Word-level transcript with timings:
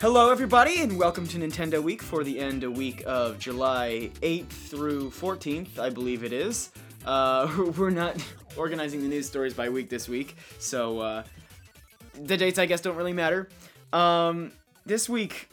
Hello, 0.00 0.30
everybody, 0.30 0.80
and 0.80 0.96
welcome 0.96 1.26
to 1.26 1.38
Nintendo 1.38 1.82
Week 1.82 2.00
for 2.00 2.22
the 2.22 2.38
end 2.38 2.62
of 2.62 2.76
week 2.76 3.02
of 3.04 3.36
July 3.40 4.12
8th 4.22 4.46
through 4.46 5.10
14th, 5.10 5.76
I 5.76 5.90
believe 5.90 6.22
it 6.22 6.32
is. 6.32 6.70
Uh, 7.04 7.72
we're 7.76 7.90
not 7.90 8.14
organizing 8.56 9.02
the 9.02 9.08
news 9.08 9.26
stories 9.26 9.54
by 9.54 9.68
week 9.68 9.90
this 9.90 10.08
week, 10.08 10.36
so 10.60 11.00
uh, 11.00 11.24
the 12.14 12.36
dates, 12.36 12.60
I 12.60 12.66
guess, 12.66 12.80
don't 12.80 12.94
really 12.94 13.12
matter. 13.12 13.48
Um, 13.92 14.52
this 14.86 15.08
week, 15.08 15.48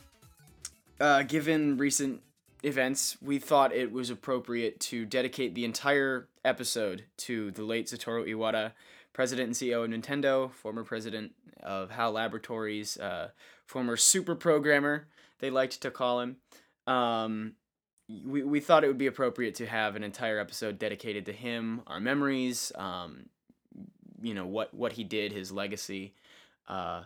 uh, 0.99 1.23
given 1.23 1.77
recent 1.77 2.21
events, 2.61 3.17
we 3.23 3.39
thought 3.39 3.73
it 3.73 3.91
was 3.91 4.11
appropriate 4.11 4.79
to 4.81 5.05
dedicate 5.05 5.55
the 5.55 5.65
entire 5.65 6.27
episode 6.43 7.05
to 7.17 7.49
the 7.49 7.63
late 7.63 7.87
Satoru 7.87 8.29
Iwata, 8.29 8.73
president 9.11 9.47
and 9.47 9.55
CEO 9.55 9.85
of 9.85 9.89
Nintendo, 9.89 10.51
former 10.51 10.83
president 10.83 11.31
of 11.63 11.89
HAL 11.89 12.11
Laboratories, 12.11 12.95
uh, 12.99 13.29
former 13.65 13.97
super 13.97 14.35
programmer, 14.35 15.07
they 15.39 15.49
liked 15.49 15.81
to 15.81 15.91
call 15.91 16.21
him. 16.21 16.37
Um, 16.87 17.53
we, 18.07 18.43
we 18.43 18.59
thought 18.59 18.83
it 18.83 18.87
would 18.87 18.97
be 18.97 19.07
appropriate 19.07 19.55
to 19.55 19.65
have 19.65 19.95
an 19.95 20.03
entire 20.03 20.39
episode 20.39 20.77
dedicated 20.77 21.25
to 21.25 21.33
him, 21.33 21.81
our 21.87 21.99
memories, 21.99 22.71
um, 22.75 23.29
you 24.21 24.33
know, 24.33 24.45
what, 24.45 24.73
what 24.73 24.93
he 24.93 25.03
did, 25.03 25.31
his 25.31 25.51
legacy. 25.51 26.13
Uh, 26.67 27.03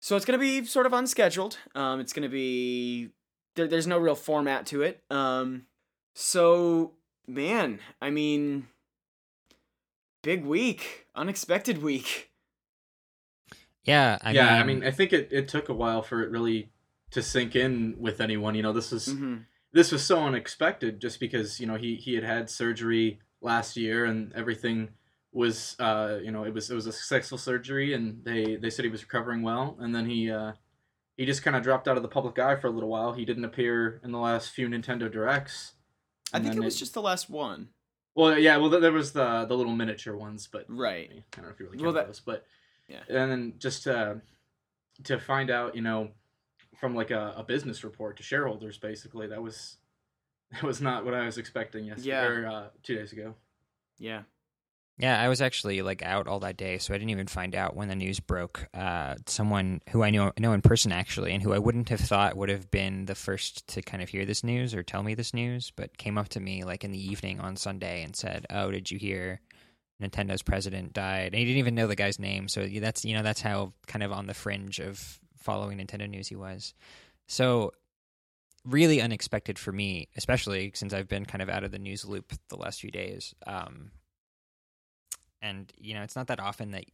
so 0.00 0.16
it's 0.16 0.24
going 0.24 0.38
to 0.38 0.42
be 0.42 0.64
sort 0.64 0.86
of 0.86 0.92
unscheduled. 0.92 1.58
Um, 1.74 2.00
it's 2.00 2.12
going 2.12 2.22
to 2.22 2.28
be, 2.28 3.10
there, 3.56 3.66
there's 3.66 3.86
no 3.86 3.98
real 3.98 4.14
format 4.14 4.66
to 4.66 4.82
it. 4.82 5.02
Um, 5.10 5.66
so, 6.14 6.92
man, 7.26 7.80
I 8.00 8.10
mean, 8.10 8.68
big 10.22 10.44
week, 10.44 11.06
unexpected 11.14 11.82
week. 11.82 12.30
Yeah, 13.84 14.18
I 14.22 14.32
yeah, 14.32 14.52
mean, 14.52 14.60
I 14.60 14.64
mean, 14.64 14.84
I 14.84 14.90
think 14.90 15.12
it, 15.12 15.28
it 15.30 15.48
took 15.48 15.68
a 15.68 15.74
while 15.74 16.02
for 16.02 16.22
it 16.22 16.30
really 16.30 16.70
to 17.10 17.22
sink 17.22 17.54
in 17.54 17.96
with 17.98 18.20
anyone. 18.20 18.54
You 18.54 18.62
know, 18.62 18.72
this 18.72 18.90
was 18.90 19.06
hmm 19.06 19.38
this 19.72 19.90
was 19.90 20.04
so 20.06 20.20
unexpected, 20.22 21.00
just 21.00 21.18
because 21.18 21.58
you 21.60 21.66
know 21.66 21.74
he 21.76 21.96
he 21.96 22.14
had 22.14 22.24
had 22.24 22.48
surgery 22.48 23.18
last 23.40 23.76
year 23.76 24.04
and 24.04 24.32
everything 24.34 24.88
was 25.32 25.74
uh 25.80 26.18
you 26.22 26.30
know 26.30 26.44
it 26.44 26.54
was 26.54 26.70
it 26.70 26.74
was 26.76 26.86
a 26.86 26.92
successful 26.92 27.36
surgery 27.36 27.92
and 27.92 28.24
they 28.24 28.54
they 28.56 28.70
said 28.70 28.84
he 28.84 28.90
was 28.90 29.02
recovering 29.02 29.42
well 29.42 29.76
and 29.80 29.92
then 29.92 30.06
he 30.08 30.30
uh 30.30 30.52
he 31.16 31.26
just 31.26 31.42
kind 31.42 31.56
of 31.56 31.62
dropped 31.64 31.88
out 31.88 31.96
of 31.96 32.02
the 32.04 32.08
public 32.08 32.38
eye 32.38 32.54
for 32.56 32.68
a 32.68 32.70
little 32.70 32.88
while. 32.88 33.12
He 33.12 33.24
didn't 33.24 33.44
appear 33.44 34.00
in 34.04 34.12
the 34.12 34.18
last 34.18 34.50
few 34.50 34.68
Nintendo 34.68 35.10
Directs. 35.10 35.72
I 36.32 36.38
think 36.38 36.52
it 36.52 36.56
then 36.56 36.64
was 36.64 36.78
just 36.78 36.94
the 36.94 37.02
last 37.02 37.28
one. 37.28 37.68
well, 38.16 38.38
yeah, 38.38 38.56
well, 38.56 38.70
there 38.70 38.92
was 38.92 39.12
the 39.12 39.44
the 39.44 39.56
little 39.56 39.74
miniature 39.74 40.16
ones, 40.16 40.48
but 40.50 40.64
Right. 40.68 41.10
I 41.12 41.22
don't 41.36 41.44
know 41.46 41.50
if 41.50 41.58
you 41.60 41.66
really 41.66 41.78
Well, 41.78 41.86
count 41.92 41.96
that- 41.96 42.06
those, 42.06 42.20
but 42.20 42.46
Yeah. 42.88 43.00
and 43.08 43.30
then 43.30 43.54
just 43.58 43.84
to 43.84 44.20
to 45.04 45.18
find 45.18 45.50
out, 45.50 45.74
you 45.74 45.82
know, 45.82 46.10
from 46.78 46.94
like 46.94 47.10
a, 47.10 47.34
a 47.36 47.42
business 47.42 47.82
report 47.84 48.16
to 48.18 48.22
shareholders, 48.22 48.78
basically, 48.78 49.26
that 49.28 49.42
was 49.42 49.76
that 50.52 50.62
was 50.62 50.80
not 50.80 51.04
what 51.04 51.14
I 51.14 51.24
was 51.26 51.38
expecting 51.38 51.86
yesterday 51.86 52.08
Yeah. 52.10 52.24
or 52.26 52.46
uh, 52.46 52.66
two 52.82 52.94
days 52.96 53.12
ago. 53.12 53.34
Yeah. 53.98 54.22
yeah, 54.98 55.20
I 55.20 55.28
was 55.28 55.40
actually 55.40 55.82
like 55.82 56.02
out 56.02 56.28
all 56.28 56.40
that 56.40 56.56
day, 56.56 56.78
so 56.78 56.92
I 56.94 56.98
didn't 56.98 57.10
even 57.10 57.26
find 57.26 57.54
out 57.54 57.74
when 57.74 57.88
the 57.88 57.94
news 57.96 58.20
broke. 58.20 58.68
Uh, 58.74 59.14
someone 59.26 59.80
who 59.90 60.02
I 60.04 60.10
know 60.10 60.32
know 60.38 60.52
in 60.52 60.60
person 60.62 60.92
actually, 60.92 61.32
and 61.32 61.42
who 61.42 61.52
I 61.54 61.58
wouldn't 61.58 61.88
have 61.88 62.00
thought 62.00 62.36
would 62.36 62.48
have 62.50 62.70
been 62.70 63.06
the 63.06 63.14
first 63.14 63.66
to 63.68 63.82
kind 63.82 64.02
of 64.02 64.08
hear 64.10 64.24
this 64.24 64.44
news 64.44 64.74
or 64.74 64.82
tell 64.82 65.02
me 65.02 65.14
this 65.14 65.32
news, 65.34 65.72
but 65.74 65.96
came 65.96 66.18
up 66.18 66.28
to 66.30 66.40
me 66.40 66.62
like 66.64 66.84
in 66.84 66.92
the 66.92 67.10
evening 67.10 67.40
on 67.40 67.56
Sunday 67.56 68.02
and 68.04 68.14
said, 68.14 68.46
"Oh, 68.50 68.70
did 68.70 68.90
you 68.90 68.98
hear?" 68.98 69.40
Nintendo's 70.04 70.42
president 70.42 70.92
died. 70.92 71.26
And 71.26 71.36
he 71.36 71.44
didn't 71.44 71.58
even 71.58 71.74
know 71.74 71.86
the 71.86 71.96
guy's 71.96 72.18
name, 72.18 72.48
so 72.48 72.66
that's 72.66 73.04
you 73.04 73.14
know 73.14 73.22
that's 73.22 73.40
how 73.40 73.72
kind 73.86 74.02
of 74.02 74.12
on 74.12 74.26
the 74.26 74.34
fringe 74.34 74.78
of 74.78 75.20
following 75.38 75.78
Nintendo 75.78 76.08
news 76.08 76.28
he 76.28 76.36
was. 76.36 76.74
So 77.26 77.72
really 78.64 79.00
unexpected 79.00 79.58
for 79.58 79.72
me, 79.72 80.08
especially 80.16 80.72
since 80.74 80.94
I've 80.94 81.08
been 81.08 81.26
kind 81.26 81.42
of 81.42 81.48
out 81.50 81.64
of 81.64 81.70
the 81.70 81.78
news 81.78 82.04
loop 82.04 82.32
the 82.48 82.56
last 82.56 82.80
few 82.80 82.90
days. 82.90 83.34
Um, 83.46 83.90
and 85.42 85.72
you 85.78 85.94
know, 85.94 86.02
it's 86.02 86.16
not 86.16 86.28
that 86.28 86.40
often 86.40 86.70
that 86.72 86.84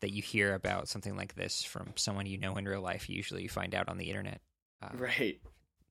that 0.00 0.12
you 0.12 0.20
hear 0.22 0.54
about 0.54 0.88
something 0.88 1.16
like 1.16 1.34
this 1.34 1.62
from 1.62 1.92
someone 1.96 2.26
you 2.26 2.38
know 2.38 2.56
in 2.56 2.66
real 2.66 2.82
life. 2.82 3.08
Usually, 3.08 3.42
you 3.42 3.48
find 3.48 3.74
out 3.74 3.88
on 3.88 3.98
the 3.98 4.08
internet. 4.08 4.40
Uh, 4.82 4.88
Right. 4.94 5.40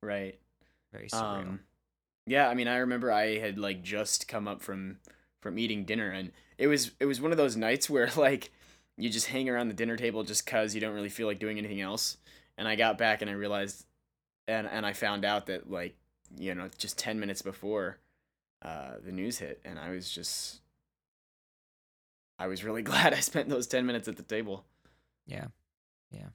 Right. 0.02 0.40
Very 0.92 1.08
surreal. 1.08 1.48
Um, 1.48 1.60
yeah, 2.28 2.48
I 2.48 2.54
mean, 2.54 2.68
I 2.68 2.78
remember 2.78 3.12
I 3.12 3.38
had 3.38 3.58
like 3.58 3.84
just 3.84 4.28
come 4.28 4.48
up 4.48 4.62
from 4.62 4.98
from 5.42 5.60
eating 5.60 5.86
dinner, 5.86 6.10
and 6.10 6.32
it 6.58 6.68
was 6.68 6.92
it 7.00 7.06
was 7.06 7.22
one 7.22 7.32
of 7.32 7.38
those 7.38 7.56
nights 7.56 7.90
where 7.90 8.10
like 8.18 8.52
you 8.98 9.10
just 9.10 9.28
hang 9.28 9.50
around 9.50 9.68
the 9.68 9.74
dinner 9.74 9.98
table 9.98 10.24
just 10.24 10.46
cause 10.46 10.74
you 10.74 10.82
don't 10.82 10.94
really 10.94 11.10
feel 11.10 11.28
like 11.28 11.40
doing 11.40 11.58
anything 11.58 11.82
else. 11.82 12.18
And 12.58 12.68
I 12.68 12.76
got 12.76 12.98
back 12.98 13.22
and 13.22 13.30
I 13.30 13.34
realized, 13.34 13.86
and 14.48 14.68
and 14.68 14.86
I 14.86 14.94
found 14.94 15.26
out 15.26 15.48
that 15.48 15.70
like 15.70 15.96
you 16.38 16.56
know 16.56 16.70
just 16.78 16.98
ten 16.98 17.20
minutes 17.20 17.42
before 17.42 17.98
uh, 18.62 18.94
the 19.04 19.12
news 19.12 19.40
hit, 19.40 19.60
and 19.66 19.78
I 19.78 19.92
was 19.92 20.10
just 20.10 20.62
I 22.40 22.48
was 22.48 22.64
really 22.64 22.82
glad 22.92 23.14
I 23.14 23.20
spent 23.20 23.50
those 23.50 23.68
ten 23.68 23.86
minutes 23.86 24.08
at 24.08 24.16
the 24.16 24.24
table. 24.24 24.66
Yeah. 25.28 25.48
Yeah. 26.12 26.30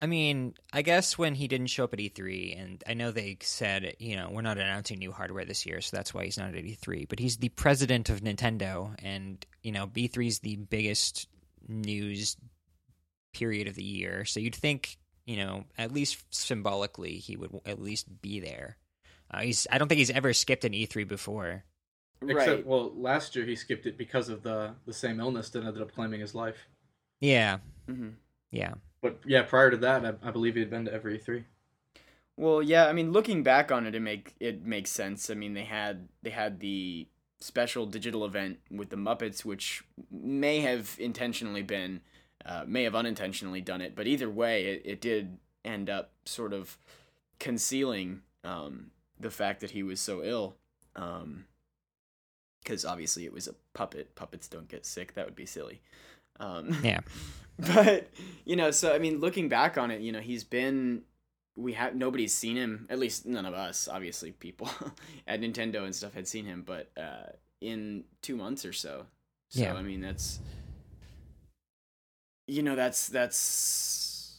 I 0.00 0.06
mean, 0.06 0.54
I 0.72 0.82
guess 0.82 1.18
when 1.18 1.34
he 1.34 1.48
didn't 1.48 1.66
show 1.68 1.84
up 1.84 1.92
at 1.92 1.98
E3, 1.98 2.60
and 2.60 2.84
I 2.86 2.94
know 2.94 3.10
they 3.10 3.36
said, 3.40 3.96
you 3.98 4.14
know, 4.14 4.28
we're 4.30 4.42
not 4.42 4.58
announcing 4.58 4.98
new 4.98 5.10
hardware 5.10 5.44
this 5.44 5.66
year, 5.66 5.80
so 5.80 5.96
that's 5.96 6.14
why 6.14 6.24
he's 6.24 6.38
not 6.38 6.54
at 6.54 6.64
E3. 6.64 7.08
But 7.08 7.18
he's 7.18 7.38
the 7.38 7.48
president 7.48 8.08
of 8.08 8.20
Nintendo, 8.20 8.94
and, 9.02 9.44
you 9.62 9.72
know, 9.72 9.88
E3 9.88 10.28
is 10.28 10.38
the 10.38 10.54
biggest 10.56 11.28
news 11.66 12.36
period 13.34 13.66
of 13.66 13.74
the 13.74 13.82
year. 13.82 14.24
So 14.24 14.38
you'd 14.38 14.54
think, 14.54 14.98
you 15.26 15.36
know, 15.36 15.64
at 15.76 15.92
least 15.92 16.24
symbolically, 16.30 17.16
he 17.16 17.36
would 17.36 17.50
at 17.66 17.82
least 17.82 18.22
be 18.22 18.38
there. 18.38 18.76
Uh, 19.32 19.40
he's, 19.40 19.66
I 19.70 19.78
don't 19.78 19.88
think 19.88 19.98
he's 19.98 20.10
ever 20.10 20.32
skipped 20.32 20.64
an 20.64 20.72
E3 20.72 21.08
before. 21.08 21.64
Except, 22.22 22.48
right. 22.48 22.66
well, 22.66 22.92
last 22.96 23.36
year 23.36 23.44
he 23.44 23.54
skipped 23.54 23.86
it 23.86 23.96
because 23.96 24.28
of 24.28 24.42
the 24.42 24.74
the 24.86 24.92
same 24.92 25.20
illness 25.20 25.50
that 25.50 25.62
ended 25.64 25.80
up 25.80 25.94
claiming 25.94 26.20
his 26.20 26.34
life. 26.34 26.66
Yeah. 27.20 27.58
hmm 27.86 28.10
Yeah. 28.50 28.74
But 29.00 29.18
yeah, 29.24 29.42
prior 29.42 29.70
to 29.70 29.76
that, 29.78 30.04
I, 30.04 30.28
I 30.28 30.30
believe 30.30 30.54
he 30.54 30.60
had 30.60 30.70
been 30.70 30.84
to 30.86 30.92
every 30.92 31.18
E3. 31.18 31.44
Well, 32.36 32.62
yeah, 32.62 32.86
I 32.86 32.92
mean, 32.92 33.12
looking 33.12 33.42
back 33.42 33.72
on 33.72 33.86
it, 33.86 33.94
it 33.94 34.00
make 34.00 34.34
it 34.38 34.64
makes 34.64 34.90
sense. 34.90 35.28
I 35.28 35.34
mean, 35.34 35.54
they 35.54 35.64
had 35.64 36.08
they 36.22 36.30
had 36.30 36.60
the 36.60 37.08
special 37.40 37.86
digital 37.86 38.24
event 38.24 38.58
with 38.70 38.90
the 38.90 38.96
Muppets, 38.96 39.44
which 39.44 39.84
may 40.10 40.60
have 40.60 40.96
intentionally 40.98 41.62
been, 41.62 42.00
uh, 42.44 42.64
may 42.66 42.84
have 42.84 42.94
unintentionally 42.94 43.60
done 43.60 43.80
it, 43.80 43.94
but 43.94 44.06
either 44.06 44.28
way, 44.30 44.66
it, 44.66 44.82
it 44.84 45.00
did 45.00 45.38
end 45.64 45.90
up 45.90 46.12
sort 46.24 46.52
of 46.52 46.78
concealing 47.38 48.22
um, 48.44 48.90
the 49.18 49.30
fact 49.30 49.60
that 49.60 49.70
he 49.72 49.82
was 49.82 50.00
so 50.00 50.22
ill. 50.22 50.56
Because 52.62 52.84
obviously 52.84 53.24
it 53.24 53.32
was 53.32 53.46
a 53.46 53.54
puppet. 53.74 54.14
Puppets 54.14 54.48
don't 54.48 54.68
get 54.68 54.84
sick. 54.84 55.14
That 55.14 55.24
would 55.26 55.36
be 55.36 55.46
silly. 55.46 55.80
Um, 56.40 56.76
Yeah. 56.82 57.00
but 57.58 58.08
you 58.44 58.54
know 58.54 58.70
so 58.70 58.94
i 58.94 58.98
mean 58.98 59.18
looking 59.18 59.48
back 59.48 59.76
on 59.76 59.90
it 59.90 60.00
you 60.00 60.12
know 60.12 60.20
he's 60.20 60.44
been 60.44 61.02
we 61.56 61.72
have 61.72 61.96
nobody's 61.96 62.32
seen 62.32 62.56
him 62.56 62.86
at 62.88 63.00
least 63.00 63.26
none 63.26 63.44
of 63.44 63.52
us 63.52 63.88
obviously 63.88 64.30
people 64.30 64.70
at 65.26 65.40
nintendo 65.40 65.82
and 65.84 65.92
stuff 65.92 66.14
had 66.14 66.28
seen 66.28 66.44
him 66.44 66.62
but 66.64 66.88
uh 66.96 67.32
in 67.60 68.04
two 68.22 68.36
months 68.36 68.64
or 68.64 68.72
so 68.72 69.06
so 69.50 69.60
Yeah. 69.60 69.74
i 69.74 69.82
mean 69.82 70.00
that's 70.00 70.38
you 72.46 72.62
know 72.62 72.76
that's 72.76 73.08
that's 73.08 74.36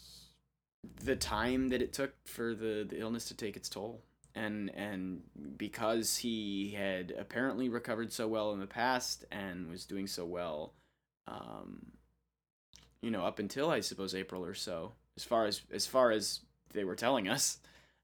the 1.03 1.15
time 1.15 1.69
that 1.69 1.81
it 1.81 1.91
took 1.93 2.13
for 2.25 2.55
the, 2.55 2.85
the 2.89 2.99
illness 2.99 3.25
to 3.27 3.33
take 3.35 3.55
its 3.57 3.67
toll 3.69 4.01
and 4.35 4.71
and 4.75 5.21
because 5.57 6.15
he 6.17 6.69
had 6.77 7.13
apparently 7.19 7.67
recovered 7.67 8.13
so 8.13 8.27
well 8.27 8.53
in 8.53 8.59
the 8.59 8.65
past 8.67 9.25
and 9.31 9.69
was 9.69 9.85
doing 9.85 10.07
so 10.07 10.25
well 10.25 10.73
um 11.29 11.91
you 13.01 13.11
know 13.11 13.23
up 13.25 13.39
until 13.39 13.69
i 13.69 13.79
suppose 13.79 14.13
april 14.15 14.43
or 14.43 14.53
so 14.53 14.91
as 15.15 15.23
far 15.23 15.45
as 15.45 15.61
as 15.71 15.85
far 15.85 16.11
as 16.11 16.41
they 16.73 16.83
were 16.83 16.95
telling 16.95 17.27
us 17.27 17.59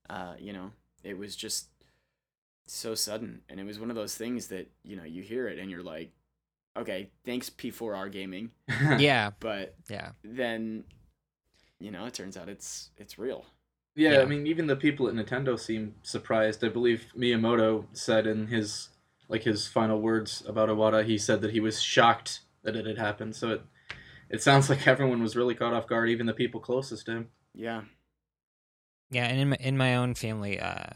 uh 0.10 0.34
you 0.40 0.54
know 0.54 0.72
it 1.04 1.18
was 1.18 1.36
just 1.36 1.68
so 2.68 2.96
sudden 2.96 3.42
and 3.50 3.60
it 3.60 3.64
was 3.66 3.80
one 3.80 3.90
of 3.90 3.96
those 3.96 4.16
things 4.16 4.48
that 4.48 4.70
you 4.84 4.96
know 4.96 5.04
you 5.04 5.22
hear 5.22 5.48
it 5.48 5.60
and 5.60 5.70
you're 5.70 5.84
like 5.84 6.12
okay 6.78 7.10
thanks 7.24 7.50
p4r 7.50 8.12
gaming 8.12 8.52
Yeah. 8.98 9.32
but 9.40 9.76
Yeah. 9.90 10.12
then 10.24 10.84
you 11.80 11.92
know 11.92 12.06
it 12.06 12.14
turns 12.14 12.38
out 12.38 12.50
it's 12.50 12.90
it's 12.98 13.20
real 13.20 13.46
Yeah, 13.96 14.14
Yeah. 14.14 14.22
I 14.22 14.26
mean, 14.26 14.48
even 14.48 14.68
the 14.68 14.76
people 14.76 15.08
at 15.08 15.14
Nintendo 15.14 15.58
seem 15.60 15.96
surprised. 16.04 16.64
I 16.64 16.70
believe 16.70 17.06
Miyamoto 17.18 17.86
said 17.94 18.26
in 18.28 18.48
his 18.48 18.90
like 19.30 19.44
his 19.44 19.68
final 19.68 20.02
words 20.02 20.44
about 20.48 20.70
Iwata, 20.70 21.06
he 21.06 21.18
said 21.18 21.42
that 21.42 21.52
he 21.52 21.60
was 21.60 21.82
shocked 21.82 22.42
that 22.66 22.76
it 22.76 22.86
had 22.86 22.98
happened. 22.98 23.36
So 23.36 23.52
it 23.52 23.62
it 24.30 24.42
sounds 24.42 24.70
like 24.70 24.88
everyone 24.88 25.22
was 25.22 25.36
really 25.36 25.56
caught 25.56 25.74
off 25.74 25.88
guard, 25.88 26.10
even 26.10 26.26
the 26.26 26.34
people 26.34 26.60
closest 26.60 27.06
to 27.06 27.12
him. 27.12 27.30
yeah 27.54 27.82
Yeah, 29.12 29.26
and 29.26 29.40
in 29.40 29.50
my, 29.50 29.58
in 29.60 29.78
my 29.78 29.96
own 29.98 30.16
family, 30.16 30.60
uh, 30.60 30.90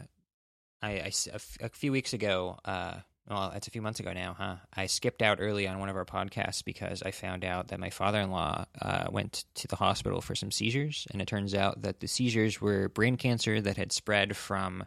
I, 0.82 0.90
I 0.90 1.08
s- 1.08 1.28
a 1.28 1.34
f- 1.36 1.58
a 1.60 1.68
few 1.68 1.92
weeks 1.92 2.12
ago, 2.12 2.58
uh, 2.64 2.94
well, 3.28 3.52
it's 3.54 3.68
a 3.68 3.70
few 3.70 3.82
months 3.82 4.00
ago 4.00 4.12
now, 4.12 4.34
huh? 4.36 4.56
I 4.74 4.86
skipped 4.86 5.22
out 5.22 5.38
early 5.40 5.68
on 5.68 5.78
one 5.78 5.88
of 5.88 5.96
our 5.96 6.04
podcasts 6.04 6.64
because 6.64 7.02
I 7.02 7.12
found 7.12 7.44
out 7.44 7.68
that 7.68 7.78
my 7.78 7.90
father 7.90 8.20
in 8.20 8.30
law 8.30 8.64
uh, 8.82 9.06
went 9.12 9.44
to 9.54 9.68
the 9.68 9.76
hospital 9.76 10.20
for 10.20 10.34
some 10.34 10.50
seizures. 10.50 11.06
And 11.12 11.22
it 11.22 11.28
turns 11.28 11.54
out 11.54 11.82
that 11.82 12.00
the 12.00 12.08
seizures 12.08 12.60
were 12.60 12.88
brain 12.88 13.16
cancer 13.16 13.60
that 13.60 13.76
had 13.76 13.92
spread 13.92 14.36
from, 14.36 14.84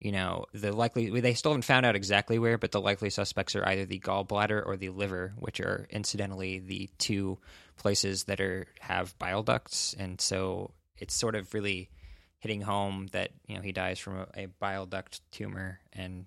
you 0.00 0.12
know, 0.12 0.44
the 0.52 0.72
likely, 0.72 1.20
they 1.20 1.34
still 1.34 1.50
haven't 1.52 1.62
found 1.62 1.84
out 1.84 1.96
exactly 1.96 2.38
where, 2.38 2.56
but 2.58 2.70
the 2.72 2.80
likely 2.80 3.10
suspects 3.10 3.56
are 3.56 3.66
either 3.66 3.84
the 3.84 3.98
gallbladder 3.98 4.64
or 4.64 4.76
the 4.76 4.90
liver, 4.90 5.32
which 5.38 5.60
are 5.60 5.86
incidentally 5.90 6.58
the 6.60 6.88
two 6.98 7.38
places 7.76 8.24
that 8.24 8.40
are 8.40 8.66
have 8.80 9.18
bile 9.18 9.42
ducts. 9.42 9.94
And 9.98 10.20
so 10.20 10.72
it's 10.96 11.14
sort 11.14 11.34
of 11.34 11.52
really 11.54 11.90
hitting 12.38 12.60
home 12.60 13.08
that, 13.12 13.30
you 13.48 13.56
know, 13.56 13.62
he 13.62 13.72
dies 13.72 13.98
from 13.98 14.18
a, 14.18 14.26
a 14.42 14.46
bile 14.46 14.86
duct 14.86 15.20
tumor 15.32 15.80
and 15.92 16.26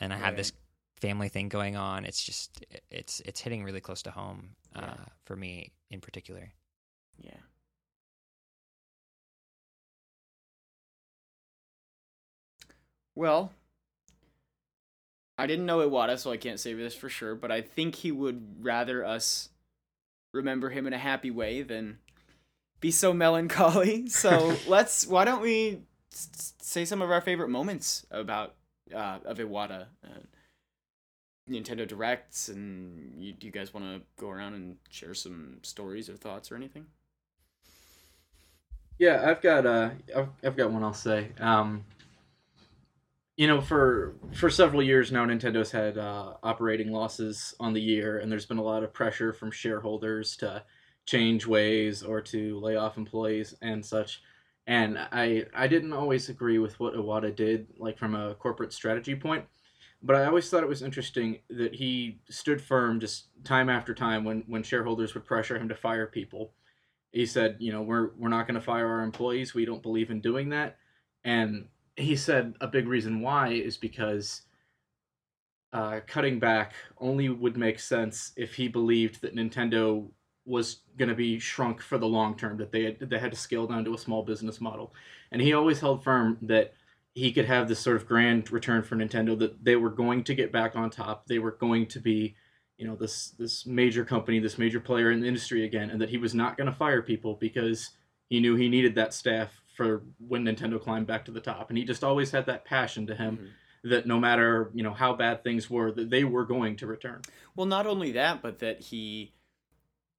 and 0.00 0.12
I 0.12 0.16
Right. 0.16 0.24
had 0.24 0.36
this 0.36 0.52
family 1.00 1.28
thing 1.28 1.48
going 1.48 1.76
on. 1.76 2.04
It's 2.04 2.22
just 2.22 2.64
it's 2.90 3.20
it's 3.20 3.40
hitting 3.40 3.64
really 3.64 3.80
close 3.80 4.02
to 4.02 4.10
home 4.10 4.50
uh, 4.74 4.94
for 5.24 5.36
me 5.36 5.72
in 5.90 6.00
particular. 6.00 6.52
Yeah. 7.18 7.36
Well, 13.16 13.50
I 15.38 15.46
didn't 15.46 15.66
know 15.66 15.78
Iwata, 15.78 16.18
so 16.18 16.30
I 16.30 16.36
can't 16.36 16.60
say 16.60 16.72
this 16.74 16.94
for 16.94 17.08
sure, 17.08 17.34
but 17.34 17.50
I 17.50 17.60
think 17.62 17.96
he 17.96 18.12
would 18.12 18.64
rather 18.64 19.04
us 19.04 19.48
remember 20.32 20.70
him 20.70 20.86
in 20.86 20.92
a 20.92 20.98
happy 20.98 21.30
way 21.30 21.62
than 21.62 21.98
be 22.80 22.90
so 22.90 23.12
melancholy. 23.12 24.08
So 24.10 24.56
let's. 24.68 25.06
Why 25.06 25.24
don't 25.24 25.42
we 25.42 25.82
s- 26.12 26.54
say 26.60 26.84
some 26.84 27.02
of 27.02 27.10
our 27.10 27.20
favorite 27.20 27.48
moments 27.48 28.06
about 28.10 28.54
uh, 28.94 29.18
of 29.24 29.38
Iwata? 29.38 29.86
Uh, 30.04 30.20
Nintendo 31.48 31.86
Directs, 31.86 32.48
and 32.48 33.22
you, 33.22 33.32
do 33.32 33.46
you 33.46 33.52
guys 33.52 33.72
want 33.72 33.86
to 33.86 34.02
go 34.20 34.30
around 34.30 34.54
and 34.54 34.76
share 34.90 35.14
some 35.14 35.58
stories 35.62 36.08
or 36.10 36.16
thoughts 36.16 36.50
or 36.50 36.56
anything? 36.56 36.86
Yeah, 38.98 39.22
I've 39.30 39.40
got 39.42 39.64
uh, 39.66 39.90
I've, 40.14 40.28
I've 40.42 40.56
got 40.56 40.70
one 40.72 40.82
I'll 40.82 40.92
say. 40.94 41.28
Um, 41.38 41.84
you 43.36 43.46
know, 43.46 43.60
for 43.60 44.16
for 44.32 44.50
several 44.50 44.82
years 44.82 45.12
now, 45.12 45.24
Nintendo's 45.26 45.70
had 45.70 45.98
uh, 45.98 46.34
operating 46.42 46.90
losses 46.90 47.54
on 47.60 47.72
the 47.72 47.80
year, 47.80 48.18
and 48.18 48.30
there's 48.30 48.46
been 48.46 48.58
a 48.58 48.62
lot 48.62 48.82
of 48.82 48.92
pressure 48.92 49.32
from 49.32 49.50
shareholders 49.50 50.36
to 50.38 50.62
change 51.06 51.46
ways 51.46 52.02
or 52.02 52.20
to 52.20 52.58
lay 52.60 52.76
off 52.76 52.96
employees 52.96 53.54
and 53.62 53.84
such. 53.84 54.22
And 54.66 54.98
I 54.98 55.46
I 55.54 55.68
didn't 55.68 55.92
always 55.92 56.28
agree 56.28 56.58
with 56.58 56.78
what 56.80 56.94
Iwata 56.94 57.34
did, 57.34 57.68
like 57.78 57.98
from 57.98 58.14
a 58.14 58.34
corporate 58.34 58.72
strategy 58.72 59.14
point. 59.14 59.44
But 60.02 60.16
I 60.16 60.26
always 60.26 60.48
thought 60.48 60.62
it 60.62 60.68
was 60.68 60.82
interesting 60.82 61.38
that 61.50 61.74
he 61.74 62.20
stood 62.28 62.60
firm 62.60 63.00
just 63.00 63.28
time 63.44 63.68
after 63.70 63.94
time 63.94 64.24
when, 64.24 64.44
when 64.46 64.62
shareholders 64.62 65.14
would 65.14 65.24
pressure 65.24 65.56
him 65.56 65.68
to 65.68 65.74
fire 65.74 66.06
people 66.06 66.52
he 67.16 67.24
said, 67.24 67.56
you 67.60 67.72
know, 67.72 67.80
we're 67.80 68.10
we're 68.18 68.28
not 68.28 68.46
going 68.46 68.56
to 68.56 68.60
fire 68.60 68.86
our 68.86 69.02
employees. 69.02 69.54
We 69.54 69.64
don't 69.64 69.82
believe 69.82 70.10
in 70.10 70.20
doing 70.20 70.50
that. 70.50 70.76
And 71.24 71.68
he 71.96 72.16
said 72.16 72.54
a 72.60 72.66
big 72.66 72.86
reason 72.86 73.20
why 73.20 73.48
is 73.48 73.76
because 73.76 74.42
uh, 75.72 76.00
cutting 76.06 76.38
back 76.38 76.74
only 76.98 77.28
would 77.28 77.56
make 77.56 77.80
sense 77.80 78.32
if 78.36 78.54
he 78.54 78.68
believed 78.68 79.20
that 79.22 79.34
Nintendo 79.34 80.08
was 80.44 80.80
going 80.96 81.08
to 81.08 81.14
be 81.14 81.38
shrunk 81.38 81.82
for 81.82 81.98
the 81.98 82.06
long 82.06 82.36
term. 82.36 82.56
That 82.58 82.70
they 82.70 82.84
had, 82.84 83.00
they 83.00 83.18
had 83.18 83.32
to 83.32 83.36
scale 83.36 83.66
down 83.66 83.84
to 83.84 83.94
a 83.94 83.98
small 83.98 84.22
business 84.22 84.60
model. 84.60 84.94
And 85.32 85.42
he 85.42 85.52
always 85.52 85.80
held 85.80 86.04
firm 86.04 86.38
that 86.42 86.74
he 87.14 87.32
could 87.32 87.46
have 87.46 87.66
this 87.66 87.80
sort 87.80 87.96
of 87.96 88.06
grand 88.06 88.50
return 88.52 88.82
for 88.82 88.96
Nintendo. 88.96 89.38
That 89.38 89.64
they 89.64 89.76
were 89.76 89.90
going 89.90 90.22
to 90.24 90.34
get 90.34 90.52
back 90.52 90.76
on 90.76 90.90
top. 90.90 91.26
They 91.26 91.38
were 91.38 91.52
going 91.52 91.86
to 91.86 92.00
be 92.00 92.36
you 92.78 92.86
know 92.86 92.94
this 92.94 93.30
this 93.38 93.64
major 93.64 94.04
company 94.04 94.38
this 94.38 94.58
major 94.58 94.80
player 94.80 95.10
in 95.10 95.20
the 95.20 95.26
industry 95.26 95.64
again 95.64 95.88
and 95.88 96.00
that 96.00 96.10
he 96.10 96.18
was 96.18 96.34
not 96.34 96.58
going 96.58 96.66
to 96.66 96.76
fire 96.76 97.00
people 97.00 97.34
because 97.40 97.92
he 98.28 98.38
knew 98.38 98.54
he 98.54 98.68
needed 98.68 98.94
that 98.94 99.14
staff 99.14 99.62
for 99.76 100.02
when 100.18 100.44
Nintendo 100.44 100.80
climbed 100.80 101.06
back 101.06 101.24
to 101.26 101.30
the 101.30 101.40
top 101.40 101.68
and 101.68 101.78
he 101.78 101.84
just 101.84 102.02
always 102.02 102.30
had 102.30 102.46
that 102.46 102.64
passion 102.64 103.06
to 103.06 103.14
him 103.14 103.36
Mhm. 103.84 103.90
that 103.90 104.06
no 104.06 104.18
matter 104.18 104.70
you 104.74 104.82
know 104.82 104.94
how 104.94 105.12
bad 105.14 105.44
things 105.44 105.68
were 105.70 105.92
that 105.92 106.10
they 106.10 106.24
were 106.24 106.44
going 106.46 106.76
to 106.76 106.86
return 106.86 107.20
Well, 107.54 107.66
not 107.66 107.86
only 107.86 108.12
that, 108.12 108.42
but 108.42 108.58
that 108.60 108.80
he, 108.80 109.32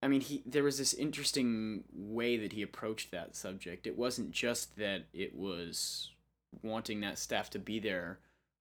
I 0.02 0.08
mean, 0.08 0.22
he 0.22 0.44
there 0.46 0.64
was 0.64 0.78
this 0.78 0.94
interesting 0.94 1.84
way 1.92 2.38
that 2.38 2.54
he 2.54 2.62
approached 2.62 3.12
that 3.12 3.36
subject. 3.36 3.88
It 3.88 3.98
wasn't 3.98 4.32
just 4.32 4.76
that 4.78 5.06
it 5.14 5.36
was 5.36 6.12
wanting 6.64 7.02
that 7.02 7.18
staff 7.18 7.50
to 7.52 7.60
be 7.60 7.80
there 7.80 8.20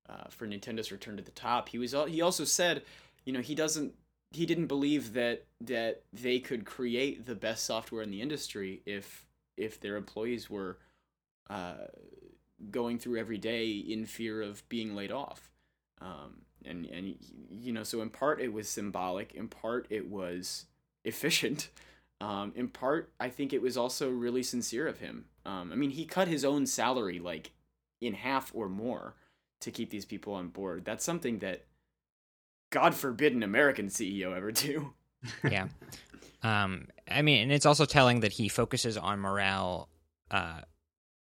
uh, 0.09 0.29
for 0.31 0.47
Nintendo's 0.47 0.93
return 0.93 1.17
to 1.17 1.23
the 1.23 1.31
top. 1.31 1.69
He 1.69 1.79
was 1.79 1.93
he 2.09 2.21
also 2.23 2.45
said, 2.45 2.83
you 3.25 3.33
know, 3.33 3.41
he 3.41 3.55
doesn't 3.55 3.95
he 4.33 4.45
didn't 4.47 4.67
believe 4.67 5.13
that 5.13 5.45
that 5.61 6.03
they 6.13 6.39
could 6.39 6.65
create 6.65 7.27
the 7.27 7.35
best 7.35 7.65
software 7.65 8.03
in 8.03 8.11
the 8.11 8.21
industry 8.23 8.83
if 8.87 9.27
if 9.57 9.81
their 9.81 9.97
employees 9.97 10.51
were 10.51 10.79
uh, 11.49 11.87
going 12.71 12.99
through 12.99 13.19
every 13.19 13.39
day 13.39 13.71
in 13.71 14.07
fear 14.07 14.43
of 14.43 14.67
being 14.69 14.95
laid 14.95 15.13
off. 15.13 15.51
Um, 16.01 16.43
and 16.67 16.87
and 16.87 17.15
you 17.51 17.73
know 17.73 17.83
so 17.83 18.01
in 18.01 18.11
part 18.11 18.41
it 18.41 18.53
was 18.53 18.69
symbolic 18.69 19.35
in 19.35 19.49
part 19.49 19.87
it 19.91 20.09
was 20.09 20.67
efficient 21.05 21.69
um, 22.21 22.53
in 22.57 22.69
part 22.69 23.13
i 23.21 23.29
think 23.29 23.53
it 23.53 23.63
was 23.63 23.77
also 23.77 24.11
really 24.11 24.43
sincere 24.43 24.87
of 24.87 24.99
him. 24.99 25.27
Um, 25.45 25.73
i 25.73 25.77
mean 25.77 25.91
he 25.91 26.05
cut 26.05 26.29
his 26.29 26.45
own 26.45 26.67
salary 26.67 27.19
like 27.19 27.53
in 28.01 28.15
half 28.15 28.51
or 28.55 28.69
more 28.69 29.15
to 29.61 29.71
keep 29.71 29.89
these 29.89 30.05
people 30.05 30.35
on 30.35 30.49
board. 30.49 30.85
That's 30.85 31.05
something 31.05 31.39
that 31.39 31.65
god 32.71 32.95
forbid 32.95 33.35
an 33.35 33.43
american 33.43 33.87
ceo 33.89 34.37
ever 34.37 34.53
do. 34.53 34.93
Yeah. 35.51 35.69
Um, 36.43 36.87
I 37.11 37.23
mean, 37.23 37.43
and 37.43 37.51
it's 37.51 37.67
also 37.67 37.85
telling 37.85 38.21
that 38.21 38.33
he 38.33 38.49
focuses 38.49 38.97
on 38.97 39.19
morale, 39.19 39.89
uh, 40.31 40.61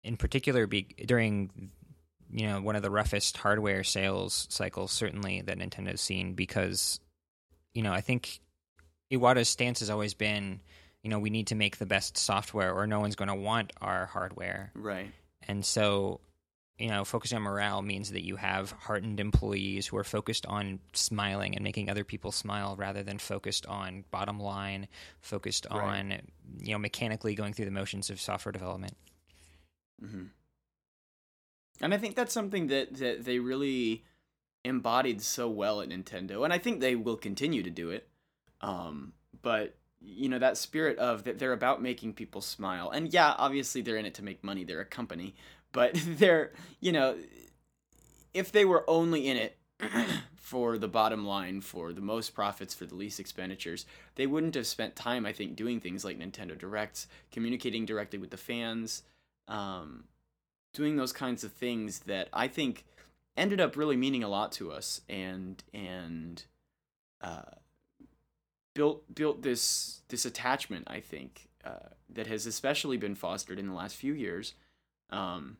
in 0.04 0.16
particular, 0.16 0.66
be, 0.66 0.82
during 1.04 1.70
you 2.30 2.46
know 2.46 2.60
one 2.60 2.76
of 2.76 2.82
the 2.82 2.90
roughest 2.90 3.36
hardware 3.36 3.82
sales 3.84 4.46
cycles, 4.50 4.92
certainly 4.92 5.40
that 5.40 5.58
Nintendo's 5.58 6.00
seen, 6.00 6.34
because 6.34 7.00
you 7.72 7.82
know 7.82 7.92
I 7.92 8.00
think 8.00 8.40
Iwata's 9.12 9.48
stance 9.48 9.80
has 9.80 9.90
always 9.90 10.14
been, 10.14 10.60
you 11.02 11.10
know, 11.10 11.18
we 11.18 11.30
need 11.30 11.48
to 11.48 11.54
make 11.54 11.78
the 11.78 11.86
best 11.86 12.16
software, 12.18 12.72
or 12.72 12.86
no 12.86 13.00
one's 13.00 13.16
going 13.16 13.28
to 13.28 13.34
want 13.34 13.72
our 13.80 14.06
hardware, 14.06 14.70
right 14.74 15.10
and 15.48 15.64
so. 15.64 16.20
You 16.76 16.88
know, 16.88 17.04
focusing 17.04 17.36
on 17.36 17.42
morale 17.42 17.82
means 17.82 18.10
that 18.10 18.24
you 18.24 18.34
have 18.34 18.72
heartened 18.72 19.20
employees 19.20 19.86
who 19.86 19.96
are 19.96 20.02
focused 20.02 20.44
on 20.46 20.80
smiling 20.92 21.54
and 21.54 21.62
making 21.62 21.88
other 21.88 22.02
people 22.02 22.32
smile 22.32 22.74
rather 22.76 23.04
than 23.04 23.18
focused 23.18 23.64
on 23.66 24.04
bottom 24.10 24.40
line, 24.40 24.88
focused 25.20 25.68
Right. 25.70 26.00
on, 26.00 26.20
you 26.58 26.72
know, 26.72 26.78
mechanically 26.78 27.36
going 27.36 27.52
through 27.52 27.66
the 27.66 27.70
motions 27.70 28.10
of 28.10 28.20
software 28.20 28.50
development. 28.50 28.96
Hmm 30.00 30.30
And 31.80 31.92
I 31.92 31.98
think 31.98 32.14
that's 32.14 32.32
something 32.32 32.68
that 32.68 32.94
that 32.94 33.24
they 33.24 33.38
really 33.38 34.04
embodied 34.64 35.20
so 35.22 35.48
well 35.48 35.80
at 35.80 35.88
Nintendo, 35.88 36.44
and 36.44 36.52
I 36.52 36.58
think 36.58 36.80
they 36.80 36.96
will 36.96 37.16
continue 37.16 37.62
to 37.62 37.70
do 37.70 37.90
it. 37.90 38.08
Um, 38.60 39.12
but 39.42 39.76
you 40.00 40.28
know 40.28 40.38
that 40.38 40.56
spirit 40.56 40.98
of 40.98 41.24
that 41.24 41.38
they're 41.38 41.52
about 41.52 41.82
making 41.82 42.14
people 42.14 42.40
smile, 42.40 42.90
and 42.90 43.12
yeah, 43.12 43.34
obviously 43.38 43.82
they're 43.82 43.96
in 43.96 44.06
it 44.06 44.14
to 44.14 44.24
make 44.24 44.44
money. 44.44 44.64
They're 44.64 44.80
a 44.80 44.84
company, 44.86 45.34
but 45.72 45.92
they're 45.94 46.52
you 46.80 46.92
know 46.92 47.16
if 48.32 48.52
they 48.52 48.64
were 48.64 48.88
only 48.88 49.28
in 49.28 49.36
it 49.36 49.58
for 50.36 50.78
the 50.78 50.88
bottom 50.88 51.26
line, 51.26 51.60
for 51.60 51.92
the 51.92 52.00
most 52.00 52.34
profits, 52.34 52.74
for 52.74 52.86
the 52.86 52.94
least 52.94 53.20
expenditures, 53.20 53.86
they 54.16 54.26
wouldn't 54.26 54.54
have 54.54 54.66
spent 54.66 54.96
time, 54.96 55.26
I 55.26 55.32
think, 55.32 55.56
doing 55.56 55.80
things 55.80 56.04
like 56.04 56.18
Nintendo 56.18 56.58
Directs, 56.58 57.06
communicating 57.32 57.86
directly 57.86 58.18
with 58.18 58.30
the 58.30 58.36
fans, 58.36 59.02
um, 59.48 60.04
doing 60.72 60.96
those 60.96 61.12
kinds 61.12 61.44
of 61.44 61.52
things 61.52 62.00
that 62.00 62.28
I 62.32 62.48
think 62.48 62.84
ended 63.36 63.60
up 63.60 63.76
really 63.76 63.96
meaning 63.96 64.22
a 64.22 64.28
lot 64.28 64.52
to 64.52 64.72
us, 64.72 65.00
and 65.08 65.62
and 65.72 66.44
uh, 67.20 67.42
built 68.74 69.14
built 69.14 69.42
this 69.42 70.02
this 70.08 70.24
attachment. 70.24 70.84
I 70.88 71.00
think 71.00 71.48
uh, 71.64 71.90
that 72.10 72.26
has 72.26 72.46
especially 72.46 72.96
been 72.96 73.14
fostered 73.14 73.58
in 73.58 73.66
the 73.66 73.74
last 73.74 73.96
few 73.96 74.12
years. 74.12 74.54
Um, 75.10 75.58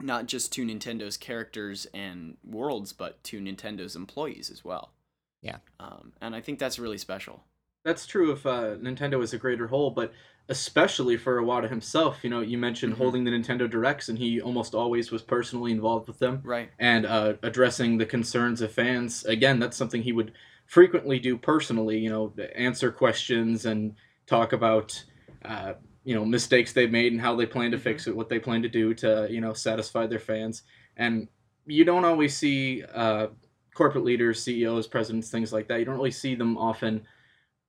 not 0.00 0.26
just 0.26 0.52
to 0.52 0.64
Nintendo's 0.64 1.16
characters 1.16 1.86
and 1.94 2.36
worlds, 2.44 2.92
but 2.92 3.22
to 3.24 3.40
Nintendo's 3.40 3.94
employees 3.94 4.50
as 4.50 4.64
well. 4.64 4.92
Yeah. 5.40 5.58
Um, 5.78 6.12
and 6.20 6.34
I 6.34 6.40
think 6.40 6.58
that's 6.58 6.78
really 6.78 6.98
special. 6.98 7.44
That's 7.84 8.06
true 8.06 8.32
if 8.32 8.46
uh, 8.46 8.76
Nintendo 8.76 9.22
is 9.22 9.34
a 9.34 9.38
greater 9.38 9.66
whole, 9.66 9.90
but 9.90 10.12
especially 10.48 11.16
for 11.16 11.40
Iwata 11.40 11.68
himself. 11.70 12.22
You 12.22 12.30
know, 12.30 12.40
you 12.40 12.58
mentioned 12.58 12.94
Mhm. 12.94 12.98
holding 12.98 13.24
the 13.24 13.30
Nintendo 13.30 13.68
Directs, 13.68 14.08
and 14.08 14.18
he 14.18 14.40
almost 14.40 14.74
always 14.74 15.10
was 15.10 15.22
personally 15.22 15.72
involved 15.72 16.06
with 16.08 16.18
them 16.18 16.40
Right. 16.44 16.70
and 16.78 17.06
uh, 17.06 17.34
addressing 17.42 17.98
the 17.98 18.06
concerns 18.06 18.60
of 18.60 18.70
fans. 18.72 19.24
Again, 19.24 19.58
that's 19.58 19.76
something 19.76 20.02
he 20.02 20.12
would 20.12 20.32
frequently 20.66 21.18
do 21.18 21.36
personally. 21.38 21.98
You 21.98 22.10
know, 22.10 22.32
answer 22.54 22.90
questions 22.92 23.64
and 23.66 23.94
talk 24.26 24.52
about. 24.52 25.04
Uh, 25.44 25.74
you 26.06 26.14
know 26.14 26.24
mistakes 26.24 26.74
they've 26.74 26.92
made 26.92 27.12
and 27.12 27.20
how 27.22 27.34
they 27.34 27.46
plan 27.46 27.70
to 27.70 27.78
Mhm. 27.78 27.80
fix 27.80 28.06
it 28.06 28.14
what 28.14 28.28
they 28.28 28.38
plan 28.38 28.60
to 28.60 28.68
do 28.68 28.92
to 28.92 29.26
you 29.30 29.40
know 29.40 29.54
satisfy 29.54 30.06
their 30.06 30.18
fans 30.18 30.62
and 30.98 31.28
you 31.66 31.82
don't 31.82 32.04
always 32.04 32.36
see 32.36 32.82
uh, 32.94 33.28
corporate 33.74 34.04
leaders, 34.04 34.42
CEOs, 34.42 34.86
presidents, 34.86 35.30
things 35.30 35.50
like 35.50 35.66
that. 35.68 35.78
You 35.78 35.86
don't 35.86 35.96
really 35.96 36.10
see 36.10 36.34
them 36.34 36.58
often 36.58 37.06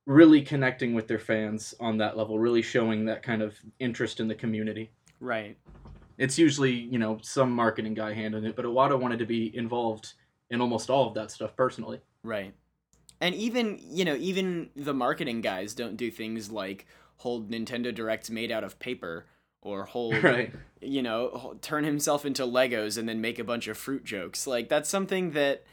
really 0.06 0.40
connecting 0.40 0.94
with 0.94 1.08
their 1.08 1.18
fans 1.18 1.74
on 1.80 1.98
that 1.98 2.16
level, 2.16 2.38
really 2.38 2.62
showing 2.62 3.04
that 3.06 3.22
kind 3.22 3.42
of 3.42 3.56
interest 3.80 4.20
in 4.20 4.28
the 4.28 4.34
community. 4.34 4.90
Right. 5.20 5.56
It's 6.16 6.38
usually, 6.38 6.72
you 6.72 6.98
know, 6.98 7.18
some 7.22 7.50
marketing 7.50 7.94
guy 7.94 8.14
handling 8.14 8.44
it, 8.44 8.56
but 8.56 8.64
Iwata 8.64 8.98
wanted 8.98 9.18
to 9.18 9.26
be 9.26 9.54
involved 9.54 10.14
in 10.50 10.60
almost 10.60 10.88
all 10.88 11.08
of 11.08 11.14
that 11.14 11.30
stuff 11.30 11.54
personally. 11.56 12.00
Right. 12.22 12.54
And 13.20 13.34
even, 13.34 13.80
you 13.82 14.04
know, 14.04 14.14
even 14.14 14.70
the 14.76 14.94
marketing 14.94 15.40
guys 15.40 15.74
don't 15.74 15.96
do 15.96 16.10
things 16.10 16.50
like 16.50 16.86
hold 17.16 17.50
Nintendo 17.50 17.94
Directs 17.94 18.30
made 18.30 18.52
out 18.52 18.62
of 18.64 18.78
paper 18.78 19.26
or 19.60 19.84
hold 19.84 20.14
Right. 20.22 20.52
you 20.80 21.02
know, 21.02 21.56
turn 21.62 21.84
himself 21.84 22.24
into 22.24 22.44
Legos 22.44 22.96
and 22.96 23.08
then 23.08 23.20
make 23.20 23.38
a 23.38 23.44
bunch 23.44 23.68
of 23.68 23.76
fruit 23.76 24.04
jokes. 24.04 24.46
Like 24.46 24.68
that's 24.68 24.88
something 24.88 25.32
that 25.32 25.64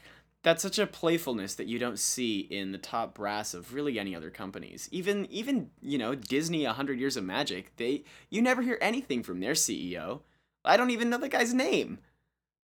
that's 0.44 0.62
such 0.62 0.78
a 0.78 0.86
playfulness 0.86 1.54
that 1.54 1.66
you 1.66 1.78
don't 1.78 1.98
see 1.98 2.40
in 2.40 2.70
the 2.70 2.78
top 2.78 3.14
brass 3.14 3.54
of 3.54 3.72
really 3.72 3.98
any 3.98 4.14
other 4.14 4.30
companies. 4.30 4.88
Even 4.92 5.26
even, 5.30 5.70
you 5.80 5.96
know, 5.96 6.14
Disney 6.14 6.64
100 6.66 7.00
Years 7.00 7.16
of 7.16 7.24
Magic, 7.24 7.74
they 7.76 8.04
you 8.28 8.42
never 8.42 8.60
hear 8.62 8.78
anything 8.80 9.22
from 9.22 9.40
their 9.40 9.54
CEO. 9.54 10.20
I 10.64 10.76
don't 10.76 10.90
even 10.90 11.10
know 11.10 11.18
the 11.18 11.30
guy's 11.30 11.54
name. 11.54 11.98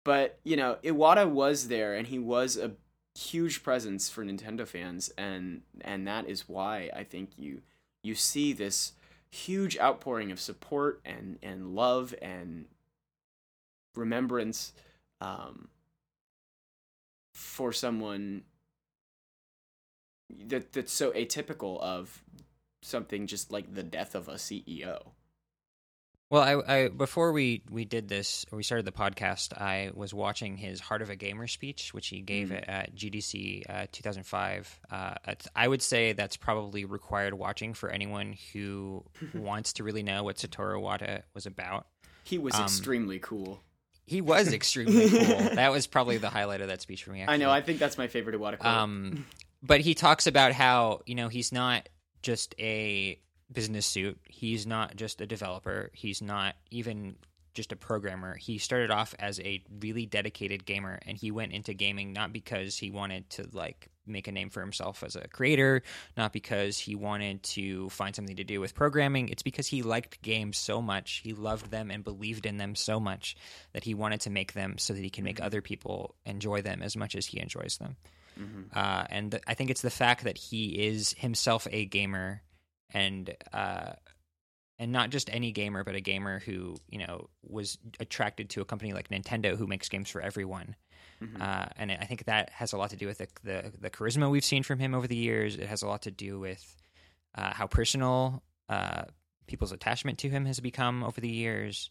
But, 0.05 0.39
you 0.45 0.57
know, 0.57 0.77
Iwata 0.85 1.29
was 1.29 1.69
there 1.69 1.95
and 1.95 2.07
he 2.07 2.19
was 2.19 2.57
a 2.57 2.73
huge 3.19 3.63
presence 3.63 4.09
for 4.09 4.25
Nintendo 4.25 4.67
fans 4.67 5.13
and 5.19 5.63
and 5.81 6.07
that 6.07 6.29
is 6.29 6.49
why 6.49 6.91
I 6.95 7.03
think 7.03 7.31
you 7.37 7.63
you 8.05 8.15
see 8.15 8.53
this 8.53 8.93
huge 9.31 9.77
outpouring 9.79 10.31
of 10.31 10.39
support 10.39 11.01
and 11.05 11.39
and 11.43 11.75
love 11.75 12.15
and 12.23 12.67
remembrance 13.97 14.73
um, 15.21 15.69
for 17.35 17.73
someone 17.73 18.43
that 20.47 20.73
that's 20.73 20.93
so 20.93 21.11
atypical 21.13 21.81
of 21.81 22.23
something 22.83 23.27
just 23.27 23.51
like 23.53 23.75
the 23.75 23.83
death 23.83 24.15
of 24.15 24.29
a 24.29 24.35
CEO. 24.35 25.01
Well, 26.31 26.43
I, 26.43 26.75
I 26.85 26.89
before 26.89 27.33
we 27.33 27.63
we 27.71 27.85
did 27.85 28.09
this, 28.09 28.45
or 28.51 28.57
we 28.57 28.63
started 28.63 28.87
the 28.87 28.93
podcast, 28.93 29.53
I 29.53 29.91
was 29.95 30.13
watching 30.13 30.57
his 30.57 30.81
Heart 30.81 31.03
of 31.03 31.11
a 31.11 31.17
Gamer 31.17 31.47
speech, 31.47 31.93
which 31.95 32.09
he 32.09 32.23
gave 32.23 32.49
Mhm. 32.49 32.65
at 32.69 32.95
GDC 32.95 33.63
uh, 33.69 33.87
2005. 33.93 34.81
Uh, 34.91 35.15
I 35.55 35.69
would 35.69 35.83
say 35.83 36.13
that's 36.13 36.37
probably 36.37 36.87
required 36.87 37.35
watching 37.35 37.75
for 37.75 37.91
anyone 37.91 38.37
who 38.53 39.05
wants 39.35 39.75
to 39.75 39.85
really 39.85 40.03
know 40.03 40.25
what 40.25 40.37
Satoru 40.37 40.81
Iwata 40.81 41.23
was 41.35 41.47
about. 41.47 41.87
He 42.25 42.39
was 42.39 42.55
Um, 42.55 42.63
extremely 42.63 43.19
cool. 43.21 43.61
He 44.07 44.21
was 44.21 44.53
extremely 44.53 45.09
cool. 45.25 45.55
That 45.55 45.73
was 45.73 45.87
probably 45.87 46.19
the 46.19 46.31
highlight 46.31 46.61
of 46.61 46.69
that 46.69 46.83
speech 46.83 47.05
for 47.05 47.11
me. 47.11 47.25
I 47.27 47.37
know. 47.37 47.51
I 47.51 47.63
think 47.63 47.79
that's 47.79 47.97
my 47.97 48.07
favorite 48.07 48.39
Iwata 48.39 48.59
quote. 48.59 48.73
Um, 48.73 49.27
but 49.63 49.81
he 49.81 49.95
talks 49.95 50.27
about 50.27 50.53
how 50.53 51.01
you 51.07 51.15
know 51.15 51.29
he's 51.29 51.53
not 51.53 51.89
just 52.23 52.55
a 52.59 53.19
business 53.51 53.87
suit. 53.87 54.19
He's 54.29 54.67
not 54.67 54.97
just 54.97 55.21
a 55.21 55.27
developer. 55.27 55.91
He's 55.95 56.21
not 56.21 56.55
even 56.71 57.17
just 57.55 57.73
a 57.73 57.77
programmer. 57.77 58.37
He 58.37 58.59
started 58.59 58.91
off 58.91 59.15
as 59.19 59.41
a 59.41 59.63
really 59.81 60.07
dedicated 60.07 60.67
gamer, 60.67 60.99
and 61.07 61.17
he 61.17 61.31
went 61.31 61.53
into 61.53 61.73
gaming 61.73 62.13
not 62.13 62.33
because 62.33 62.77
he 62.77 62.91
wanted 62.91 63.31
to 63.31 63.49
like 63.53 63.89
make 64.07 64.29
a 64.29 64.33
name 64.33 64.51
for 64.51 64.61
himself 64.61 65.03
as 65.03 65.17
a 65.17 65.29
creator, 65.29 65.83
not 66.17 66.33
because 66.33 66.79
he 66.79 66.95
wanted 66.95 67.43
to 67.43 67.89
find 67.91 68.15
something 68.15 68.37
to 68.37 68.45
do 68.45 68.61
with 68.61 68.75
programming. 68.75 69.29
It's 69.29 69.43
because 69.43 69.67
he 69.67 69.83
liked 69.83 70.23
games 70.23 70.59
so 70.59 70.83
much, 70.83 71.21
he 71.25 71.33
loved 71.33 71.71
them 71.71 71.91
and 71.91 72.05
believed 72.05 72.47
in 72.47 72.57
them 72.59 72.75
so 72.75 73.01
much 73.01 73.37
that 73.73 73.85
he 73.85 73.95
wanted 73.95 74.21
to 74.23 74.31
make 74.31 74.53
them 74.53 74.79
so 74.79 74.93
that 74.93 75.03
he 75.03 75.11
can 75.11 75.25
make 75.25 75.41
other 75.43 75.63
people 75.63 76.15
enjoy 76.25 76.63
them 76.63 76.83
as 76.83 76.97
much 76.97 77.15
as 77.15 77.27
he 77.27 77.41
enjoys 77.41 77.79
them. 77.79 77.97
Mhm. 78.39 78.77
Uh, 78.77 79.07
and 79.11 79.31
th- 79.31 79.43
I 79.47 79.55
think 79.55 79.71
it's 79.71 79.83
the 79.83 79.91
fact 79.91 80.25
that 80.25 80.37
he 80.37 80.87
is 80.87 81.15
himself 81.19 81.69
a 81.71 81.85
gamer, 81.85 82.43
and 82.91 83.35
uh, 83.53 83.93
and 84.79 84.91
not 84.91 85.11
just 85.11 85.33
any 85.33 85.53
gamer, 85.53 85.85
but 85.85 85.95
a 85.95 86.01
gamer 86.01 86.41
who 86.41 86.75
you 86.89 86.99
know 86.99 87.29
was 87.43 87.79
attracted 88.01 88.51
to 88.51 88.61
a 88.61 88.65
company 88.65 88.93
like 88.93 89.09
Nintendo, 89.09 89.57
who 89.57 89.69
makes 89.69 89.89
games 89.89 90.11
for 90.11 90.21
everyone. 90.21 90.75
Mhm. 91.23 91.41
Uh, 91.41 91.67
and 91.77 91.93
I 91.93 92.05
think 92.05 92.25
that 92.25 92.51
has 92.51 92.73
a 92.73 92.77
lot 92.77 92.91
to 92.91 92.97
do 92.97 93.07
with 93.07 93.19
the, 93.19 93.29
the 93.43 93.73
the 93.81 93.91
charisma 93.91 94.31
we've 94.31 94.45
seen 94.45 94.63
from 94.63 94.79
him 94.79 94.95
over 94.95 95.07
the 95.07 95.17
years. 95.17 95.57
It 95.57 95.67
has 95.69 95.83
a 95.83 95.87
lot 95.87 96.03
to 96.03 96.11
do 96.11 96.39
with 96.39 96.77
uh, 97.37 97.53
how 97.55 97.67
personal 97.67 98.43
uh, 98.69 99.05
people's 99.47 99.73
attachment 99.73 100.19
to 100.19 100.29
him 100.29 100.47
has 100.47 100.61
become 100.61 101.03
over 101.05 101.21
the 101.21 101.29
years. 101.29 101.89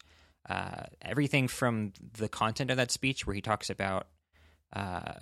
Uh, 0.48 0.84
everything 1.02 1.48
from 1.48 1.92
the 2.18 2.28
content 2.28 2.70
of 2.70 2.76
that 2.76 2.90
speech, 2.90 3.26
where 3.26 3.34
he 3.34 3.40
talks 3.40 3.70
about, 3.70 4.06
uh, 4.74 5.14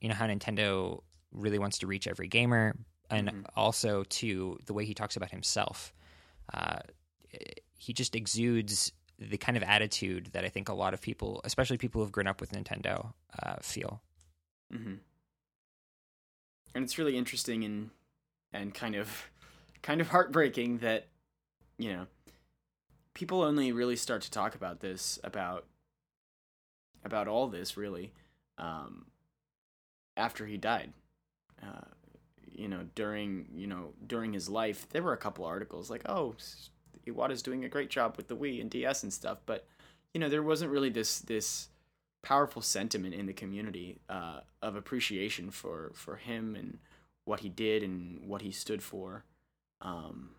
you 0.00 0.08
know, 0.08 0.14
how 0.14 0.26
Nintendo 0.26 1.02
really 1.32 1.58
wants 1.58 1.78
to 1.78 1.86
reach 1.86 2.06
every 2.06 2.28
gamer, 2.28 2.76
and 3.10 3.28
Mhm. 3.28 3.44
also 3.56 4.04
to 4.04 4.58
the 4.66 4.72
way 4.72 4.84
he 4.84 4.94
talks 4.94 5.16
about 5.16 5.30
himself. 5.30 5.92
Uh, 6.54 6.78
he 7.76 7.92
just 7.92 8.14
exudes 8.14 8.92
the 9.18 9.38
kind 9.38 9.56
of 9.56 9.62
attitude 9.62 10.30
that 10.32 10.44
I 10.44 10.48
think 10.48 10.68
a 10.68 10.74
lot 10.74 10.94
of 10.94 11.00
people, 11.00 11.40
especially 11.44 11.78
people 11.78 12.02
who've 12.02 12.12
grown 12.12 12.26
up 12.26 12.40
with 12.40 12.52
Nintendo, 12.52 13.12
uh, 13.42 13.56
feel. 13.62 14.02
hmm 14.70 14.94
And 16.74 16.84
it's 16.84 16.98
really 16.98 17.16
interesting 17.16 17.64
and 17.64 17.90
and 18.52 18.74
kind 18.74 18.94
of 18.94 19.30
kind 19.82 20.00
of 20.00 20.08
heartbreaking 20.08 20.78
that 20.78 21.06
you 21.78 21.92
know 21.92 22.06
people 23.14 23.42
only 23.42 23.72
really 23.72 23.96
start 23.96 24.22
to 24.22 24.30
talk 24.30 24.54
about 24.54 24.80
this 24.80 25.18
about 25.24 25.64
about 27.04 27.28
all 27.28 27.46
this 27.46 27.76
really 27.76 28.12
um, 28.58 29.06
after 30.16 30.46
he 30.46 30.56
died. 30.56 30.92
Uh, 31.62 31.86
you 32.52 32.68
know, 32.68 32.86
during 32.94 33.48
you 33.54 33.66
know 33.66 33.92
during 34.06 34.32
his 34.32 34.48
life, 34.48 34.88
there 34.90 35.02
were 35.02 35.12
a 35.12 35.18
couple 35.18 35.44
articles 35.44 35.90
like, 35.90 36.02
"Oh, 36.06 36.34
Iwata's 37.06 37.42
doing 37.42 37.64
a 37.64 37.68
great 37.68 37.90
job 37.90 38.16
with 38.16 38.28
the 38.28 38.36
Wii 38.36 38.60
and 38.60 38.70
DS 38.70 39.02
and 39.02 39.12
stuff," 39.12 39.38
but 39.46 39.66
you 40.14 40.20
know, 40.20 40.28
there 40.28 40.42
wasn't 40.42 40.70
really 40.70 40.90
this 40.90 41.18
this 41.20 41.68
powerful 42.22 42.62
sentiment 42.62 43.14
in 43.14 43.26
the 43.26 43.32
community 43.32 43.98
uh, 44.08 44.40
of 44.62 44.76
appreciation 44.76 45.50
for 45.50 45.92
for 45.94 46.16
him 46.16 46.56
and 46.56 46.78
what 47.24 47.40
he 47.40 47.48
did 47.48 47.82
and 47.82 48.26
what 48.26 48.42
he 48.42 48.50
stood 48.52 48.82
for. 48.82 49.24
Um, 49.80 50.30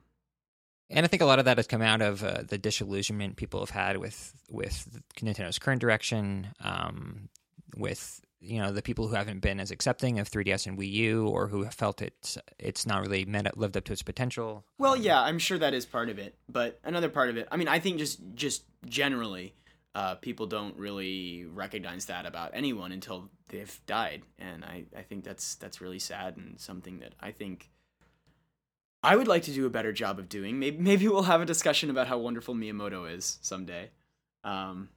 And 0.89 1.05
I 1.05 1.07
think 1.07 1.21
a 1.21 1.25
lot 1.25 1.39
of 1.39 1.45
that 1.45 1.57
has 1.57 1.67
come 1.67 1.81
out 1.81 2.01
of 2.01 2.24
uh, 2.24 2.43
the 2.47 2.57
disillusionment 2.57 3.36
people 3.36 3.59
have 3.59 3.69
had 3.69 3.97
with 3.97 4.33
with 4.50 5.01
Nintendo's 5.21 5.59
current 5.59 5.81
direction, 5.81 6.53
um, 6.62 7.29
with 7.75 8.21
you 8.39 8.60
know 8.60 8.72
the 8.72 8.82
people 8.82 9.08
who 9.08 9.15
haven't 9.15 9.39
been 9.39 9.60
as 9.60 9.72
accepting 9.72 10.20
of 10.20 10.29
3DS 10.29 10.67
and 10.67 10.77
Wii 10.77 10.91
U, 10.91 11.27
or 11.27 11.48
who 11.48 11.63
have 11.63 11.74
felt 11.74 12.01
it's 12.01 12.38
it's 12.60 12.86
not 12.86 13.01
really 13.01 13.25
met, 13.25 13.58
lived 13.58 13.75
up 13.77 13.84
to 13.86 13.94
its 13.94 14.03
potential. 14.03 14.63
well, 14.77 14.96
Um, 14.96 15.01
yeah, 15.01 15.22
I'm 15.22 15.39
sure 15.39 15.58
that 15.58 15.74
is 15.74 15.86
part 15.86 16.10
of 16.10 16.20
it, 16.20 16.36
but 16.48 16.79
another 16.84 17.10
part 17.10 17.29
of 17.29 17.38
it, 17.38 17.48
I 17.51 17.58
mean, 17.58 17.67
I 17.67 17.79
think 17.79 17.98
just 17.98 18.20
just 18.36 18.63
generally, 18.86 19.56
uh, 19.96 20.15
people 20.15 20.46
don't 20.46 20.77
really 20.77 21.46
recognize 21.46 22.06
that 22.06 22.25
about 22.25 22.51
anyone 22.53 22.91
until 22.91 23.29
they've 23.50 23.79
died, 23.88 24.22
and 24.38 24.63
I 24.63 24.86
I 24.96 25.01
think 25.01 25.24
that's 25.24 25.56
that's 25.56 25.82
really 25.82 26.00
sad 26.00 26.38
and 26.38 26.60
something 26.60 27.00
that 27.00 27.13
I 27.20 27.32
think. 27.32 27.70
I 29.03 29.15
would 29.15 29.27
like 29.27 29.44
to 29.44 29.51
do 29.51 29.65
a 29.65 29.70
better 29.70 29.94
job 29.94 30.20
of 30.20 30.27
doing. 30.27 30.60
Maybe 30.60 30.77
maybe 30.77 31.08
we'll 31.08 31.24
have 31.24 31.41
a 31.41 31.46
discussion 31.46 31.89
about 31.89 32.08
how 32.08 32.17
wonderful 32.17 32.56
Miyamoto 32.56 33.10
is 33.12 33.38
someday. 33.41 33.91
Um, 34.44 34.89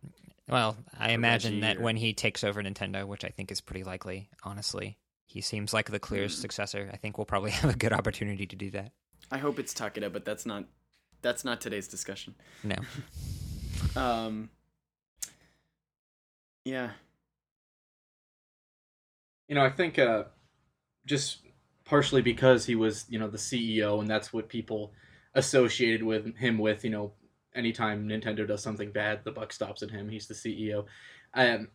Well, 0.51 0.77
I 0.99 1.13
imagine 1.13 1.53
Reggie 1.55 1.61
that 1.63 1.77
or- 1.79 1.83
when 1.83 1.97
he 1.97 2.13
takes 2.13 2.43
over 2.45 2.63
Nintendo, 2.63 3.07
which 3.07 3.25
I 3.25 3.29
think 3.29 3.51
is 3.53 3.61
pretty 3.61 3.85
likely, 3.85 4.29
honestly, 4.43 4.99
he 5.27 5.41
seems 5.41 5.73
like 5.73 5.91
the 5.91 6.01
clearest 6.01 6.39
Hmm. 6.39 6.43
successor. 6.43 6.91
I 6.93 6.97
think 6.97 7.17
we'll 7.19 7.25
probably 7.25 7.51
have 7.63 7.71
a 7.73 7.77
good 7.77 7.93
opportunity 7.93 8.47
to 8.47 8.57
do 8.57 8.71
that. 8.73 8.93
I 9.31 9.39
hope 9.39 9.59
it's 9.59 9.73
Takeda, 9.73 10.13
but 10.13 10.25
that's 10.25 10.45
not 10.47 10.65
that's 11.23 11.45
not 11.45 11.61
today's 11.61 11.89
discussion. 11.89 12.35
No. 12.65 12.77
Um 13.97 14.51
Yeah. 16.65 16.91
You 19.49 19.55
know, 19.57 19.65
I 19.65 19.71
think 19.71 19.99
uh, 19.99 20.25
just 21.07 21.39
partially 21.85 22.23
because 22.23 22.67
he 22.67 22.77
was, 22.77 23.07
you 23.09 23.19
know, 23.19 23.27
the 23.29 23.39
CEO, 23.39 24.01
and 24.01 24.09
that's 24.09 24.33
what 24.33 24.49
people 24.49 24.93
associated 25.35 26.03
with 26.05 26.37
him 26.37 26.59
with. 26.59 26.85
You 26.85 26.91
know, 26.91 27.13
anytime 27.55 28.09
Nintendo 28.09 28.47
does 28.47 28.63
something 28.63 28.93
bad, 28.93 29.25
the 29.25 29.33
buck 29.33 29.53
stops 29.53 29.83
at 29.83 29.91
him. 29.91 30.09
He's 30.09 30.27
the 30.27 30.35
CEO. 30.35 30.87
Um, 31.35 31.69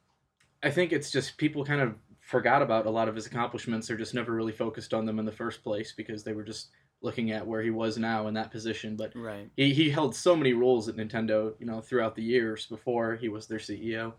I 0.64 0.72
think 0.72 0.92
it's 0.92 1.12
just 1.12 1.38
people 1.38 1.64
kind 1.66 1.82
of 1.82 1.96
forgot 2.22 2.62
about 2.62 2.86
a 2.86 2.90
lot 2.90 3.08
of 3.08 3.16
his 3.16 3.28
accomplishments, 3.28 3.90
or 3.92 3.98
just 3.98 4.14
never 4.14 4.34
really 4.34 4.52
focused 4.52 4.94
on 4.94 5.06
them 5.06 5.20
in 5.20 5.26
the 5.26 5.32
first 5.32 5.64
place 5.64 5.94
because 5.96 6.24
they 6.24 6.34
were 6.34 6.44
just 6.44 6.70
looking 7.02 7.32
at 7.32 7.46
where 7.46 7.62
he 7.62 7.70
was 7.70 7.98
now 7.98 8.28
in 8.28 8.34
that 8.34 8.52
position. 8.52 8.96
But 8.96 9.12
Right. 9.16 9.50
he, 9.58 9.74
he 9.74 9.90
held 9.90 10.16
so 10.16 10.36
many 10.36 10.54
roles 10.54 10.88
at 10.90 10.96
Nintendo, 10.96 11.54
you 11.60 11.66
know, 11.66 11.82
throughout 11.82 12.16
the 12.16 12.24
years 12.24 12.66
before 12.66 13.16
he 13.16 13.30
was 13.30 13.48
their 13.48 13.60
CEO. 13.60 14.14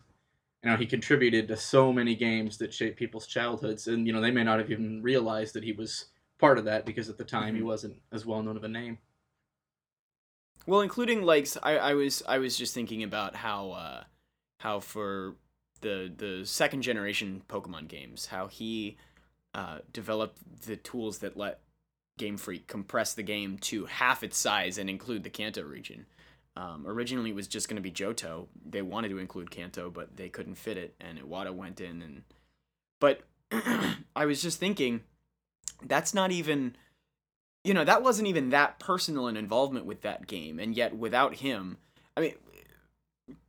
You 0.63 0.71
know, 0.71 0.77
he 0.77 0.87
contributed 0.87 1.49
to 1.49 1.57
so 1.57 1.93
many 1.93 2.15
games 2.15 2.59
that 2.59 2.73
shaped 2.73 2.99
people's 2.99 3.27
childhoods, 3.27 3.89
and 3.89 4.07
you 4.07 4.13
know 4.13 4.21
they 4.21 4.31
may 4.31 4.45
not 4.45 4.59
have 4.59 4.71
even 4.71 5.03
realized 5.03 5.55
that 5.55 5.65
he 5.65 5.73
was 5.73 6.07
part 6.39 6.59
of 6.59 6.65
that 6.65 6.85
because 6.87 7.09
at 7.09 7.17
the 7.19 7.25
time 7.25 7.55
he 7.55 7.63
Mhm. 7.63 7.67
wasn't 7.67 8.03
as 8.13 8.27
well 8.27 8.43
known 8.43 8.57
of 8.57 8.65
a 8.65 8.69
name. 8.69 8.99
Well, 10.67 10.81
including 10.81 11.23
like 11.23 11.49
I, 11.63 11.79
I 11.79 11.95
was 11.95 12.23
I 12.29 12.39
was 12.39 12.57
just 12.57 12.75
thinking 12.75 13.03
about 13.03 13.37
how 13.37 13.71
uh 13.71 14.05
how 14.61 14.81
for 14.81 15.37
the 15.81 15.87
the 15.87 16.13
the 16.17 16.47
second 16.47 16.83
generation 16.83 17.43
Pokemon 17.49 17.89
games, 17.89 18.27
how 18.27 18.49
he 18.49 18.97
uh, 19.55 19.79
developed 19.93 20.39
the 20.67 20.77
tools 20.77 21.19
that 21.19 21.37
let 21.37 21.61
Game 22.19 22.37
Freak 22.37 22.67
compress 22.67 23.15
the 23.15 23.23
game 23.23 23.59
to 23.59 23.87
half 23.87 24.23
its 24.23 24.37
size 24.37 24.79
and 24.79 24.91
include 24.91 25.23
the 25.23 25.31
Kanto 25.31 25.63
region. 25.63 26.07
Um, 26.57 26.85
originally, 26.87 27.31
it 27.31 27.37
was 27.37 27.49
just 27.49 27.69
going 27.69 27.77
to 27.77 27.83
be 27.83 27.93
Johto. 27.93 28.49
They 28.65 28.83
wanted 28.83 29.11
to 29.11 29.19
include 29.19 29.51
Kanto, 29.51 29.91
but 29.91 30.17
they 30.17 30.29
couldn't 30.29 30.55
fit 30.57 30.79
it, 30.79 30.95
and 31.01 31.19
Iwata 31.19 31.55
went 31.55 31.81
in. 31.81 32.03
And 32.03 32.23
but 33.01 33.23
I 34.17 34.25
was 34.27 34.43
just 34.43 34.59
thinking, 34.59 35.03
that's 35.83 36.15
not 36.15 36.33
even, 36.33 36.77
you 37.67 37.75
know, 37.75 37.85
that 37.85 38.03
wasn't 38.03 38.29
even 38.29 38.51
that 38.51 38.79
personal 38.79 39.27
an 39.27 39.37
involvement 39.37 39.87
with 39.87 40.03
that 40.03 40.27
game, 40.27 40.61
and 40.61 40.77
yet 40.77 40.97
without 40.97 41.37
him, 41.37 41.79
I 42.17 42.21
mean, 42.21 42.35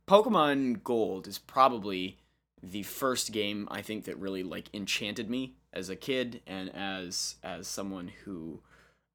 Pokemon 0.08 0.82
Gold 0.82 1.28
is 1.28 1.38
probably 1.38 2.18
the 2.60 2.82
first 2.82 3.30
game 3.30 3.68
I 3.70 3.82
think 3.82 4.04
that 4.04 4.18
really 4.18 4.42
like 4.42 4.74
enchanted 4.74 5.30
me 5.30 5.54
as 5.72 5.88
a 5.88 5.96
kid 5.96 6.40
and 6.46 6.74
as 6.74 7.36
as 7.44 7.68
someone 7.68 8.10
who 8.24 8.60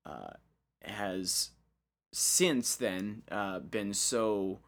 uh, 0.06 0.32
has 0.84 1.50
since 2.14 2.76
then 2.76 3.24
uh, 3.30 3.60
been 3.60 3.94
so 3.94 4.60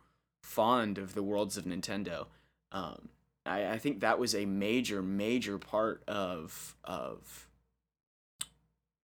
fond 0.44 0.98
of 0.98 1.14
the 1.14 1.24
worlds 1.24 1.56
of 1.56 1.64
Nintendo. 1.64 2.28
Um, 2.74 3.10
I, 3.46 3.68
I 3.68 3.78
think 3.78 4.02
that 4.02 4.20
was 4.20 4.36
a 4.36 4.46
major, 4.46 5.02
major 5.02 5.58
part 5.58 6.04
of 6.08 6.76
of 6.84 7.45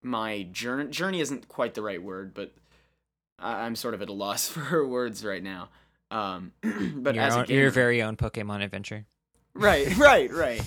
my 0.02 0.42
journey. 0.52 0.90
Journey 0.90 1.20
isn't 1.20 1.48
quite 1.48 1.74
the 1.74 1.82
right 1.82 2.02
word, 2.02 2.34
but 2.34 2.52
I, 3.38 3.62
I'm 3.62 3.76
sort 3.76 3.94
of 3.94 4.02
at 4.02 4.08
a 4.08 4.12
loss 4.12 4.48
for 4.48 4.86
words 4.86 5.24
right 5.24 5.42
now. 5.42 5.68
Um, 6.10 6.52
but 6.96 7.14
your, 7.14 7.24
as 7.24 7.36
own, 7.36 7.46
gamer, 7.46 7.60
your 7.60 7.70
very 7.70 8.02
own 8.02 8.16
Pokemon 8.16 8.62
adventure. 8.62 9.06
right 9.54 9.96
right 9.98 10.32
right 10.32 10.62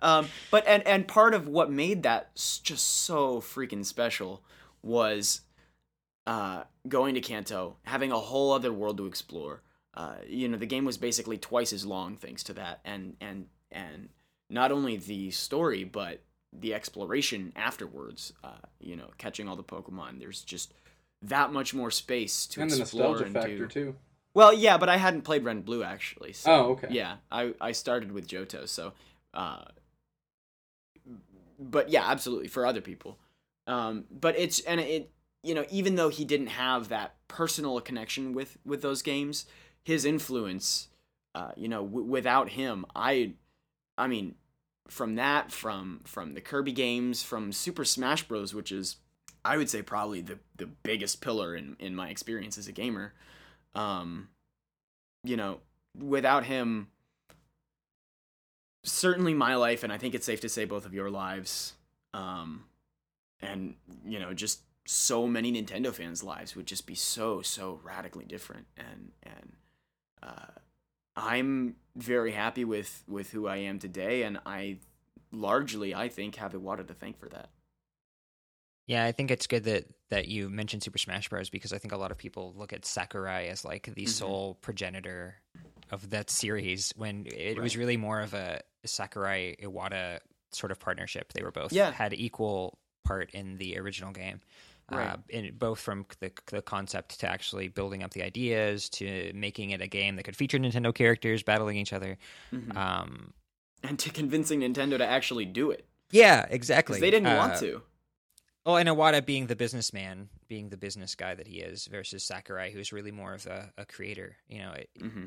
um 0.00 0.28
but 0.50 0.66
and 0.66 0.86
and 0.86 1.08
part 1.08 1.32
of 1.32 1.48
what 1.48 1.70
made 1.70 2.02
that 2.02 2.34
just 2.62 2.84
so 3.04 3.40
freaking 3.40 3.84
special 3.84 4.42
was 4.82 5.40
uh 6.26 6.64
going 6.86 7.14
to 7.14 7.20
kanto 7.22 7.76
having 7.84 8.12
a 8.12 8.18
whole 8.18 8.52
other 8.52 8.72
world 8.72 8.98
to 8.98 9.06
explore 9.06 9.62
uh 9.94 10.16
you 10.28 10.48
know 10.48 10.58
the 10.58 10.66
game 10.66 10.84
was 10.84 10.98
basically 10.98 11.38
twice 11.38 11.72
as 11.72 11.86
long 11.86 12.14
thanks 12.14 12.42
to 12.42 12.52
that 12.52 12.80
and 12.84 13.16
and 13.22 13.46
and 13.70 14.10
not 14.50 14.70
only 14.70 14.98
the 14.98 15.30
story 15.30 15.82
but 15.82 16.22
the 16.60 16.74
exploration 16.74 17.52
afterwards 17.56 18.32
uh 18.44 18.50
you 18.80 18.96
know 18.96 19.08
catching 19.18 19.48
all 19.48 19.56
the 19.56 19.62
pokemon 19.64 20.18
there's 20.18 20.42
just 20.42 20.72
that 21.22 21.52
much 21.52 21.74
more 21.74 21.90
space 21.90 22.46
to 22.46 22.60
and 22.60 22.70
the 22.70 22.80
explore 22.80 23.08
nostalgia 23.08 23.24
and 23.24 23.32
factor 23.34 23.66
too. 23.66 23.94
well 24.34 24.52
yeah 24.52 24.76
but 24.78 24.88
i 24.88 24.96
hadn't 24.96 25.22
played 25.22 25.44
red 25.44 25.56
and 25.56 25.64
blue 25.64 25.82
actually 25.82 26.32
so 26.32 26.50
Oh, 26.50 26.70
okay. 26.72 26.88
yeah, 26.90 27.16
I 27.30 27.54
I 27.60 27.72
started 27.72 28.12
with 28.12 28.26
Johto, 28.28 28.68
so 28.68 28.92
uh 29.34 29.64
but 31.58 31.88
yeah, 31.88 32.04
absolutely 32.10 32.48
for 32.48 32.66
other 32.66 32.80
people. 32.80 33.18
Um 33.66 34.04
but 34.10 34.38
it's 34.38 34.60
and 34.60 34.80
it 34.80 35.10
you 35.42 35.54
know, 35.54 35.64
even 35.70 35.94
though 35.94 36.08
he 36.08 36.24
didn't 36.24 36.48
have 36.48 36.88
that 36.88 37.14
personal 37.28 37.80
connection 37.80 38.32
with 38.32 38.58
with 38.64 38.82
those 38.82 39.02
games, 39.02 39.46
his 39.84 40.04
influence 40.04 40.88
uh 41.34 41.52
you 41.56 41.68
know, 41.68 41.82
w- 41.84 42.06
without 42.06 42.50
him, 42.50 42.84
I 42.94 43.32
I 43.98 44.06
mean 44.06 44.34
from 44.88 45.16
that 45.16 45.52
from 45.52 46.00
from 46.04 46.34
the 46.34 46.40
Kirby 46.40 46.72
games, 46.72 47.22
from 47.22 47.52
Super 47.52 47.84
Smash 47.84 48.24
Bros, 48.24 48.54
which 48.54 48.72
is 48.72 48.96
I 49.44 49.56
would 49.56 49.70
say 49.70 49.82
probably 49.82 50.20
the 50.20 50.38
the 50.56 50.66
biggest 50.66 51.20
pillar 51.20 51.54
in 51.54 51.76
in 51.78 51.94
my 51.94 52.08
experience 52.08 52.58
as 52.58 52.68
a 52.68 52.72
gamer. 52.72 53.14
Um 53.74 54.28
you 55.24 55.36
know, 55.36 55.60
without 55.98 56.44
him 56.44 56.88
certainly 58.86 59.34
my 59.34 59.56
life 59.56 59.82
and 59.82 59.92
i 59.92 59.98
think 59.98 60.14
it's 60.14 60.24
safe 60.24 60.40
to 60.40 60.48
say 60.48 60.64
both 60.64 60.86
of 60.86 60.94
your 60.94 61.10
lives 61.10 61.74
um 62.14 62.64
and 63.42 63.74
you 64.06 64.18
know 64.18 64.32
just 64.32 64.60
so 64.86 65.26
many 65.26 65.52
nintendo 65.52 65.92
fans 65.92 66.22
lives 66.22 66.54
would 66.54 66.66
just 66.66 66.86
be 66.86 66.94
so 66.94 67.42
so 67.42 67.80
radically 67.82 68.24
different 68.24 68.66
and 68.76 69.10
and 69.24 69.52
uh 70.22 70.60
i'm 71.16 71.74
very 71.96 72.32
happy 72.32 72.64
with 72.64 73.02
with 73.08 73.30
who 73.30 73.46
i 73.46 73.56
am 73.56 73.78
today 73.78 74.22
and 74.22 74.38
i 74.46 74.78
largely 75.32 75.94
i 75.94 76.08
think 76.08 76.36
have 76.36 76.52
Iwata 76.52 76.86
to 76.86 76.94
thank 76.94 77.18
for 77.18 77.28
that 77.30 77.48
Yeah, 78.88 79.04
I 79.04 79.10
think 79.10 79.32
it's 79.32 79.48
good 79.48 79.64
that 79.64 79.86
that 80.10 80.28
you 80.28 80.48
mentioned 80.48 80.84
Super 80.84 80.98
Smash 80.98 81.28
Bros. 81.28 81.50
because 81.50 81.72
I 81.72 81.78
think 81.78 81.90
a 81.92 81.96
lot 81.96 82.12
of 82.12 82.18
people 82.18 82.54
look 82.56 82.72
at 82.72 82.84
Sakurai 82.86 83.48
as 83.48 83.64
like 83.64 83.92
the 83.92 84.04
Mhm. 84.04 84.08
sole 84.08 84.54
progenitor 84.62 85.40
of 85.90 86.10
that 86.10 86.30
series 86.30 86.92
when 86.96 87.26
it 87.26 87.58
was 87.58 87.76
really 87.76 87.96
more 87.96 88.20
of 88.20 88.32
a 88.32 88.60
Sakurai 88.84 89.56
Iwata 89.60 90.20
sort 90.52 90.70
of 90.70 90.78
partnership. 90.78 91.32
They 91.32 91.42
were 91.42 91.50
both 91.50 91.72
Yeah. 91.72 91.90
had 91.90 92.14
equal 92.14 92.78
part 93.02 93.30
in 93.32 93.56
the 93.58 93.76
original 93.76 94.12
game. 94.12 94.40
Right. 94.90 95.08
Uh, 95.10 95.16
in 95.28 95.56
both 95.56 95.80
from 95.80 96.06
the 96.20 96.30
the 96.46 96.62
concept 96.62 97.18
to 97.20 97.28
actually 97.28 97.68
building 97.68 98.02
up 98.04 98.12
the 98.12 98.22
ideas 98.22 98.88
to 98.90 99.32
making 99.34 99.70
it 99.70 99.80
a 99.80 99.88
game 99.88 100.16
that 100.16 100.22
could 100.22 100.36
feature 100.36 100.58
Nintendo 100.58 100.94
characters 100.94 101.42
battling 101.42 101.76
each 101.76 101.92
other. 101.92 102.18
Mhm. 102.52 102.76
Um, 102.76 103.32
and 103.82 103.98
to 103.98 104.10
convincing 104.10 104.60
nintendo 104.60 104.96
to 104.98 105.06
actually 105.06 105.44
do 105.44 105.70
it 105.70 105.86
yeah, 106.10 106.46
exactly. 106.48 107.00
they 107.00 107.10
didn't 107.10 107.28
Uh, 107.28 107.36
want 107.36 107.56
to 107.56 107.82
Oh, 108.64 108.74
and 108.74 108.88
Iwata 108.88 109.24
being 109.24 109.46
the 109.46 109.54
businessman, 109.54 110.28
being 110.48 110.70
the 110.70 110.76
business 110.76 111.14
guy 111.14 111.36
that 111.36 111.46
he 111.46 111.60
is, 111.60 111.86
versus 111.86 112.24
Sakurai, 112.24 112.72
who's 112.72 112.92
really 112.92 113.12
more 113.12 113.32
of 113.32 113.46
a, 113.46 113.72
a 113.78 113.86
creator. 113.86 114.36
You 114.48 114.58
know, 114.58 114.72
it, 114.72 114.90
hmm 114.98 115.26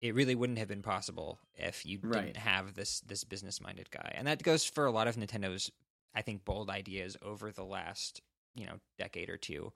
it 0.00 0.14
really 0.14 0.34
wouldn't 0.34 0.58
have 0.58 0.68
been 0.68 0.82
possible 0.82 1.38
if 1.54 1.84
you 1.84 1.98
Right. 2.02 2.26
didn't 2.26 2.36
have 2.36 2.74
this 2.74 3.00
this 3.00 3.24
business 3.24 3.60
minded 3.60 3.90
guy, 3.90 4.12
and 4.14 4.26
that 4.26 4.42
goes 4.42 4.64
for 4.64 4.86
a 4.86 4.90
lot 4.92 5.08
of 5.08 5.16
Nintendo's, 5.16 5.72
I 6.14 6.22
think, 6.22 6.44
bold 6.44 6.70
ideas 6.70 7.16
over 7.22 7.50
the 7.50 7.64
last 7.64 8.20
you 8.56 8.66
know 8.66 8.78
decade 8.98 9.30
or 9.30 9.36
two, 9.36 9.72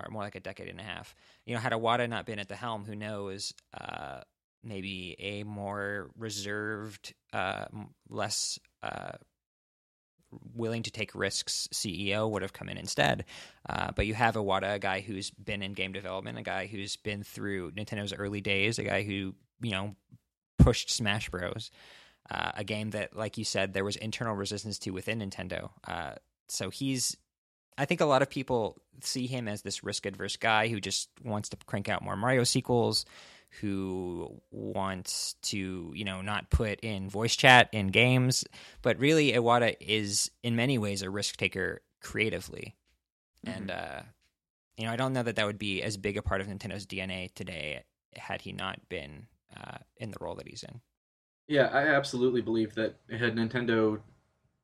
or 0.00 0.10
more 0.10 0.22
like 0.22 0.34
a 0.34 0.40
decade 0.40 0.68
and 0.68 0.80
a 0.80 0.84
half. 0.84 1.14
You 1.46 1.54
know, 1.54 1.60
had 1.60 1.72
Iwata 1.72 2.08
not 2.08 2.26
been 2.26 2.38
at 2.38 2.48
the 2.48 2.56
helm, 2.56 2.84
who 2.84 2.94
knows? 2.94 3.54
Uh, 3.78 4.20
maybe 4.62 5.16
a 5.18 5.42
more 5.44 6.10
reserved, 6.16 7.14
uh, 7.32 7.66
less. 8.08 8.58
Uh, 8.82 9.12
willing 10.52 10.82
to 10.82 10.90
take 10.90 11.14
risks 11.14 11.68
CEO 11.72 12.28
would 12.28 12.42
have 12.42 12.52
come 12.52 12.68
in 12.68 12.76
instead. 12.76 13.24
Uh, 13.68 13.92
but 13.94 14.04
you 14.04 14.14
have 14.14 14.34
Iwata, 14.34 14.74
a 14.74 14.78
guy 14.80 15.00
who's 15.00 15.30
been 15.30 15.62
in 15.62 15.74
game 15.74 15.92
development, 15.92 16.38
a 16.38 16.42
guy 16.42 16.66
who's 16.66 16.96
been 16.96 17.22
through 17.22 17.70
Nintendo's 17.70 18.12
early 18.12 18.40
days, 18.40 18.80
a 18.80 18.82
guy 18.82 19.04
who 19.04 19.34
you 19.62 19.70
know 19.70 19.94
pushed 20.58 20.90
Smash 20.90 21.28
Bros. 21.30 21.70
Uh, 22.30 22.52
a 22.54 22.64
game 22.64 22.90
that, 22.90 23.14
like 23.14 23.36
you 23.36 23.44
said, 23.44 23.74
there 23.74 23.84
was 23.84 23.96
internal 23.96 24.34
resistance 24.34 24.78
to 24.78 24.90
within 24.90 25.20
Nintendo. 25.20 25.70
Uh, 25.86 26.12
so 26.48 26.70
he's, 26.70 27.16
I 27.76 27.84
think 27.84 28.00
a 28.00 28.06
lot 28.06 28.22
of 28.22 28.30
people 28.30 28.80
see 29.00 29.26
him 29.26 29.48
as 29.48 29.62
this 29.62 29.82
risk 29.82 30.06
adverse 30.06 30.36
guy 30.36 30.68
who 30.68 30.80
just 30.80 31.08
wants 31.22 31.48
to 31.50 31.56
crank 31.66 31.88
out 31.88 32.02
more 32.02 32.16
Mario 32.16 32.44
sequels, 32.44 33.04
who 33.60 34.40
wants 34.50 35.34
to, 35.42 35.92
you 35.94 36.04
know, 36.04 36.22
not 36.22 36.50
put 36.50 36.80
in 36.80 37.08
voice 37.08 37.36
chat 37.36 37.68
in 37.72 37.88
games. 37.88 38.44
But 38.82 38.98
really, 38.98 39.32
Iwata 39.32 39.76
is 39.80 40.30
in 40.42 40.56
many 40.56 40.78
ways 40.78 41.02
a 41.02 41.10
risk 41.10 41.36
taker 41.36 41.82
creatively. 42.00 42.74
And, 43.44 43.70
uh, 43.70 44.00
you 44.76 44.86
know, 44.86 44.92
I 44.92 44.96
don't 44.96 45.12
know 45.12 45.22
that 45.22 45.36
that 45.36 45.46
would 45.46 45.58
be 45.58 45.82
as 45.82 45.96
big 45.96 46.16
a 46.16 46.22
part 46.22 46.40
of 46.40 46.46
Nintendo's 46.46 46.86
DNA 46.86 47.32
today 47.34 47.82
had 48.16 48.40
he 48.40 48.52
not 48.52 48.88
been 48.88 49.26
uh, 49.56 49.78
in 49.96 50.10
the 50.10 50.18
role 50.20 50.36
that 50.36 50.48
he's 50.48 50.62
in. 50.62 50.80
Yeah, 51.46 51.66
I 51.66 51.88
absolutely 51.88 52.40
believe 52.40 52.74
that 52.74 52.96
had 53.10 53.36
Nintendo 53.36 54.00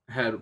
had 0.09 0.41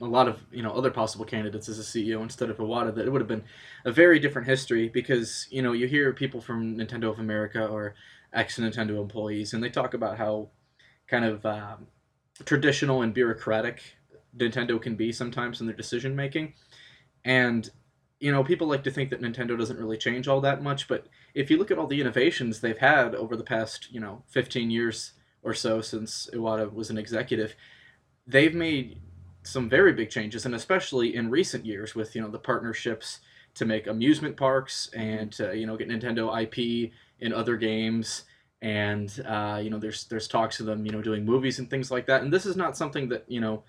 a 0.00 0.04
lot 0.04 0.28
of 0.28 0.40
you 0.50 0.62
know 0.62 0.70
other 0.70 0.90
possible 0.90 1.24
candidates 1.24 1.68
as 1.68 1.78
a 1.78 1.82
CEO 1.82 2.22
instead 2.22 2.50
of 2.50 2.58
Iwata, 2.58 2.94
that 2.94 3.06
it 3.06 3.10
would 3.10 3.20
have 3.20 3.28
been 3.28 3.44
a 3.84 3.92
very 3.92 4.18
different 4.18 4.48
history. 4.48 4.88
Because 4.88 5.46
you 5.50 5.62
know 5.62 5.72
you 5.72 5.86
hear 5.86 6.12
people 6.12 6.40
from 6.40 6.76
Nintendo 6.76 7.10
of 7.10 7.18
America 7.18 7.66
or 7.66 7.94
ex 8.32 8.58
Nintendo 8.58 9.00
employees, 9.00 9.52
and 9.52 9.62
they 9.62 9.70
talk 9.70 9.94
about 9.94 10.18
how 10.18 10.48
kind 11.08 11.24
of 11.24 11.44
um, 11.46 11.86
traditional 12.44 13.02
and 13.02 13.14
bureaucratic 13.14 13.82
Nintendo 14.36 14.80
can 14.80 14.96
be 14.96 15.12
sometimes 15.12 15.60
in 15.60 15.66
their 15.66 15.76
decision 15.76 16.14
making, 16.14 16.54
and 17.24 17.70
you 18.20 18.30
know 18.30 18.44
people 18.44 18.66
like 18.66 18.84
to 18.84 18.90
think 18.90 19.10
that 19.10 19.20
Nintendo 19.20 19.58
doesn't 19.58 19.78
really 19.78 19.98
change 19.98 20.28
all 20.28 20.40
that 20.40 20.62
much, 20.62 20.88
but 20.88 21.06
if 21.34 21.50
you 21.50 21.58
look 21.58 21.70
at 21.70 21.78
all 21.78 21.86
the 21.86 22.00
innovations 22.00 22.60
they've 22.60 22.78
had 22.78 23.14
over 23.14 23.36
the 23.36 23.44
past 23.44 23.92
you 23.92 24.00
know 24.00 24.22
15 24.28 24.70
years 24.70 25.12
or 25.42 25.54
so 25.54 25.80
since 25.80 26.28
Iwata 26.32 26.72
was 26.72 26.90
an 26.90 26.98
executive, 26.98 27.54
they've 28.26 28.54
made 28.54 29.00
some 29.46 29.68
very 29.68 29.92
big 29.92 30.10
changes, 30.10 30.44
and 30.44 30.54
especially 30.54 31.14
in 31.14 31.30
recent 31.30 31.64
years 31.64 31.94
with 31.94 32.14
you 32.14 32.22
know 32.22 32.28
the 32.28 32.38
partnerships 32.38 33.20
to 33.54 33.64
make 33.64 33.86
amusement 33.86 34.36
parks 34.36 34.90
and 34.94 35.32
to, 35.32 35.56
you 35.56 35.66
know 35.66 35.76
get 35.76 35.88
Nintendo 35.88 36.42
IP 36.42 36.92
in 37.20 37.32
other 37.32 37.56
games, 37.56 38.24
and 38.62 39.24
uh, 39.26 39.60
you 39.62 39.70
know 39.70 39.78
there's 39.78 40.04
there's 40.04 40.28
talks 40.28 40.60
of 40.60 40.66
them 40.66 40.84
you 40.84 40.92
know 40.92 41.02
doing 41.02 41.24
movies 41.24 41.58
and 41.58 41.70
things 41.70 41.90
like 41.90 42.06
that. 42.06 42.22
And 42.22 42.32
this 42.32 42.46
is 42.46 42.56
not 42.56 42.76
something 42.76 43.08
that 43.08 43.24
you 43.28 43.40
know 43.40 43.62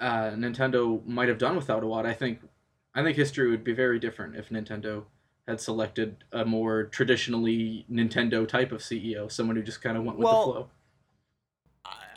uh, 0.00 0.30
Nintendo 0.30 1.04
might 1.06 1.28
have 1.28 1.38
done 1.38 1.56
without 1.56 1.82
Iwata. 1.82 2.06
I 2.06 2.14
think 2.14 2.40
I 2.94 3.02
think 3.02 3.16
history 3.16 3.50
would 3.50 3.64
be 3.64 3.72
very 3.72 3.98
different 3.98 4.36
if 4.36 4.50
Nintendo 4.50 5.04
had 5.46 5.60
selected 5.60 6.24
a 6.32 6.44
more 6.44 6.84
traditionally 6.84 7.84
Nintendo 7.90 8.46
type 8.46 8.72
of 8.72 8.80
CEO, 8.80 9.30
someone 9.30 9.56
who 9.56 9.62
just 9.62 9.82
kind 9.82 9.96
of 9.96 10.04
went 10.04 10.18
with 10.18 10.24
Well, 10.24 10.46
the 10.46 10.52
flow. 10.52 10.68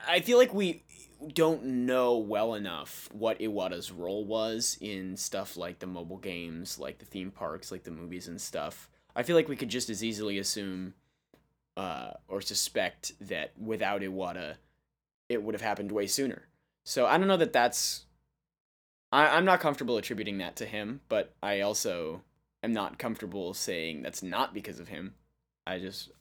I 0.07 0.19
feel 0.19 0.37
like 0.37 0.53
we 0.53 0.83
don't 1.33 1.63
know 1.63 2.17
well 2.17 2.53
enough 2.53 3.09
what 3.11 3.39
Iwata's 3.39 3.91
role 3.91 4.25
was 4.25 4.77
in 4.81 5.17
stuff 5.17 5.57
like 5.57 5.79
the 5.79 5.87
mobile 5.87 6.17
games, 6.17 6.79
like 6.79 6.99
the 6.99 7.05
theme 7.05 7.31
parks, 7.31 7.71
like 7.71 7.83
the 7.83 7.91
movies 7.91 8.27
and 8.27 8.39
stuff. 8.39 8.89
I 9.15 9.23
feel 9.23 9.35
like 9.35 9.47
we 9.49 9.55
could 9.55 9.69
just 9.69 9.89
as 9.89 10.03
easily 10.03 10.37
assume 10.37 10.93
uh, 11.77 12.11
or 12.27 12.41
suspect 12.41 13.13
that 13.21 13.51
without 13.57 14.01
Iwata, 14.01 14.55
it 15.29 15.43
would 15.43 15.55
have 15.55 15.61
happened 15.61 15.91
way 15.91 16.07
sooner. 16.07 16.43
So 16.85 17.05
I 17.05 17.17
don't 17.17 17.27
know 17.27 17.37
that 17.37 17.53
that's. 17.53 18.05
I, 19.11 19.27
I'm 19.27 19.45
not 19.45 19.59
comfortable 19.59 19.97
attributing 19.97 20.37
that 20.39 20.55
to 20.57 20.65
him, 20.65 21.01
but 21.09 21.33
I 21.41 21.61
also 21.61 22.21
am 22.63 22.73
not 22.73 22.97
comfortable 22.97 23.53
saying 23.53 24.01
that's 24.01 24.23
not 24.23 24.53
because 24.53 24.79
of 24.79 24.89
him. 24.89 25.15
I 25.65 25.79
just, 25.79 26.11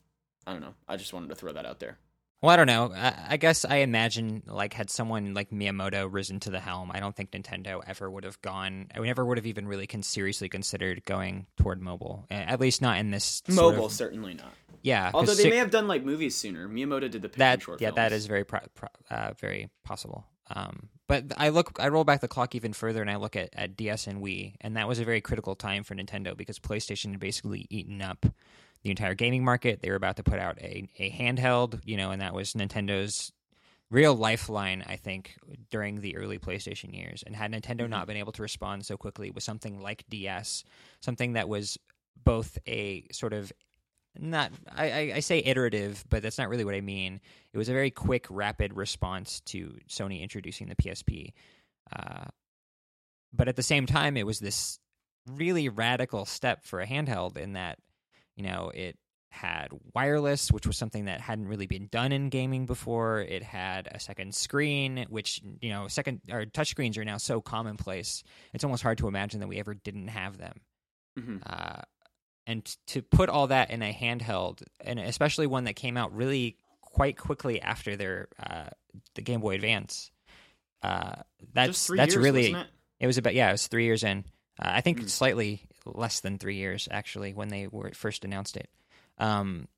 I 0.46 0.52
don't 0.52 0.61
know. 0.61 0.74
I 0.88 0.96
just 0.96 1.12
wanted 1.12 1.28
to 1.28 1.35
throw 1.35 1.52
that 1.52 1.66
out 1.66 1.80
there. 1.80 1.98
Well, 2.44 2.52
I 2.52 2.57
don't 2.57 2.66
know. 2.66 2.92
I, 2.94 3.14
I 3.30 3.37
guess 3.38 3.64
I 3.64 3.76
imagine 3.76 4.42
like 4.46 4.74
had 4.74 4.90
someone 4.90 5.33
like 5.33 5.48
Miyamoto 5.48 6.07
risen 6.12 6.40
to 6.40 6.50
the 6.50 6.61
helm, 6.61 6.90
I 6.92 7.00
don't 7.00 7.16
think 7.16 7.30
Nintendo 7.30 7.80
ever 7.87 8.11
would 8.11 8.24
have 8.24 8.38
gone. 8.42 8.88
I 8.94 8.98
never 8.98 9.24
would 9.24 9.38
have 9.38 9.46
even 9.46 9.66
really 9.66 9.87
con- 9.87 10.02
seriously 10.02 10.50
considered 10.50 11.07
going 11.07 11.46
toward 11.57 11.80
mobile. 11.80 12.26
At 12.30 12.61
least 12.61 12.83
not 12.83 12.98
in 12.98 13.11
this 13.11 13.42
Mobile, 13.48 13.87
of- 13.87 13.92
certainly 13.92 14.35
not. 14.35 14.52
Yeah. 14.83 15.11
Although 15.14 15.35
they 15.35 15.44
si- 15.44 15.48
may 15.48 15.57
have 15.57 15.70
done 15.70 15.88
like 15.88 16.04
movies 16.04 16.37
sooner. 16.37 16.68
Miyamoto 16.68 17.11
did 17.11 17.22
the 17.22 17.28
that 17.38 17.62
short 17.62 17.80
yeah 17.80 17.88
films. 17.88 17.96
that 17.96 18.12
is 18.12 18.26
very 18.26 18.44
pro- 18.44 18.61
pro- 18.74 18.88
uh, 19.11 19.33
very 19.40 19.70
possible 19.83 20.26
um 20.54 20.90
but 21.09 21.24
i 21.38 21.48
look 21.48 21.78
i 21.80 21.88
roll 21.88 22.04
back 22.04 22.20
the 22.20 22.28
clock 22.28 22.54
even 22.54 22.74
further 22.74 23.00
and 23.00 23.11
i 23.11 23.16
look 23.16 23.35
at, 23.35 23.48
at 23.54 23.74
ds 23.78 24.07
and 24.07 24.22
wii 24.22 24.54
and 24.61 24.76
that 24.76 24.87
was 24.87 24.98
a 24.98 25.04
very 25.07 25.22
critical 25.22 25.54
time 25.57 25.83
for 25.83 25.94
nintendo 25.94 26.37
because 26.37 26.59
playstation 26.59 27.12
had 27.12 27.18
basically 27.18 27.66
eaten 27.70 28.02
up 28.02 28.26
the 28.85 28.90
entire 28.90 29.14
gaming 29.14 29.44
market 29.44 29.81
they 29.83 29.90
were 29.90 29.97
about 29.97 30.16
to 30.16 30.23
put 30.23 30.38
out 30.38 30.59
a, 30.61 30.88
a 30.99 31.11
handheld 31.11 31.81
you 31.85 31.97
know 31.97 32.11
and 32.11 32.23
that 32.23 32.35
was 32.35 32.53
nintendo's 32.55 33.33
real 33.90 34.14
lifeline 34.14 34.85
i 34.87 34.97
think 34.97 35.37
during 35.70 36.01
the 36.01 36.16
early 36.16 36.38
playstation 36.38 36.97
years 36.97 37.25
and 37.27 37.35
had 37.35 37.53
nintendo 37.53 37.88
not 37.88 38.07
been 38.07 38.16
able 38.16 38.33
to 38.33 38.42
respond 38.42 38.87
so 38.87 38.97
quickly 38.97 39.31
with 39.31 39.42
something 39.42 39.81
like 39.81 40.05
ds 40.09 40.64
something 41.01 41.33
that 41.33 41.49
was 41.49 41.77
both 42.25 42.59
a 42.66 43.05
sort 43.12 43.33
of 43.33 43.53
not 44.18 44.53
I, 44.75 44.90
I, 44.90 45.12
I 45.16 45.20
say 45.20 45.42
iterative, 45.44 46.05
but 46.09 46.23
that's 46.23 46.38
not 46.38 46.49
really 46.49 46.64
what 46.64 46.75
I 46.75 46.81
mean. 46.81 47.20
It 47.53 47.59
was 47.59 47.68
a 47.68 47.73
very 47.73 47.90
quick, 47.90 48.27
rapid 48.31 48.77
response 48.77 49.40
to 49.47 49.77
Sony 49.88 50.23
introducing 50.23 50.68
the 50.68 50.77
PSP. 50.77 51.33
Uh, 51.94 52.27
but 53.33 53.49
at 53.49 53.57
the 53.57 53.62
same 53.62 53.87
time, 53.87 54.16
it 54.16 54.27
was 54.27 54.38
this 54.38 54.79
really 55.27 55.68
radical 55.68 56.25
step 56.25 56.64
for 56.64 56.81
a 56.81 56.87
handheld 56.87 57.37
in 57.37 57.55
that, 57.55 57.79
you 58.37 58.42
know, 58.44 58.70
it 58.75 58.97
had 59.31 59.68
wireless, 59.94 60.53
which 60.53 60.66
was 60.66 60.77
something 60.77 61.07
that 61.07 61.20
hadn't 61.20 61.49
really 61.49 61.66
been 61.66 61.88
done 61.88 62.12
in 62.12 62.29
gaming 62.29 62.66
before. 62.66 63.20
It 63.20 63.42
had 63.42 63.88
a 63.90 63.99
second 63.99 64.35
screen, 64.35 65.07
which 65.09 65.40
you 65.61 65.70
know, 65.70 65.88
second 65.88 66.20
or 66.31 66.44
touchscreens 66.47 66.97
are 66.99 67.05
now 67.05 67.16
so 67.16 67.40
commonplace. 67.40 68.23
It's 68.53 68.62
almost 68.64 68.83
hard 68.85 68.99
to 68.99 69.09
imagine 69.09 69.40
that 69.40 69.49
we 69.49 69.59
ever 69.59 69.75
didn't 69.75 70.09
have 70.09 70.38
them. 70.38 70.61
Mhm. 71.18 71.42
Uh, 71.44 71.83
and 72.47 72.64
t- 72.64 72.77
to 72.88 73.03
put 73.03 73.29
all 73.29 73.49
that 73.49 73.70
in 73.70 73.83
a 73.83 73.92
handheld, 73.92 74.62
and 74.81 75.01
especially 75.01 75.47
one 75.49 75.64
that 75.64 75.75
came 75.75 75.97
out 75.97 76.14
really 76.14 76.57
quite 76.81 77.16
quickly 77.16 77.61
after 77.61 77.97
their 77.97 78.29
uh, 78.38 78.68
the 79.16 79.23
Game 79.23 79.40
Boy 79.40 79.55
Advance, 79.57 80.12
uh, 80.83 81.23
that's 81.53 81.88
that's 81.88 82.14
years, 82.14 82.25
really 82.25 82.53
wasn't 82.53 82.68
it 83.01 83.07
was 83.09 83.18
about 83.18 83.35
yeah, 83.35 83.49
it 83.49 83.53
was 83.53 83.66
three 83.66 83.85
years 83.85 84.05
in. 84.05 84.25
Uh, 84.61 84.68
I 84.75 84.81
think 84.81 85.01
Mm. 85.01 85.09
slightly 85.09 85.66
less 85.85 86.20
than 86.20 86.38
three 86.38 86.57
years 86.57 86.88
actually 86.90 87.35
when 87.35 87.49
they 87.49 87.66
were 87.66 87.90
first 87.92 88.25
announced 88.25 88.57
it. 88.57 88.68
Um, 89.18 89.68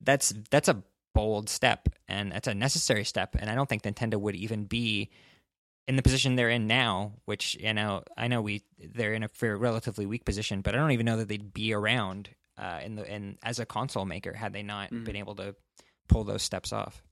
that's 0.00 0.32
that's 0.50 0.68
a 0.68 0.82
bold 1.14 1.48
step 1.48 1.88
and 2.08 2.32
that's 2.32 2.48
a 2.48 2.54
necessary 2.54 3.04
step, 3.04 3.36
and 3.38 3.50
I 3.50 3.54
don't 3.54 3.68
think 3.68 3.82
Nintendo 3.82 4.16
would 4.16 4.36
even 4.36 4.64
be 4.64 5.10
in 5.88 5.96
the 5.96 6.02
position 6.02 6.36
they're 6.36 6.50
in 6.50 6.66
now. 6.66 7.14
Which 7.24 7.56
you 7.60 7.74
know, 7.74 8.02
I 8.16 8.28
know 8.28 8.40
we 8.42 8.62
they're 8.78 9.12
in 9.14 9.24
a 9.24 9.28
relatively 9.56 10.06
weak 10.06 10.24
position, 10.24 10.60
but 10.62 10.74
I 10.74 10.78
don't 10.78 10.92
even 10.92 11.06
know 11.06 11.16
that 11.18 11.28
they'd 11.28 11.52
be 11.52 11.72
around 11.72 12.30
uh, 12.58 12.80
in 12.84 12.94
the 12.96 13.12
in 13.12 13.38
as 13.42 13.58
a 13.58 13.66
console 13.66 14.04
maker 14.04 14.32
had 14.32 14.52
they 14.52 14.62
not 14.62 14.90
Mhm. 14.90 15.04
been 15.04 15.16
able 15.16 15.34
to 15.36 15.54
pull 16.08 16.24
those 16.24 16.42
steps 16.42 16.72
off. 16.72 17.02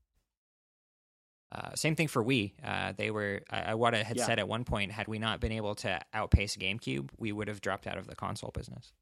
Uh, 1.51 1.75
same 1.75 1.97
thing 1.97 2.09
for 2.09 2.23
Wii. 2.23 2.53
Uh, 2.63 2.93
they 2.97 3.11
were 3.11 3.41
uh, 3.51 3.73
Iwata 3.75 4.03
had 4.03 4.17
Yeah. 4.19 4.27
said 4.27 4.39
at 4.39 4.47
one 4.49 4.65
point, 4.65 4.93
had 4.93 5.09
we 5.09 5.19
not 5.19 5.41
been 5.41 5.53
able 5.53 5.75
to 5.77 5.99
outpace 6.13 6.57
GameCube, 6.57 7.09
we 7.17 7.33
would 7.33 7.49
have 7.49 7.61
dropped 7.61 7.87
out 7.87 7.97
of 7.97 8.07
the 8.07 8.15
console 8.15 8.51
business. 8.53 8.93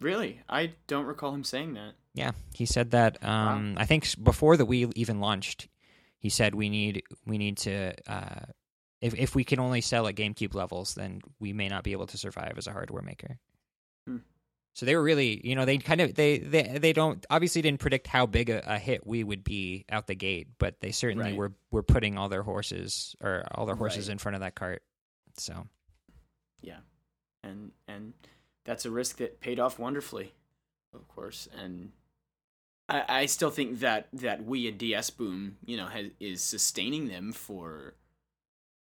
Really? 0.00 0.40
I 0.48 0.72
don't 0.86 1.04
recall 1.04 1.32
him 1.34 1.44
saying 1.44 1.74
that. 1.74 1.92
Yeah, 2.14 2.32
he 2.54 2.66
said 2.66 2.90
that. 2.90 3.22
Um, 3.22 3.74
I 3.78 3.84
think 3.86 4.06
before 4.22 4.56
the 4.56 4.66
Wii 4.66 4.92
even 4.96 5.20
launched, 5.20 5.68
he 6.18 6.28
said 6.28 6.54
we 6.54 6.68
need 6.68 7.02
we 7.26 7.38
need 7.38 7.58
to. 7.58 7.94
Uh, 8.06 8.46
if 9.00 9.14
if 9.14 9.34
we 9.34 9.44
can 9.44 9.60
only 9.60 9.80
sell 9.80 10.06
at 10.08 10.16
GameCube 10.16 10.54
levels, 10.54 10.94
then 10.94 11.20
we 11.38 11.52
may 11.52 11.68
not 11.68 11.84
be 11.84 11.92
able 11.92 12.06
to 12.08 12.18
survive 12.18 12.54
as 12.56 12.66
a 12.66 12.72
hardware 12.72 13.02
maker. 13.02 13.38
Hmm. 14.06 14.18
So 14.72 14.86
they 14.86 14.94
were 14.94 15.02
really, 15.02 15.40
you 15.46 15.56
know, 15.56 15.64
they 15.64 15.78
kind 15.78 16.00
of 16.00 16.14
they 16.14 16.38
they 16.38 16.78
they 16.78 16.92
don't 16.92 17.24
obviously 17.28 17.60
didn't 17.60 17.80
predict 17.80 18.06
how 18.06 18.26
big 18.26 18.50
a, 18.50 18.62
a 18.74 18.78
hit 18.78 19.06
Wii 19.06 19.24
would 19.24 19.42
be 19.44 19.84
out 19.90 20.06
the 20.06 20.14
gate, 20.14 20.48
but 20.58 20.80
they 20.80 20.92
certainly 20.92 21.30
Right. 21.30 21.36
were 21.36 21.52
were 21.70 21.82
putting 21.82 22.16
all 22.16 22.28
their 22.28 22.42
horses 22.44 23.14
or 23.20 23.44
all 23.54 23.66
their 23.66 23.74
horses 23.74 24.08
Right. 24.08 24.12
in 24.12 24.18
front 24.18 24.36
of 24.36 24.40
that 24.42 24.54
cart. 24.54 24.82
So 25.36 25.66
Yeah, 26.62 26.78
and 27.42 27.72
and 27.88 28.12
that's 28.64 28.84
a 28.84 28.90
risk 28.90 29.16
that 29.16 29.40
paid 29.40 29.58
off 29.58 29.78
wonderfully, 29.78 30.34
of 30.94 31.08
course. 31.08 31.48
And 31.56 31.92
I 32.88 33.04
I 33.22 33.26
still 33.26 33.50
think 33.50 33.80
that 33.80 34.08
that 34.12 34.46
Wii 34.46 34.68
and 34.68 34.78
DS 34.78 35.10
boom, 35.10 35.56
you 35.64 35.76
know, 35.76 35.86
has, 35.86 36.06
is 36.20 36.42
sustaining 36.42 37.08
them 37.08 37.32
for 37.32 37.94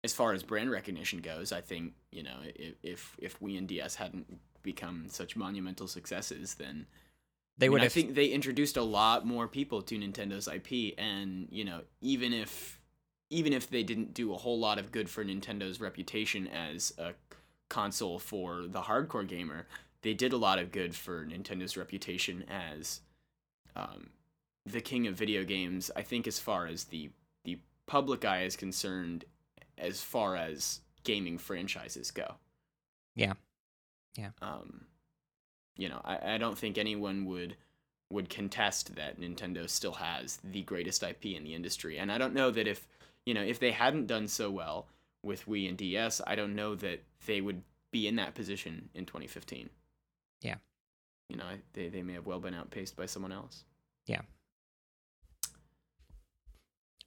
as 0.07 0.15
far 0.15 0.33
as 0.33 0.43
brand 0.43 0.71
recognition 0.71 1.21
goes. 1.21 1.53
I 1.53 1.61
think 1.61 1.93
you 2.11 2.23
know 2.23 2.39
if 2.45 2.75
if 2.83 3.17
if 3.19 3.41
Wii 3.41 3.59
and 3.59 3.69
DS 3.69 3.97
hadn't 3.97 4.41
become 4.63 5.07
such 5.11 5.37
monumental 5.37 5.89
successes, 5.89 6.55
then 6.55 6.87
they 7.59 7.69
I 7.69 7.71
mean, 7.71 7.73
would 7.75 7.83
I 7.83 7.85
have. 7.85 7.93
think 7.93 8.15
they 8.15 8.29
introduced 8.29 8.77
a 8.79 8.83
lot 8.83 9.27
more 9.27 9.49
people 9.49 9.83
to 9.83 9.99
Nintendo's 9.99 10.49
IP, 10.49 10.95
and 10.99 11.49
you 11.51 11.65
know, 11.65 11.83
even 12.01 12.33
if 12.33 12.81
even 13.31 13.53
if 13.53 13.69
they 13.71 13.83
didn't 13.83 14.15
do 14.15 14.33
a 14.33 14.39
whole 14.39 14.59
lot 14.59 14.79
of 14.79 14.93
good 14.93 15.11
for 15.11 15.25
Nintendo's 15.25 15.81
reputation 15.81 16.47
as 16.49 16.95
a 16.99 17.13
console 17.69 18.19
for 18.19 18.67
the 18.67 18.83
hardcore 18.83 19.27
gamer, 19.27 19.67
they 20.03 20.15
did 20.15 20.33
a 20.33 20.37
lot 20.37 20.59
of 20.61 20.71
good 20.73 20.95
for 20.95 21.27
Nintendo's 21.27 21.77
reputation 21.77 22.45
as 22.49 23.01
um, 23.75 24.11
the 24.65 24.81
king 24.81 25.07
of 25.07 25.15
video 25.15 25.45
games. 25.45 25.91
I 25.97 26.03
think, 26.03 26.27
as 26.27 26.39
far 26.39 26.67
as 26.67 26.85
the 26.85 27.11
the 27.45 27.59
public 27.87 28.25
eye 28.25 28.43
is 28.43 28.57
concerned, 28.57 29.25
as 29.79 30.01
far 30.01 30.37
as 30.37 30.81
gaming 31.05 31.39
franchises 31.39 32.11
go. 32.11 32.35
Yeah. 33.15 33.35
Yeah. 34.17 34.31
Um, 34.43 34.87
you 35.77 35.89
know, 35.89 36.01
I, 36.05 36.35
I 36.35 36.39
don't 36.39 36.59
think 36.59 36.79
anyone 36.79 37.27
would 37.27 37.57
would 38.11 38.29
contest 38.29 38.95
that 38.95 39.21
Nintendo 39.21 39.69
still 39.69 39.95
has 39.95 40.39
the 40.45 40.63
greatest 40.63 41.03
IP 41.03 41.27
in 41.27 41.43
the 41.43 41.55
industry. 41.55 41.99
And 41.99 42.13
I 42.13 42.19
don't 42.19 42.35
know 42.35 42.51
that 42.53 42.69
if 42.69 42.87
you 43.25 43.35
know 43.35 43.43
if 43.43 43.59
they 43.59 43.73
hadn't 43.73 44.07
done 44.07 44.29
so 44.29 44.51
well 44.51 44.87
with 45.23 45.47
Wii 45.47 45.69
and 45.69 45.77
DS, 45.77 46.21
I 46.27 46.35
don't 46.35 46.55
know 46.55 46.75
that 46.77 47.03
they 47.27 47.41
would 47.41 47.63
be 47.91 48.07
in 48.07 48.17
that 48.17 48.35
position 48.35 48.89
in 48.95 49.07
2015. 49.07 49.71
Yeah. 50.43 50.57
You 51.29 51.37
know, 51.37 51.45
they 51.73 51.89
they 51.89 52.03
may 52.03 52.15
have 52.15 52.27
well 52.27 52.41
been 52.41 52.55
outpaced 52.55 52.97
by 52.97 53.07
someone 53.07 53.33
else. 53.33 53.65
Yeah. 54.07 54.23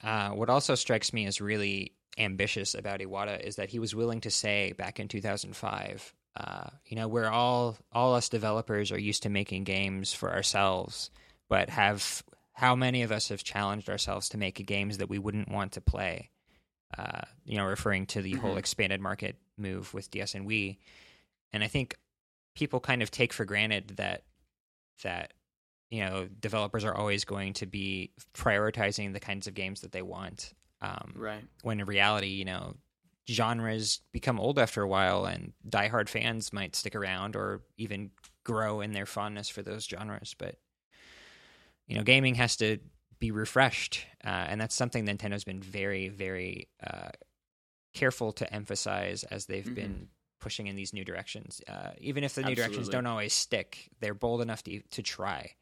Uh, 0.03 0.29
what 0.29 0.49
also 0.49 0.75
strikes 0.75 1.11
me 1.11 1.25
as 1.25 1.41
really 1.41 1.93
ambitious 2.17 2.73
about 2.75 2.99
Iwata 2.99 3.39
is 3.41 3.55
that 3.57 3.69
he 3.69 3.79
was 3.79 3.95
willing 3.95 4.21
to 4.21 4.31
say 4.31 4.73
back 4.73 4.99
in 4.99 5.07
2005, 5.07 6.13
uh, 6.35 6.69
you 6.85 6.95
know, 6.95 7.07
we're 7.07 7.29
all 7.29 7.77
all 7.91 8.13
us 8.15 8.29
developers 8.29 8.91
are 8.91 8.99
used 8.99 9.23
to 9.23 9.29
making 9.29 9.63
games 9.63 10.13
for 10.13 10.31
ourselves, 10.31 11.09
but 11.49 11.69
have 11.69 12.23
how 12.53 12.75
many 12.75 13.03
of 13.03 13.11
us 13.11 13.29
have 13.29 13.43
challenged 13.43 13.89
ourselves 13.89 14.29
to 14.29 14.37
make 14.37 14.65
games 14.65 14.97
that 14.97 15.09
we 15.09 15.17
wouldn't 15.19 15.49
want 15.49 15.73
to 15.73 15.81
play? 15.81 16.29
Uh, 16.97 17.21
you 17.45 17.55
know, 17.57 17.65
referring 17.65 18.05
to 18.07 18.21
the 18.21 18.33
whole 18.33 18.55
Mhm. 18.55 18.59
expanded 18.59 18.99
market 18.99 19.37
move 19.57 19.93
with 19.93 20.09
DS 20.11 20.33
and 20.35 20.47
Wii, 20.47 20.77
and 21.53 21.63
I 21.63 21.67
think 21.67 21.95
people 22.55 22.79
kind 22.79 23.01
of 23.03 23.11
take 23.11 23.31
for 23.31 23.45
granted 23.45 23.89
that 23.97 24.23
that 25.03 25.33
you 25.89 26.03
know 26.03 26.27
developers 26.27 26.83
are 26.83 26.93
always 26.95 27.25
going 27.25 27.53
to 27.53 27.65
be 27.65 28.11
prioritizing 28.33 29.13
the 29.13 29.19
kinds 29.19 29.47
of 29.47 29.53
games 29.53 29.81
that 29.81 29.91
they 29.91 30.01
want 30.01 30.53
um, 30.81 31.13
Right. 31.15 31.43
when 31.61 31.79
in 31.79 31.85
reality 31.85 32.27
you 32.27 32.45
know 32.45 32.75
genres 33.29 33.99
become 34.11 34.39
old 34.39 34.57
after 34.57 34.81
a 34.81 34.87
while 34.87 35.25
and 35.25 35.53
diehard 35.67 36.09
fans 36.09 36.51
might 36.51 36.75
stick 36.75 36.95
around 36.95 37.35
or 37.35 37.61
even 37.77 38.09
grow 38.43 38.81
in 38.81 38.93
their 38.93 39.05
fondness 39.05 39.49
for 39.49 39.61
those 39.61 39.85
genres. 39.85 40.35
But 40.37 40.55
you 41.87 41.95
know 41.95 42.03
gaming 42.03 42.35
has 42.35 42.55
to 42.57 42.79
be 43.19 43.31
refreshed 43.31 44.05
uh, 44.23 44.27
and 44.49 44.59
that's 44.61 44.73
something 44.75 45.05
nintendo's 45.05 45.43
been 45.43 45.61
very 45.61 46.07
very 46.09 46.69
uh, 46.83 47.09
careful 47.93 48.31
to 48.31 48.51
emphasize 48.53 49.23
as 49.25 49.45
they've 49.45 49.65
Mhm. 49.65 49.75
been 49.75 50.07
pushing 50.39 50.67
in 50.67 50.75
these 50.77 50.93
new 50.93 51.03
directions. 51.03 51.59
Uh, 51.67 51.91
even 51.97 52.23
if 52.23 52.33
the 52.35 52.43
new 52.43 52.55
directions 52.55 52.87
don't 52.89 53.05
always 53.05 53.33
stick 53.33 53.89
they're 53.99 54.13
bold 54.13 54.41
enough 54.41 54.63
to, 54.63 54.81
to 54.91 55.03
try. 55.03 55.53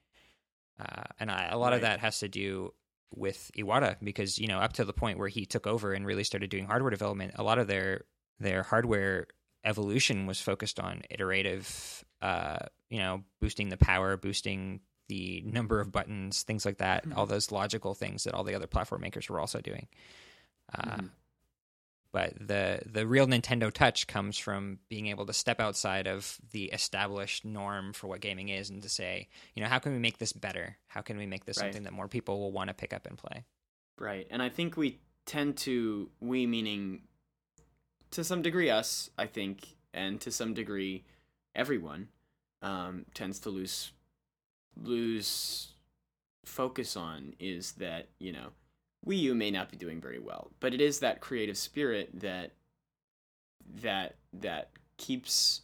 Uh, 0.80 1.04
and 1.20 1.32
I, 1.32 1.48
a 1.48 1.58
lot 1.58 1.74
of 1.74 1.82
that 1.82 2.00
has 2.00 2.20
to 2.20 2.28
do 2.30 2.74
with 3.16 3.52
Iwata 3.58 3.98
because 4.04 4.38
you 4.38 4.48
know 4.48 4.60
up 4.60 4.74
to 4.74 4.86
the 4.86 4.94
point 4.94 5.18
where 5.18 5.28
he 5.28 5.46
took 5.46 5.66
over 5.68 5.94
and 5.94 6.06
really 6.06 6.24
started 6.24 6.50
doing 6.50 6.66
hardware 6.66 6.92
development, 6.92 7.34
a 7.36 7.44
lot 7.44 7.60
of 7.60 7.68
their 7.68 8.06
their 8.40 8.64
hardware 8.64 9.28
evolution 9.64 10.26
was 10.28 10.40
focused 10.40 10.80
on 10.80 11.02
iterative, 11.10 12.06
uh, 12.22 12.58
you 12.90 13.00
know, 13.00 13.24
boosting 13.42 13.70
the 13.70 13.78
power, 13.78 14.16
boosting 14.16 14.80
the 15.08 15.42
number 15.46 15.80
of 15.80 15.92
buttons, 15.92 16.44
things 16.44 16.66
like 16.66 16.78
that. 16.78 17.06
Mhm. 17.06 17.18
All 17.18 17.26
those 17.26 17.52
logical 17.52 17.94
things 17.96 18.24
that 18.24 18.34
all 18.34 18.44
the 18.44 18.56
other 18.56 18.68
platform 18.68 19.02
makers 19.02 19.30
were 19.30 19.40
also 19.40 19.60
doing. 19.62 19.88
Uh, 20.74 20.98
Mhm. 20.98 21.10
But 22.18 22.34
the 22.40 22.82
the 22.84 23.06
real 23.06 23.28
Nintendo 23.28 23.72
touch 23.72 24.08
comes 24.08 24.40
from 24.40 24.80
being 24.90 25.06
able 25.06 25.28
to 25.28 25.34
step 25.34 25.60
outside 25.60 26.08
of 26.08 26.40
the 26.52 26.64
established 26.66 27.46
norm 27.46 27.94
for 27.94 28.08
what 28.08 28.22
gaming 28.22 28.50
is, 28.50 28.72
and 28.72 28.82
to 28.82 28.90
say, 28.90 29.28
you 29.54 29.62
know, 29.62 29.70
how 29.70 29.78
can 29.78 29.94
we 29.94 30.00
make 30.00 30.18
this 30.18 30.34
better? 30.34 30.78
How 30.88 31.02
can 31.02 31.18
we 31.20 31.28
make 31.28 31.46
this 31.46 31.58
Right. 31.58 31.66
something 31.66 31.84
that 31.84 31.94
more 31.94 32.08
people 32.08 32.40
will 32.40 32.52
want 32.52 32.70
to 32.70 32.74
pick 32.74 32.92
up 32.92 33.06
and 33.06 33.20
play? 33.20 33.46
Right. 34.00 34.26
And 34.32 34.42
I 34.42 34.50
think 34.50 34.76
we 34.78 34.98
tend 35.28 35.58
to, 35.58 36.10
we 36.20 36.48
meaning 36.48 37.04
to 38.10 38.24
some 38.24 38.42
degree 38.42 38.72
us, 38.72 39.12
I 39.16 39.28
think, 39.28 39.76
and 39.94 40.20
to 40.22 40.32
some 40.32 40.56
degree 40.56 41.04
everyone, 41.54 42.08
um, 42.64 43.06
tends 43.14 43.38
to 43.42 43.52
lose 43.52 43.92
lose 44.76 45.74
focus 46.46 46.98
on 46.98 47.36
is 47.40 47.74
that, 47.74 48.08
you 48.18 48.32
know, 48.32 48.54
Wii 49.06 49.20
U 49.20 49.36
may 49.36 49.52
not 49.52 49.70
be 49.70 49.78
doing 49.78 50.02
very 50.02 50.20
well, 50.20 50.52
but 50.60 50.74
it 50.74 50.82
is 50.82 51.00
that 51.00 51.22
creative 51.22 51.58
spirit 51.58 52.20
that 52.20 52.52
that 53.82 54.16
that 54.34 54.72
keeps 54.98 55.62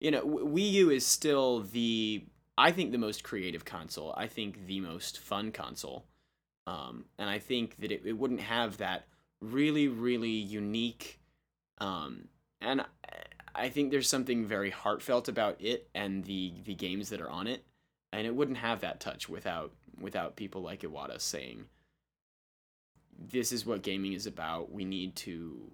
you 0.00 0.10
know, 0.10 0.22
Wii 0.22 0.70
U 0.72 0.90
is 0.90 1.06
still 1.06 1.60
the 1.60 2.24
I 2.58 2.72
think 2.72 2.92
the 2.92 2.98
most 2.98 3.22
creative 3.22 3.64
console. 3.64 4.14
I 4.16 4.26
think 4.26 4.66
the 4.66 4.80
most 4.80 5.18
fun 5.18 5.52
console. 5.52 6.06
Um, 6.66 7.04
and 7.18 7.28
I 7.28 7.38
think 7.38 7.76
that 7.78 7.92
it, 7.92 8.02
it 8.04 8.14
wouldn't 8.14 8.40
have 8.40 8.78
that 8.78 9.06
really, 9.40 9.88
really 9.88 10.30
unique. 10.30 11.20
Um, 11.78 12.28
and 12.60 12.84
I 13.54 13.68
think 13.68 13.90
there's 13.90 14.08
something 14.08 14.46
very 14.46 14.70
heartfelt 14.70 15.28
about 15.28 15.60
it 15.60 15.88
and 15.94 16.24
the 16.24 16.54
the 16.64 16.74
games 16.74 17.10
that 17.10 17.20
are 17.20 17.30
on 17.30 17.46
it, 17.46 17.64
and 18.12 18.26
it 18.26 18.34
wouldn't 18.34 18.58
have 18.58 18.80
that 18.80 19.00
touch 19.00 19.28
without 19.28 19.72
without 20.00 20.36
people 20.36 20.62
like 20.62 20.80
Iwata 20.80 21.20
saying, 21.20 21.66
"This 23.18 23.52
is 23.52 23.64
what 23.66 23.82
gaming 23.82 24.12
is 24.12 24.26
about. 24.26 24.70
We 24.72 24.84
need 24.84 25.16
to 25.16 25.70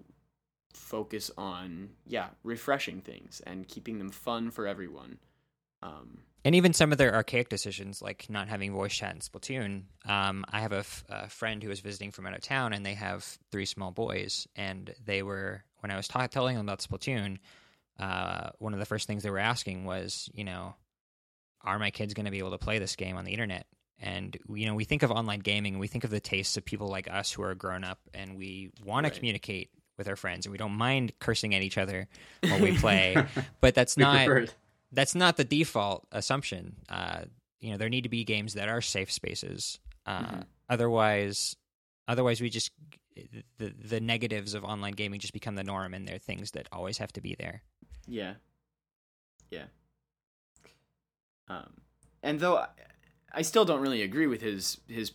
focus 0.73 1.29
on 1.37 1.89
yeah 2.07 2.29
refreshing 2.43 3.01
things 3.01 3.41
and 3.45 3.67
keeping 3.67 3.97
them 3.99 4.11
fun 4.11 4.51
for 4.51 4.67
everyone." 4.67 5.19
Um, 5.81 6.23
And 6.45 6.55
even 6.55 6.73
some 6.73 6.91
of 6.91 6.97
their 6.97 7.13
archaic 7.13 7.49
decisions, 7.49 8.01
like 8.01 8.29
not 8.29 8.47
having 8.47 8.71
voice 8.71 8.93
chat 8.93 9.13
in 9.13 9.19
Splatoon. 9.21 9.83
Um, 10.05 10.45
I 10.49 10.61
have 10.61 10.71
a, 10.71 10.77
f- 10.79 11.03
a 11.09 11.29
friend 11.29 11.61
who 11.61 11.69
was 11.69 11.81
visiting 11.81 12.11
from 12.11 12.25
out 12.25 12.33
of 12.33 12.41
town, 12.41 12.71
and 12.73 12.85
they 12.85 12.93
have 12.93 13.37
three 13.51 13.65
small 13.65 13.91
boys. 13.91 14.47
And 14.55 14.93
they 15.05 15.23
were, 15.23 15.63
when 15.79 15.91
I 15.91 15.97
was 15.97 16.07
ta- 16.07 16.27
telling 16.27 16.55
them 16.55 16.65
about 16.65 16.79
Splatoon, 16.79 17.39
uh, 17.99 18.51
one 18.59 18.73
of 18.73 18.79
the 18.79 18.85
first 18.85 19.07
things 19.07 19.23
they 19.23 19.29
were 19.29 19.39
asking 19.39 19.83
was, 19.85 20.29
you 20.33 20.43
know, 20.45 20.75
are 21.61 21.79
my 21.79 21.91
kids 21.91 22.13
going 22.13 22.25
to 22.25 22.31
be 22.31 22.39
able 22.39 22.51
to 22.51 22.57
play 22.57 22.79
this 22.79 22.95
game 22.95 23.17
on 23.17 23.25
the 23.25 23.31
internet? 23.31 23.65
And 23.99 24.37
you 24.53 24.65
know, 24.65 24.75
we 24.75 24.83
think 24.83 25.03
of 25.03 25.11
online 25.11 25.39
gaming, 25.39 25.73
and 25.75 25.79
we 25.79 25.87
think 25.87 26.03
of 26.03 26.09
the 26.09 26.19
tastes 26.19 26.57
of 26.57 26.65
people 26.65 26.87
like 26.87 27.09
us 27.09 27.31
who 27.31 27.41
are 27.43 27.55
grown 27.55 27.83
up, 27.83 27.99
and 28.13 28.37
we 28.37 28.71
want 28.83 29.05
Right. 29.05 29.13
to 29.13 29.19
communicate 29.19 29.69
with 29.97 30.07
our 30.07 30.15
friends, 30.15 30.45
and 30.45 30.51
we 30.51 30.57
don't 30.57 30.73
mind 30.73 31.13
cursing 31.19 31.53
at 31.55 31.61
each 31.61 31.77
other 31.77 32.07
while 32.41 32.59
we 32.59 32.77
play. 32.77 33.15
but 33.61 33.75
that's 33.75 33.95
We 33.97 34.03
not 34.03 34.25
prefer 34.25 34.37
it. 34.43 34.55
that's 34.91 35.15
not 35.15 35.37
the 35.37 35.43
default 35.45 36.05
assumption. 36.11 36.75
Uh, 36.89 37.25
you 37.61 37.71
know, 37.71 37.77
there 37.77 37.89
need 37.89 38.01
to 38.03 38.09
be 38.09 38.23
games 38.25 38.55
that 38.55 38.67
are 38.67 38.81
safe 38.81 39.11
spaces. 39.11 39.79
Uh, 40.05 40.21
Mhm. 40.23 40.43
Otherwise, 40.69 41.55
otherwise 42.07 42.41
we 42.41 42.49
just 42.49 42.71
the 43.57 43.69
the 43.69 44.01
negatives 44.01 44.53
of 44.55 44.63
online 44.65 44.93
gaming 44.93 45.19
just 45.19 45.33
become 45.33 45.55
the 45.55 45.63
norm, 45.63 45.93
and 45.93 46.07
they're 46.07 46.17
things 46.17 46.51
that 46.51 46.67
always 46.71 46.97
have 46.97 47.13
to 47.13 47.21
be 47.21 47.35
there. 47.35 47.61
Yeah. 48.07 48.33
Yeah. 49.51 49.65
Um, 51.47 51.73
and 52.23 52.39
though 52.39 52.65
I, 53.33 53.41
still 53.41 53.65
don't 53.65 53.81
really 53.81 54.01
agree 54.01 54.27
with 54.27 54.41
his 54.41 54.79
his 54.87 55.11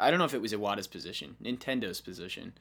I 0.00 0.10
don't 0.10 0.18
know 0.18 0.24
if 0.24 0.34
it 0.34 0.40
was 0.40 0.52
Iwata's 0.52 0.86
position, 0.86 1.36
Nintendo's 1.42 2.00
position 2.00 2.54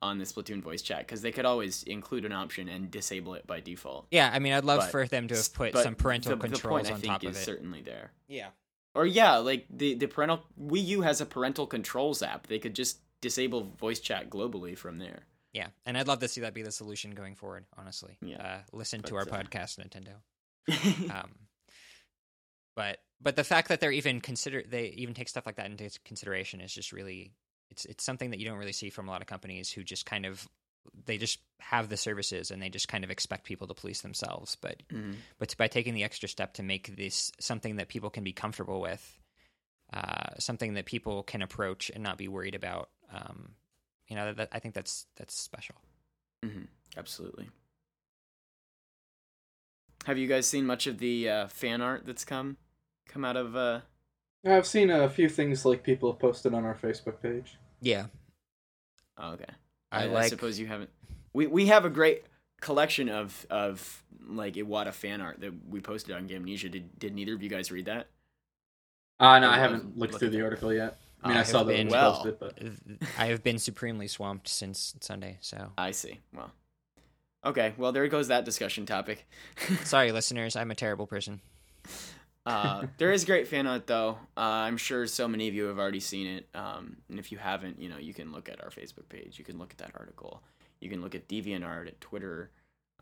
on 0.00 0.18
the 0.18 0.24
Splatoon 0.24 0.62
voice 0.62 0.80
chat 0.80 1.00
because 1.00 1.22
they 1.22 1.32
could 1.32 1.44
always 1.44 1.82
include 1.82 2.24
an 2.24 2.32
option 2.32 2.68
and 2.68 2.90
disable 2.90 3.34
it 3.34 3.46
by 3.46 3.60
default. 3.60 4.06
Yeah, 4.12 4.30
I 4.32 4.38
mean, 4.38 4.52
I'd 4.52 4.64
love 4.64 4.80
But- 4.80 4.90
for 4.90 5.06
them 5.06 5.26
to 5.28 5.34
have 5.36 5.52
put 5.54 5.76
some 5.76 5.94
parental 5.96 6.30
the, 6.30 6.36
the 6.36 6.42
controls 6.48 6.82
point, 6.82 6.90
I 6.90 6.94
on 6.94 7.00
think, 7.00 7.12
top 7.14 7.22
of 7.24 7.30
is 7.30 7.36
it. 7.38 7.44
certainly 7.44 7.82
there. 7.82 8.12
Yeah, 8.28 8.48
Or 8.94 9.06
yeah, 9.06 9.36
like 9.38 9.66
the 9.70 9.94
the 9.94 10.06
parental 10.06 10.44
Wii 10.60 10.84
U 10.86 11.02
has 11.02 11.20
a 11.20 11.26
parental 11.26 11.66
controls 11.66 12.22
app. 12.22 12.46
They 12.46 12.58
could 12.58 12.74
just 12.74 12.98
disable 13.20 13.64
voice 13.78 13.98
chat 14.00 14.30
globally 14.30 14.78
from 14.78 14.98
there. 14.98 15.26
yeah, 15.52 15.68
and 15.84 15.98
I'd 15.98 16.06
love 16.06 16.20
to 16.20 16.28
see 16.28 16.42
that 16.42 16.54
be 16.54 16.62
the 16.62 16.70
solution 16.70 17.10
going 17.12 17.34
forward. 17.34 17.64
Honestly, 17.76 18.16
Yeah. 18.22 18.40
uh, 18.40 18.58
listen 18.72 19.02
to 19.02 19.16
our 19.16 19.22
uh, 19.22 19.24
podcast, 19.24 19.78
Nintendo. 19.80 20.14
um, 21.12 21.30
but 22.76 22.98
but 23.20 23.36
the 23.36 23.44
fact 23.44 23.68
that 23.68 23.80
they're 23.80 23.92
even 23.92 24.20
consider 24.20 24.62
they 24.68 24.86
even 24.96 25.14
take 25.14 25.28
stuff 25.28 25.46
like 25.46 25.56
that 25.56 25.66
into 25.70 25.90
consideration 26.04 26.60
is 26.60 26.72
just 26.72 26.92
really 26.92 27.32
it's 27.70 27.84
it's 27.84 28.04
something 28.04 28.30
that 28.30 28.38
you 28.38 28.46
don't 28.46 28.58
really 28.58 28.72
see 28.72 28.90
from 28.90 29.08
a 29.08 29.10
lot 29.10 29.20
of 29.20 29.26
companies 29.26 29.70
who 29.70 29.82
just 29.84 30.06
kind 30.06 30.24
of 30.26 30.48
they 31.04 31.18
just 31.18 31.40
have 31.60 31.88
the 31.88 31.96
services 31.96 32.50
and 32.50 32.62
they 32.62 32.70
just 32.70 32.88
kind 32.88 33.04
of 33.04 33.10
expect 33.10 33.44
people 33.44 33.66
to 33.66 33.74
police 33.74 34.00
themselves 34.00 34.56
but 34.56 34.82
Mhm. 34.90 35.16
but 35.38 35.54
by 35.58 35.68
taking 35.68 35.94
the 35.94 36.04
extra 36.04 36.28
step 36.28 36.54
to 36.54 36.62
make 36.62 36.96
this 36.96 37.30
something 37.38 37.76
that 37.76 37.88
people 37.88 38.10
can 38.10 38.24
be 38.24 38.32
comfortable 38.32 38.80
with 38.80 39.18
uh, 39.92 40.34
something 40.38 40.74
that 40.74 40.84
people 40.86 41.22
can 41.22 41.42
approach 41.42 41.90
and 41.90 42.02
not 42.02 42.18
be 42.18 42.28
worried 42.28 42.54
about 42.54 42.90
um, 43.12 43.54
you 44.06 44.16
know 44.16 44.32
that, 44.32 44.48
I 44.52 44.58
think 44.60 44.74
that's 44.74 45.06
that's 45.16 45.34
special 45.34 45.76
Mhm. 46.44 46.68
Absolutely. 46.96 47.50
Have 50.06 50.16
you 50.18 50.28
guys 50.28 50.46
seen 50.46 50.64
much 50.64 50.86
of 50.86 50.98
the 50.98 51.28
uh, 51.28 51.48
fan 51.48 51.82
art 51.82 52.06
that's 52.06 52.24
come 52.24 52.56
come 53.08 53.24
out 53.24 53.36
of? 53.36 53.56
Uh... 53.56 53.80
I've 54.46 54.66
seen 54.66 54.90
a 54.90 55.08
few 55.08 55.28
things 55.28 55.64
like 55.64 55.82
people 55.82 56.12
have 56.12 56.20
posted 56.20 56.54
on 56.54 56.64
our 56.64 56.74
Facebook 56.74 57.20
page. 57.20 57.56
yeah 57.80 58.06
Oh, 59.18 59.32
okay. 59.32 59.44
I 59.90 60.06
I, 60.06 60.20
I 60.20 60.28
suppose 60.28 60.58
you 60.58 60.66
haven't. 60.66 60.90
We 61.32 61.46
we 61.46 61.66
have 61.66 61.84
a 61.84 61.90
great 61.90 62.24
collection 62.60 63.08
of 63.08 63.46
of 63.50 64.04
like 64.26 64.54
Iwata 64.54 64.92
fan 64.92 65.20
art 65.20 65.40
that 65.40 65.52
we 65.68 65.80
posted 65.80 66.14
on 66.14 66.28
Gamnesia. 66.28 66.70
Did 66.70 66.98
did 66.98 67.14
neither 67.14 67.34
of 67.34 67.42
you 67.42 67.48
guys 67.48 67.70
read 67.70 67.86
that? 67.86 68.08
Uh, 69.20 69.38
no, 69.40 69.48
I 69.48 69.56
I 69.56 69.58
haven't 69.58 69.98
looked 69.98 70.18
through 70.18 70.30
the 70.30 70.42
article 70.42 70.72
yet. 70.72 70.98
I 71.22 71.28
mean, 71.28 71.36
I 71.36 71.40
I, 71.40 71.42
saw 71.42 71.58
have 71.58 71.66
the 71.66 71.74
been- 71.74 71.88
Well, 71.88 72.14
posted, 72.14 72.38
but 72.38 72.58
I 73.18 73.26
have 73.26 73.42
been 73.42 73.58
supremely 73.58 74.06
swamped 74.06 74.46
since 74.46 74.94
Sunday, 75.00 75.38
so 75.40 75.72
I 75.76 75.90
see. 75.90 76.20
Well, 76.32 76.52
okay. 77.44 77.72
Well, 77.76 77.90
there 77.90 78.06
goes 78.06 78.28
that 78.28 78.44
discussion 78.44 78.86
topic. 78.86 79.26
sorry, 79.84 80.12
listeners. 80.12 80.54
I'm 80.54 80.70
a 80.70 80.76
terrible 80.76 81.08
person. 81.08 81.40
Uh, 82.48 82.86
there 82.96 83.12
is 83.12 83.24
great 83.24 83.46
fan 83.46 83.66
art 83.66 83.86
though. 83.86 84.18
Uh, 84.36 84.40
I'm 84.40 84.78
sure 84.78 85.06
so 85.06 85.28
many 85.28 85.48
of 85.48 85.54
you 85.54 85.64
have 85.64 85.78
already 85.78 86.00
seen 86.00 86.26
it. 86.26 86.48
Um, 86.54 86.96
and 87.10 87.18
if 87.18 87.30
you 87.30 87.36
haven't, 87.38 87.80
you 87.80 87.88
know, 87.88 87.98
you 87.98 88.14
can 88.14 88.32
look 88.32 88.48
at 88.48 88.62
our 88.64 88.70
Facebook 88.70 89.08
page. 89.08 89.38
You 89.38 89.44
can 89.44 89.58
look 89.58 89.70
at 89.70 89.78
that 89.78 89.92
article. 89.98 90.42
You 90.80 90.88
can 90.88 91.02
look 91.02 91.14
at 91.14 91.28
DeviantArt 91.28 91.88
at 91.88 92.00
Twitter, 92.00 92.50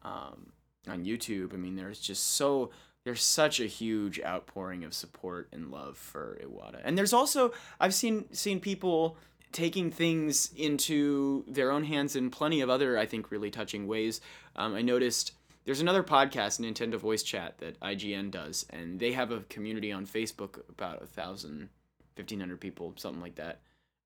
um, 0.03 0.53
on 0.89 1.05
YouTube. 1.05 1.55
I 1.55 1.57
mean, 1.57 1.77
there's 1.77 2.01
just 2.01 2.35
so 2.35 2.71
there's 3.05 3.23
such 3.23 3.61
a 3.61 3.67
huge 3.67 4.21
outpouring 4.21 4.83
of 4.83 4.93
support 4.93 5.49
and 5.53 5.71
love 5.71 5.97
for 5.97 6.39
Iwata. 6.43 6.81
And 6.83 6.99
there's 6.99 7.13
also 7.13 7.53
I've 7.79 7.95
seen 7.95 8.33
seen 8.33 8.59
people 8.59 9.17
taking 9.53 9.93
things 9.93 10.51
into 10.57 11.45
their 11.47 11.71
own 11.71 11.85
hands 11.85 12.17
in 12.17 12.31
plenty 12.31 12.61
of 12.63 12.69
other 12.69 12.99
I 12.99 13.07
think 13.07 13.31
really 13.31 13.51
touching 13.51 13.87
ways. 13.87 14.21
Um, 14.57 14.75
I 14.75 14.83
noticed 14.83 15.33
there's 15.67 15.81
another 15.81 16.03
podcast, 16.03 16.61
Nintendo 16.61 16.95
Voice 16.97 17.23
Chat, 17.23 17.59
that 17.59 17.79
IGN 17.81 18.31
does, 18.31 18.65
and 18.71 18.99
they 18.99 19.13
have 19.13 19.33
a 19.33 19.41
community 19.41 19.93
on 19.93 20.07
Facebook 20.07 20.61
about 20.71 21.03
a 21.03 21.07
thousand, 21.07 21.69
fifteen 22.15 22.41
hundred 22.41 22.61
people, 22.61 22.95
something 22.97 23.21
like 23.21 23.35
that. 23.35 23.61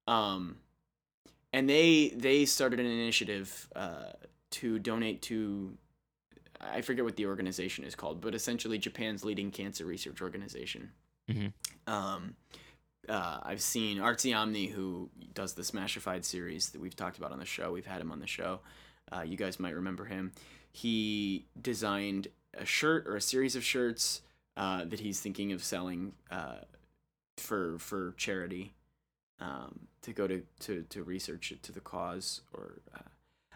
Um, 0.08 0.56
and 1.52 1.68
they 1.68 2.08
they 2.16 2.46
started 2.46 2.80
an 2.80 2.86
initiative 2.86 3.68
uh, 3.76 4.12
to 4.52 4.78
donate 4.78 5.22
to 5.22 5.76
I 6.60 6.80
forget 6.80 7.04
what 7.04 7.16
the 7.16 7.26
organization 7.26 7.84
is 7.84 7.94
called, 7.94 8.20
but 8.20 8.34
essentially 8.34 8.78
Japan's 8.78 9.24
leading 9.24 9.50
cancer 9.50 9.84
research 9.84 10.20
organization. 10.20 10.90
Mhm. 11.30 11.52
Um, 11.86 12.36
uh, 13.08 13.40
I've 13.42 13.62
seen 13.62 13.98
Artsy 13.98 14.36
Omni, 14.36 14.66
who 14.66 15.10
does 15.34 15.54
the 15.54 15.62
Smashified 15.62 16.24
series 16.24 16.70
that 16.70 16.80
we've 16.80 16.96
talked 16.96 17.18
about 17.18 17.32
on 17.32 17.38
the 17.38 17.46
show. 17.46 17.72
We've 17.72 17.86
had 17.86 18.00
him 18.00 18.12
on 18.12 18.20
the 18.20 18.26
show. 18.26 18.60
Uh, 19.10 19.22
you 19.22 19.36
guys 19.36 19.58
might 19.58 19.74
remember 19.74 20.04
him. 20.04 20.32
He 20.72 21.46
designed 21.60 22.28
a 22.54 22.64
shirt 22.64 23.06
or 23.06 23.16
a 23.16 23.20
series 23.20 23.56
of 23.56 23.64
shirts 23.64 24.22
uh, 24.56 24.84
that 24.84 25.00
he's 25.00 25.20
thinking 25.20 25.52
of 25.52 25.62
selling 25.62 26.12
uh, 26.30 26.58
for 27.36 27.78
for 27.78 28.14
charity 28.16 28.74
um, 29.40 29.88
to 30.02 30.12
go 30.12 30.26
to, 30.26 30.42
to, 30.60 30.82
to 30.90 31.02
research 31.02 31.50
it 31.50 31.62
to 31.64 31.72
the 31.72 31.80
cause. 31.80 32.42
Or 32.52 32.80
uh, 32.94 33.08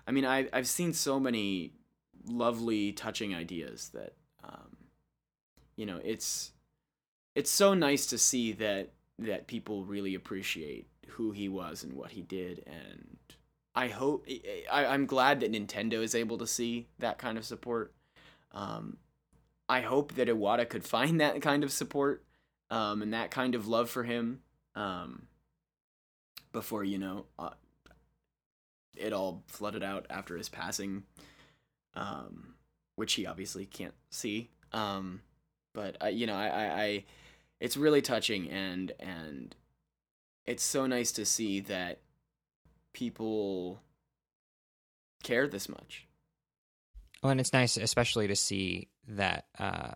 I 0.07 0.13
mean, 0.13 0.25
I 0.25 0.49
I've 0.53 0.69
seen 0.69 0.93
so 0.93 1.21
many 1.21 1.73
lovely, 2.27 2.93
touching 2.93 3.35
ideas 3.35 3.91
that 3.95 4.15
um, 4.43 4.77
you 5.77 5.87
know 5.87 6.01
it's 6.03 6.53
it's 7.35 7.51
so 7.51 7.75
nice 7.75 8.07
to 8.07 8.19
see 8.19 8.53
that 8.53 8.91
that 9.19 9.47
people 9.47 9.85
really 9.85 10.15
appreciate 10.15 10.89
who 11.09 11.31
he 11.31 11.49
was 11.49 11.85
and 11.85 11.93
what 11.93 12.11
he 12.11 12.23
did 12.23 12.65
and 12.67 13.17
I 13.75 13.89
hope 13.89 14.27
I, 14.71 14.87
I'm 14.87 15.07
glad 15.07 15.41
that 15.41 15.53
Nintendo 15.53 15.95
is 15.95 16.15
able 16.15 16.39
to 16.39 16.47
see 16.47 16.87
that 16.99 17.19
kind 17.19 17.37
of 17.37 17.45
support. 17.45 17.93
Um, 18.53 18.99
I 19.69 19.81
hope 19.81 20.15
that 20.15 20.29
Iwata 20.29 20.69
could 20.69 20.85
find 20.85 21.21
that 21.21 21.41
kind 21.43 21.65
of 21.65 21.73
support 21.73 22.25
um, 22.71 23.03
and 23.03 23.13
that 23.13 23.31
kind 23.31 23.55
of 23.55 23.67
love 23.67 23.91
for 23.91 24.05
him 24.05 24.41
um, 24.75 25.27
before 26.53 26.85
you 26.85 26.99
know 26.99 27.27
uh, 27.39 27.51
it 28.97 29.13
all 29.13 29.43
flooded 29.49 29.83
out 29.83 30.07
after 30.09 30.37
his 30.37 30.49
passing, 30.49 31.05
um, 31.95 32.55
which 32.97 33.15
he 33.15 33.27
obviously 33.27 33.67
can't 33.67 33.95
see. 34.11 34.51
Um, 34.73 35.21
but 35.75 35.97
I, 36.01 36.09
you 36.11 36.27
know, 36.27 36.37
I, 36.37 36.47
I, 36.47 36.83
I, 36.83 37.05
it's 37.61 37.77
really 37.77 38.03
touching 38.03 38.49
and 38.51 38.93
and 39.01 39.55
it's 40.47 40.63
so 40.63 40.87
nice 40.87 41.11
to 41.13 41.25
see 41.25 41.61
that 41.61 42.01
people 42.95 43.83
care 45.23 45.47
this 45.47 45.69
much. 45.69 46.07
Well, 47.23 47.31
and 47.31 47.41
it's 47.41 47.53
nice, 47.53 47.77
especially 47.77 48.29
to 48.29 48.37
see 48.37 48.89
that, 49.09 49.47
uh, 49.59 49.93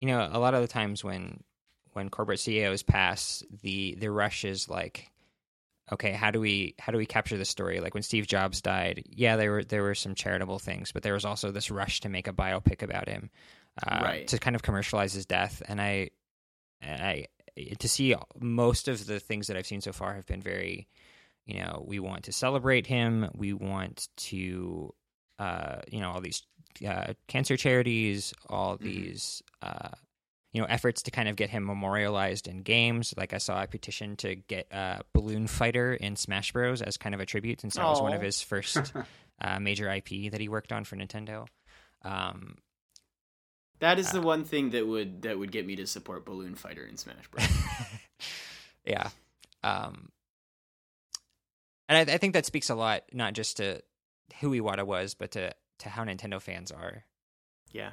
you 0.00 0.08
know, 0.08 0.28
a 0.32 0.38
lot 0.38 0.54
of 0.54 0.62
the 0.62 0.68
times 0.68 1.04
when 1.04 1.42
when 1.92 2.08
corporate 2.08 2.40
CEOs 2.40 2.82
pass, 2.82 3.42
the 3.62 3.96
the 3.98 4.10
rush 4.10 4.44
is 4.44 4.68
like, 4.68 5.10
okay, 5.92 6.12
how 6.12 6.30
do 6.30 6.40
we 6.40 6.74
how 6.78 6.92
do 6.92 6.98
we 6.98 7.06
capture 7.06 7.36
the 7.36 7.44
story? 7.44 7.80
Like 7.80 7.94
when 7.94 8.02
Steve 8.02 8.26
Jobs 8.26 8.60
died, 8.62 9.04
yeah, 9.08 9.36
there 9.36 9.50
were 9.50 9.64
there 9.64 9.82
were 9.82 9.94
some 9.94 10.14
charitable 10.14 10.58
things, 10.58 10.92
but 10.92 11.02
there 11.02 11.14
was 11.14 11.24
also 11.24 11.50
this 11.50 11.70
rush 11.70 12.00
to 12.00 12.08
make 12.08 12.28
a 12.28 12.32
biopic 12.32 12.82
about 12.82 13.08
him, 13.08 13.30
uh, 13.86 14.00
Right. 14.02 14.26
to 14.28 14.38
kind 14.38 14.56
of 14.56 14.62
commercialize 14.62 15.12
his 15.12 15.26
death. 15.26 15.62
And 15.66 15.80
I, 15.80 16.10
I 16.82 17.26
to 17.78 17.88
see 17.88 18.14
most 18.38 18.88
of 18.88 19.06
the 19.06 19.20
things 19.20 19.46
that 19.48 19.56
I've 19.56 19.66
seen 19.66 19.80
so 19.80 19.92
far 19.92 20.14
have 20.14 20.26
been 20.26 20.40
very, 20.42 20.86
you 21.50 21.60
know, 21.60 21.84
we 21.86 21.98
want 21.98 22.24
to 22.24 22.32
celebrate 22.32 22.86
him, 22.86 23.28
we 23.34 23.52
want 23.52 24.08
to, 24.16 24.94
uh, 25.38 25.80
you 25.90 26.00
know, 26.00 26.10
all 26.10 26.20
these 26.20 26.42
uh, 26.86 27.14
cancer 27.26 27.56
charities, 27.56 28.32
all 28.48 28.78
Mhm. 28.78 28.82
these. 28.82 29.42
Uh, 29.62 29.90
you 30.52 30.60
know 30.60 30.66
efforts 30.66 31.02
to 31.02 31.12
kind 31.12 31.28
of 31.28 31.36
get 31.36 31.48
him 31.48 31.64
memorialized 31.64 32.48
in 32.48 32.62
games. 32.62 33.14
Like 33.16 33.32
I 33.32 33.38
saw 33.38 33.62
a 33.62 33.68
petition 33.68 34.16
to 34.16 34.34
get 34.34 34.66
uh, 34.72 34.98
Balloon 35.12 35.46
Fighter 35.46 35.94
in 35.94 36.16
Smash 36.16 36.50
Bros. 36.52 36.82
as 36.82 36.96
kind 36.96 37.14
of 37.14 37.20
a 37.20 37.24
tribute, 37.26 37.60
since 37.60 37.76
that 37.76 37.84
was 37.88 38.00
one 38.02 38.14
of 38.14 38.20
his 38.20 38.42
first 38.42 38.76
uh, 39.40 39.60
major 39.60 39.88
IP 39.88 40.28
that 40.32 40.40
he 40.40 40.48
worked 40.48 40.72
on 40.72 40.82
for 40.82 40.96
Nintendo. 40.96 41.46
Um, 42.02 42.56
That 43.78 44.00
is 44.00 44.10
the 44.10 44.20
one 44.20 44.42
thing 44.44 44.70
that 44.70 44.84
would 44.88 45.22
that 45.22 45.38
would 45.38 45.52
get 45.52 45.66
me 45.66 45.76
to 45.76 45.86
support 45.86 46.24
Balloon 46.26 46.56
Fighter 46.56 46.84
in 46.84 46.96
Smash 46.96 47.28
Bros. 47.30 47.46
yeah, 48.84 49.10
um, 49.62 50.08
and 51.90 52.10
I, 52.10 52.14
I 52.14 52.18
think 52.18 52.32
that 52.32 52.46
speaks 52.46 52.70
a 52.70 52.74
lot, 52.74 53.02
not 53.12 53.34
just 53.34 53.58
to 53.58 53.82
who 54.40 54.52
Iwata 54.52 54.86
was, 54.86 55.14
but 55.14 55.32
to 55.32 55.52
to 55.80 55.88
how 55.88 56.04
Nintendo 56.04 56.40
fans 56.40 56.70
are. 56.70 57.04
yeah. 57.72 57.90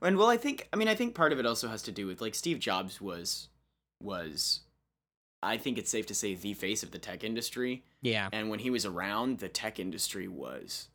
And 0.00 0.16
well, 0.16 0.28
I 0.28 0.36
think 0.36 0.68
I 0.72 0.76
mean 0.76 0.88
I 0.88 0.94
think 0.94 1.14
part 1.14 1.32
of 1.32 1.38
it 1.38 1.46
also 1.46 1.68
has 1.68 1.82
to 1.82 1.92
do 1.92 2.06
with 2.06 2.20
like 2.20 2.34
Steve 2.34 2.58
Jobs 2.58 3.00
was 3.00 3.48
was 4.02 4.60
I 5.42 5.56
think 5.56 5.78
it's 5.78 5.90
safe 5.90 6.06
to 6.06 6.14
say 6.14 6.34
the 6.34 6.54
face 6.54 6.82
of 6.82 6.90
the 6.90 6.98
tech 6.98 7.22
industry. 7.22 7.84
Yeah, 8.00 8.28
And 8.32 8.48
when 8.48 8.60
he 8.60 8.70
was 8.70 8.84
around, 8.86 9.38
the 9.38 9.48
tech 9.48 9.78
industry 9.78 10.26
was 10.26 10.88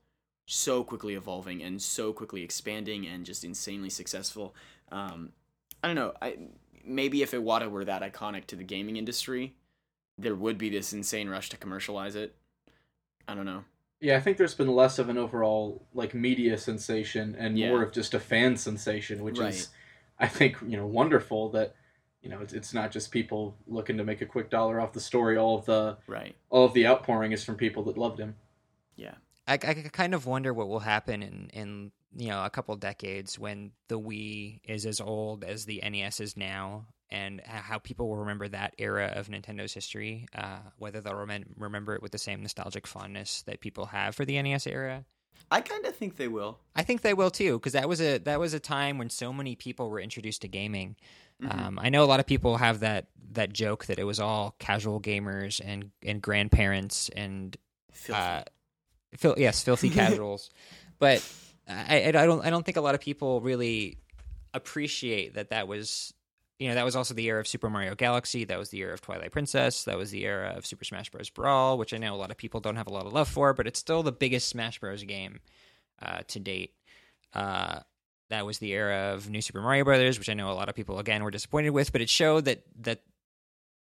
so 0.47 0.83
quickly 0.83 1.13
evolving 1.15 1.61
and 1.61 1.81
so 1.81 2.11
quickly 2.11 2.43
expanding 2.43 3.07
and 3.07 3.25
just 3.25 3.45
insanely 3.45 3.89
successful. 3.89 4.53
Um, 4.91 5.31
I 5.81 5.87
don't 5.87 5.95
know. 5.95 6.13
I 6.21 6.37
maybe 6.83 7.21
if 7.21 7.31
Iwata 7.31 7.69
were 7.69 7.85
that 7.85 8.01
iconic 8.01 8.45
to 8.47 8.55
the 8.55 8.63
gaming 8.63 8.97
industry, 8.97 9.53
there 10.17 10.35
would 10.35 10.57
be 10.57 10.69
this 10.69 10.93
insane 10.93 11.29
rush 11.29 11.49
to 11.49 11.57
commercialize 11.57 12.15
it. 12.15 12.35
I 13.27 13.35
don't 13.35 13.45
know. 13.45 13.63
Yeah, 13.99 14.17
I 14.17 14.19
think 14.19 14.37
there's 14.37 14.53
been 14.53 14.67
less 14.75 14.99
of 14.99 15.09
an 15.09 15.17
overall 15.17 15.85
like 15.93 16.13
media 16.13 16.57
sensation 16.57 17.35
and 17.39 17.57
Yeah. 17.57 17.69
more 17.69 17.83
of 17.83 17.91
just 17.93 18.13
a 18.13 18.19
fan 18.19 18.57
sensation, 18.57 19.23
which 19.23 19.39
Right. 19.39 19.53
is, 19.53 19.69
I 20.19 20.27
think, 20.27 20.57
you 20.67 20.75
know, 20.77 20.85
wonderful 20.85 21.49
that, 21.51 21.75
you 22.21 22.29
know, 22.29 22.41
it's, 22.41 22.53
it's 22.53 22.73
not 22.73 22.91
just 22.91 23.11
people 23.11 23.57
looking 23.65 23.97
to 23.97 24.03
make 24.03 24.21
a 24.21 24.25
quick 24.25 24.49
dollar 24.49 24.79
off 24.81 24.91
the 24.93 24.99
story. 24.99 25.37
All 25.37 25.57
of 25.57 25.65
the 25.65 25.97
Right. 26.07 26.35
all 26.49 26.65
of 26.65 26.73
the 26.73 26.85
outpouring 26.85 27.31
is 27.31 27.43
from 27.45 27.55
people 27.55 27.83
that 27.83 27.97
loved 27.97 28.19
him. 28.19 28.35
Yeah. 28.95 29.15
I, 29.47 29.53
I 29.53 29.73
kind 29.91 30.13
of 30.13 30.25
wonder 30.25 30.53
what 30.53 30.67
will 30.67 30.79
happen 30.79 31.23
in, 31.23 31.49
in 31.53 31.91
you 32.15 32.27
know 32.27 32.43
a 32.45 32.49
couple 32.49 32.75
decades 32.75 33.39
when 33.39 33.71
the 33.87 33.99
Wii 33.99 34.59
is 34.65 34.85
as 34.85 35.01
old 35.01 35.43
as 35.43 35.65
the 35.65 35.81
NES 35.81 36.19
is 36.19 36.37
now, 36.37 36.85
and 37.13 37.39
how 37.45 37.77
people 37.77 38.09
will 38.09 38.17
remember 38.17 38.47
that 38.49 38.73
era 38.77 39.13
of 39.15 39.27
Nintendo's 39.29 39.73
history. 39.73 40.25
Uh, 40.35 40.57
whether 40.79 40.99
they'll 40.99 41.13
remem- 41.13 41.45
remember 41.57 41.93
it 41.95 42.01
with 42.01 42.11
the 42.11 42.17
same 42.17 42.41
nostalgic 42.41 42.87
fondness 42.87 43.43
that 43.43 43.59
people 43.61 43.85
have 43.87 44.15
for 44.15 44.25
the 44.25 44.41
NES 44.41 44.65
era. 44.67 45.05
I 45.51 45.61
kind 45.61 45.85
of 45.85 45.95
think 45.95 46.15
they 46.15 46.27
will. 46.27 46.57
I 46.75 46.83
think 46.83 47.01
they 47.01 47.13
will 47.13 47.29
too, 47.29 47.59
because 47.59 47.73
that 47.73 47.87
was 47.87 48.01
a 48.01 48.17
that 48.19 48.39
was 48.39 48.53
a 48.53 48.59
time 48.59 48.97
when 48.97 49.09
so 49.09 49.31
many 49.31 49.55
people 49.55 49.89
were 49.89 49.99
introduced 49.99 50.41
to 50.41 50.47
gaming. 50.47 50.95
Mhm. 51.41 51.53
Um, 51.67 51.79
I 51.79 51.89
know 51.89 52.03
a 52.03 52.09
lot 52.13 52.19
of 52.19 52.25
people 52.25 52.57
have 52.57 52.79
that 52.79 53.07
that 53.33 53.53
joke 53.53 53.85
that 53.85 53.99
it 53.99 54.03
was 54.05 54.19
all 54.19 54.55
casual 54.59 54.99
gamers 54.99 55.61
and 55.63 55.91
and 56.01 56.21
grandparents 56.21 57.09
and 57.15 57.55
Filthy. 57.91 58.19
uh, 58.21 58.43
fil- 59.17 59.35
yes, 59.37 59.61
filthy 59.63 59.89
casuals. 60.01 60.49
but 60.97 61.21
I, 61.67 62.07
I 62.07 62.11
don't 62.11 62.43
I 62.45 62.49
don't 62.49 62.65
think 62.65 62.77
a 62.77 62.81
lot 62.81 62.95
of 62.95 63.01
people 63.01 63.41
really 63.41 63.97
appreciate 64.53 65.33
that 65.35 65.49
that 65.49 65.67
was 65.67 66.13
you 66.59 66.69
know 66.69 66.75
that 66.75 66.85
was 66.85 66.95
also 66.95 67.13
the 67.13 67.25
era 67.25 67.39
of 67.39 67.47
Super 67.47 67.69
Mario 67.69 67.95
Galaxy. 67.95 68.45
That 68.45 68.59
was 68.59 68.69
the 68.69 68.79
era 68.79 68.93
of 68.93 69.01
Twilight 69.01 69.31
Princess. 69.31 69.83
That 69.85 69.97
was 69.97 70.11
the 70.11 70.25
era 70.25 70.53
of 70.55 70.65
Super 70.65 70.85
Smash 70.85 71.09
Bros. 71.09 71.29
Brawl, 71.29 71.77
which 71.77 71.93
I 71.93 71.97
know 71.97 72.13
a 72.13 72.17
lot 72.17 72.31
of 72.31 72.37
people 72.37 72.59
don't 72.59 72.75
have 72.75 72.87
a 72.87 72.93
lot 72.93 73.05
of 73.05 73.13
love 73.13 73.27
for, 73.27 73.53
but 73.53 73.67
it's 73.67 73.79
still 73.79 74.03
the 74.03 74.11
biggest 74.11 74.49
Smash 74.49 74.79
Bros. 74.79 75.03
game 75.03 75.39
uh, 76.01 76.19
to 76.27 76.39
date. 76.39 76.73
Uh, 77.33 77.79
that 78.29 78.45
was 78.45 78.59
the 78.59 78.71
era 78.71 79.13
of 79.13 79.29
New 79.29 79.41
Super 79.41 79.61
Mario 79.61 79.83
Brothers, 79.83 80.17
which 80.17 80.29
I 80.29 80.33
know 80.33 80.51
a 80.51 80.53
lot 80.53 80.69
of 80.69 80.75
people 80.75 80.99
again 80.99 81.23
were 81.23 81.31
disappointed 81.31 81.71
with, 81.71 81.91
but 81.91 82.01
it 82.01 82.09
showed 82.09 82.45
that 82.45 82.63
that 82.81 83.01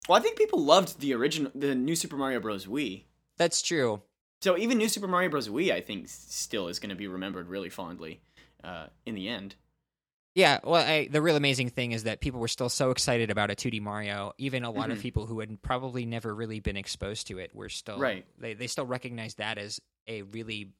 well, 0.08 0.18
I 0.18 0.22
think 0.22 0.38
people 0.38 0.64
loved 0.64 1.00
the 1.00 1.14
original, 1.14 1.52
the 1.54 1.76
new 1.76 1.96
Super 1.96 2.16
Mario 2.16 2.40
Bros. 2.40 2.66
Wii. 2.66 3.04
that's 3.38 3.62
true. 3.62 4.02
So 4.42 4.58
even 4.58 4.78
New 4.78 4.90
Super 4.90 5.08
Mario 5.08 5.30
Bros. 5.30 5.50
Wii, 5.50 5.72
I 5.72 5.82
think, 5.82 6.08
still 6.08 6.68
is 6.68 6.80
going 6.80 6.92
to 6.92 6.96
be 6.96 7.08
remembered 7.08 7.48
really 7.48 7.70
fondly 7.70 8.22
uh, 8.64 8.88
in 9.06 9.16
the 9.16 9.28
end. 9.28 9.56
Yeah, 10.38 10.60
well, 10.64 10.88
I, 10.88 11.08
the 11.10 11.20
real 11.20 11.36
amazing 11.36 11.70
thing 11.70 11.94
is 11.94 12.04
that 12.04 12.22
people 12.22 12.40
were 12.40 12.48
still 12.48 12.70
so 12.70 12.92
excited 12.92 13.32
about 13.32 13.50
a 13.50 13.56
2D 13.56 13.82
Mario. 13.82 14.34
Even 14.38 14.64
a 14.64 14.70
lot 14.70 14.92
of 14.92 15.00
Mhm. 15.00 15.02
people 15.02 15.26
who 15.26 15.40
had 15.40 15.60
probably 15.64 16.06
never 16.06 16.32
really 16.36 16.60
been 16.60 16.78
exposed 16.78 17.26
to 17.30 17.40
it 17.40 17.56
were 17.56 17.70
still 17.70 17.98
Right. 17.98 18.24
They 18.38 18.54
they 18.54 18.68
still 18.68 18.86
recognize 18.86 19.34
that 19.36 19.58
as 19.58 19.82
a 20.06 20.22
really 20.22 20.74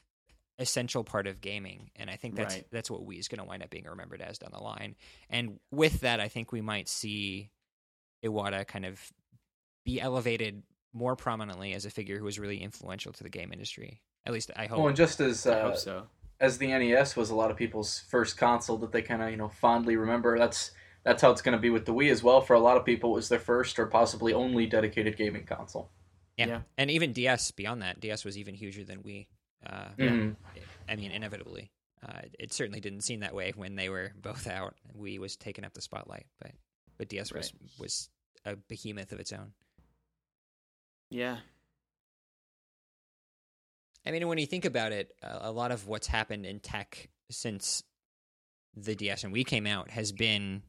essential 0.60 1.04
part 1.04 1.26
of 1.26 1.42
gaming, 1.42 1.90
and 1.96 2.08
I 2.08 2.18
think 2.18 2.36
that's 2.36 2.54
Right. 2.54 2.68
that's 2.70 2.92
what 2.92 3.02
Wii 3.02 3.18
is 3.18 3.28
going 3.30 3.40
to 3.40 3.46
wind 3.46 3.64
up 3.64 3.72
being 3.72 3.86
remembered 3.86 4.22
as 4.22 4.38
down 4.38 4.52
the 4.52 4.62
line. 4.62 4.96
And 5.28 5.60
with 5.72 6.02
that, 6.02 6.20
I 6.20 6.28
think 6.28 6.52
we 6.52 6.62
might 6.62 6.88
see 6.88 7.50
Iwata 8.24 8.68
kind 8.68 8.86
of 8.86 9.12
be 9.84 10.00
elevated 10.00 10.62
more 10.94 11.16
prominently 11.16 11.74
as 11.74 11.84
a 11.84 11.90
figure 11.90 12.20
who 12.20 12.26
was 12.26 12.38
really 12.38 12.62
influential 12.62 13.12
to 13.12 13.24
the 13.24 13.30
game 13.32 13.52
industry. 13.52 14.04
At 14.24 14.34
least 14.34 14.52
I 14.56 14.68
hope. 14.68 14.78
Oh, 14.80 14.88
and 14.88 14.96
just 14.96 15.20
as 15.20 15.48
I 15.48 15.62
uh, 15.62 15.70
hope 15.70 15.78
so. 15.78 16.08
As 16.40 16.58
the 16.58 16.68
NES 16.68 17.16
was 17.16 17.30
a 17.30 17.36
lot 17.36 17.52
of 17.52 17.58
people's 17.58 18.00
first 18.10 18.38
console 18.38 18.78
that 18.78 18.92
they 18.92 19.02
kind 19.02 19.22
of 19.22 19.30
you 19.32 19.38
know 19.38 19.50
fondly 19.50 19.96
remember. 19.96 20.38
That's 20.38 20.72
that's 21.04 21.22
how 21.22 21.32
it's 21.32 21.42
going 21.42 21.58
to 21.58 21.62
be 21.62 21.70
with 21.70 21.86
the 21.86 21.94
Wii 21.94 22.12
as 22.12 22.22
well. 22.24 22.42
For 22.42 22.54
a 22.54 22.60
lot 22.60 22.78
of 22.78 22.86
people, 22.86 23.12
it 23.12 23.16
was 23.16 23.30
their 23.30 23.40
first 23.40 23.80
or 23.80 23.86
possibly 23.88 24.34
only 24.34 24.66
dedicated 24.66 25.16
gaming 25.18 25.46
console. 25.46 25.90
yeah. 26.38 26.48
yeah. 26.48 26.62
and 26.78 26.92
even 26.92 27.14
DS 27.14 27.52
beyond 27.52 27.82
that, 27.82 28.00
DS 28.00 28.26
was 28.26 28.38
even 28.38 28.54
huger 28.56 28.84
than 28.84 29.04
Wii. 29.04 29.28
Uh, 29.66 29.86
Mhm. 29.98 30.36
I 30.88 30.96
mean, 30.96 31.12
inevitably. 31.12 31.72
Uh, 32.08 32.22
it 32.38 32.54
certainly 32.54 32.80
didn't 32.80 33.02
seem 33.02 33.22
that 33.22 33.34
way 33.34 33.52
when 33.56 33.76
they 33.76 33.90
were 33.90 34.12
both 34.22 34.48
out. 34.48 34.76
Wii 34.98 35.18
was 35.20 35.36
taking 35.36 35.66
up 35.66 35.74
the 35.74 35.82
spotlight, 35.82 36.28
but 36.40 36.52
but 36.98 37.10
DS 37.10 37.32
was 37.34 37.52
was 37.80 38.10
a 38.46 38.56
behemoth 38.56 39.12
of 39.12 39.20
its 39.20 39.32
own. 39.34 39.54
Yeah. 41.10 41.38
I 44.06 44.12
mean, 44.12 44.28
when 44.28 44.38
you 44.38 44.46
think 44.46 44.66
about 44.66 44.92
it, 44.92 45.12
a, 45.22 45.52
lot 45.52 45.72
of 45.72 45.88
what's 45.88 46.08
happened 46.08 46.46
in 46.46 46.60
tech 46.60 47.10
since 47.30 47.84
the 48.76 48.96
DS 48.96 49.24
and 49.24 49.34
Wii 49.34 49.46
came 49.46 49.68
out 49.68 49.90
has 49.90 50.12
been, 50.12 50.64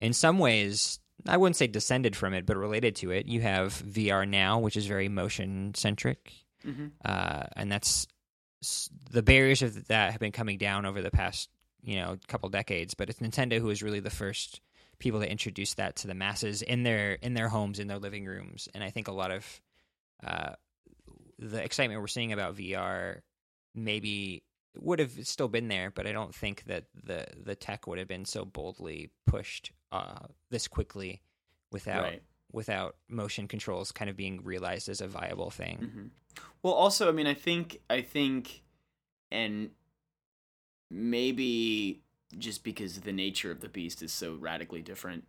in 0.00 0.12
some 0.12 0.38
ways, 0.38 0.98
I 1.26 1.36
wouldn't 1.36 1.56
say 1.56 1.66
descended 1.66 2.16
from 2.16 2.34
it, 2.34 2.46
but 2.46 2.56
related 2.56 2.96
to 2.96 3.10
it. 3.10 3.26
You 3.26 3.40
have 3.42 3.74
VR 3.82 4.28
now, 4.28 4.58
which 4.58 4.76
is 4.76 4.86
very 4.86 5.08
motion 5.08 5.74
centric. 5.74 6.32
hmm 6.62 6.88
uh, 7.04 7.44
and 7.56 7.70
that's 7.70 8.06
the 9.10 9.22
barriers 9.22 9.62
of 9.62 9.86
that 9.86 10.10
have 10.10 10.20
been 10.20 10.32
coming 10.32 10.58
down 10.58 10.84
over 10.84 11.00
the 11.00 11.12
past 11.12 11.48
you 11.82 11.96
know 11.96 12.16
couple 12.26 12.48
decades. 12.48 12.94
But 12.94 13.08
it's 13.10 13.20
Nintendo 13.20 13.60
who 13.60 13.70
is 13.70 13.82
really 13.82 14.00
the 14.00 14.10
first 14.10 14.60
people 14.98 15.20
to 15.20 15.30
introduce 15.30 15.74
that 15.74 15.96
to 15.96 16.06
the 16.06 16.14
masses 16.14 16.62
in 16.62 16.82
their 16.82 17.12
in 17.12 17.34
their 17.34 17.48
homes, 17.48 17.78
in 17.78 17.86
their 17.86 17.98
living 17.98 18.26
rooms, 18.26 18.68
and 18.74 18.82
I 18.82 18.90
think 18.90 19.08
a 19.08 19.12
lot 19.12 19.30
of 19.30 19.60
uh, 20.26 20.52
the 21.38 21.62
excitement 21.62 22.00
we're 22.00 22.06
seeing 22.06 22.32
about 22.32 22.56
VR 22.56 23.20
maybe 23.74 24.42
would 24.76 24.98
have 24.98 25.26
still 25.26 25.48
been 25.48 25.68
there, 25.68 25.90
but 25.90 26.06
I 26.06 26.12
don't 26.12 26.34
think 26.34 26.64
that 26.64 26.84
the 26.94 27.26
the 27.42 27.54
tech 27.54 27.86
would 27.86 27.98
have 27.98 28.08
been 28.08 28.24
so 28.24 28.44
boldly 28.44 29.10
pushed 29.26 29.72
uh, 29.92 30.26
this 30.50 30.68
quickly 30.68 31.20
without 31.72 32.02
Right. 32.04 32.22
without 32.52 32.96
motion 33.08 33.48
controls 33.48 33.92
kind 33.92 34.10
of 34.10 34.16
being 34.16 34.42
realized 34.42 34.88
as 34.88 35.00
a 35.00 35.06
viable 35.06 35.50
thing. 35.50 35.78
Mm-hmm. 35.82 36.06
Well, 36.62 36.74
also, 36.74 37.08
I 37.08 37.12
mean, 37.12 37.26
I 37.26 37.34
think, 37.34 37.80
I 37.90 38.00
think, 38.00 38.62
and 39.30 39.70
maybe 40.90 42.00
just 42.38 42.64
because 42.64 43.00
the 43.00 43.12
nature 43.12 43.50
of 43.50 43.60
the 43.60 43.68
beast 43.68 44.02
is 44.02 44.12
so 44.12 44.34
radically 44.34 44.82
different, 44.82 45.24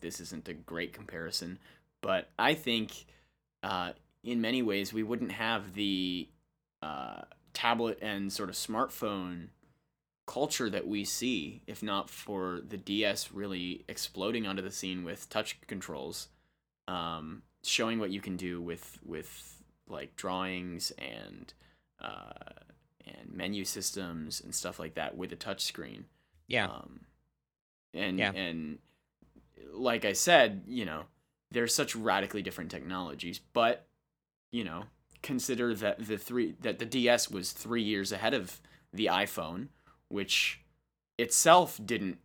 this 0.00 0.20
isn't 0.20 0.48
a 0.48 0.54
great 0.54 0.92
comparison. 0.92 1.58
But 2.00 2.30
I 2.38 2.54
think, 2.54 3.06
uh, 3.62 3.92
in 4.22 4.40
many 4.40 4.62
ways, 4.62 4.92
we 4.92 5.02
wouldn't 5.02 5.32
have 5.32 5.74
the 5.74 6.28
uh, 6.82 7.22
tablet 7.52 7.98
and 8.02 8.32
sort 8.32 8.48
of 8.48 8.54
smartphone 8.54 9.48
culture 10.26 10.68
that 10.68 10.86
we 10.86 11.04
see 11.04 11.62
if 11.66 11.82
not 11.82 12.10
for 12.10 12.60
the 12.68 12.76
DS 12.76 13.32
really 13.32 13.84
exploding 13.88 14.46
onto 14.46 14.60
the 14.62 14.70
scene 14.70 15.02
with 15.02 15.28
touch 15.30 15.58
controls, 15.66 16.28
um, 16.86 17.42
showing 17.64 17.98
what 17.98 18.10
you 18.10 18.20
can 18.20 18.36
do 18.36 18.60
with 18.60 18.98
with 19.04 19.62
like 19.88 20.14
drawings 20.16 20.92
and 20.98 21.52
uh, 22.00 22.52
and 23.06 23.32
menu 23.32 23.64
systems 23.64 24.40
and 24.40 24.54
stuff 24.54 24.78
like 24.78 24.94
that 24.94 25.16
with 25.16 25.32
a 25.32 25.36
touch 25.36 25.64
screen. 25.64 26.04
Yeah. 26.46 26.66
Um, 26.66 27.00
and 27.94 28.18
Yeah. 28.18 28.32
and 28.32 28.78
like 29.72 30.04
I 30.04 30.12
said, 30.12 30.64
you 30.66 30.84
know, 30.84 31.04
they're 31.50 31.66
such 31.66 31.96
radically 31.96 32.42
different 32.42 32.70
technologies, 32.70 33.40
but 33.52 33.87
you 34.50 34.64
know, 34.64 34.84
consider 35.22 35.74
that 35.74 36.06
the 36.06 36.18
three 36.18 36.54
that 36.60 36.78
the 36.78 36.86
DS 36.86 37.30
was 37.30 37.52
three 37.52 37.82
years 37.82 38.12
ahead 38.12 38.34
of 38.34 38.60
the 38.92 39.06
iPhone, 39.06 39.68
which 40.08 40.60
itself 41.18 41.80
didn't 41.84 42.18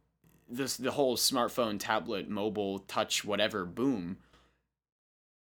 this 0.50 0.78
the 0.78 0.92
whole 0.92 1.18
smartphone, 1.18 1.80
tablet, 1.80 2.30
mobile, 2.30 2.80
touch, 2.80 3.26
whatever 3.26 3.66
boom. 3.66 4.18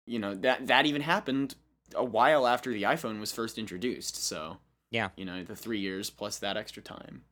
You 0.06 0.18
know 0.18 0.34
that 0.34 0.66
that 0.66 0.86
even 0.86 1.02
happened 1.02 1.54
a 1.94 2.04
while 2.04 2.46
after 2.46 2.72
the 2.72 2.82
iPhone 2.82 3.20
was 3.20 3.32
first 3.32 3.58
introduced. 3.58 4.16
So 4.16 4.58
Yeah. 4.90 5.10
you 5.16 5.24
know 5.24 5.44
the 5.44 5.56
three 5.56 5.80
years 5.80 6.10
plus 6.10 6.38
that 6.38 6.56
extra 6.56 6.82
time. 6.82 7.22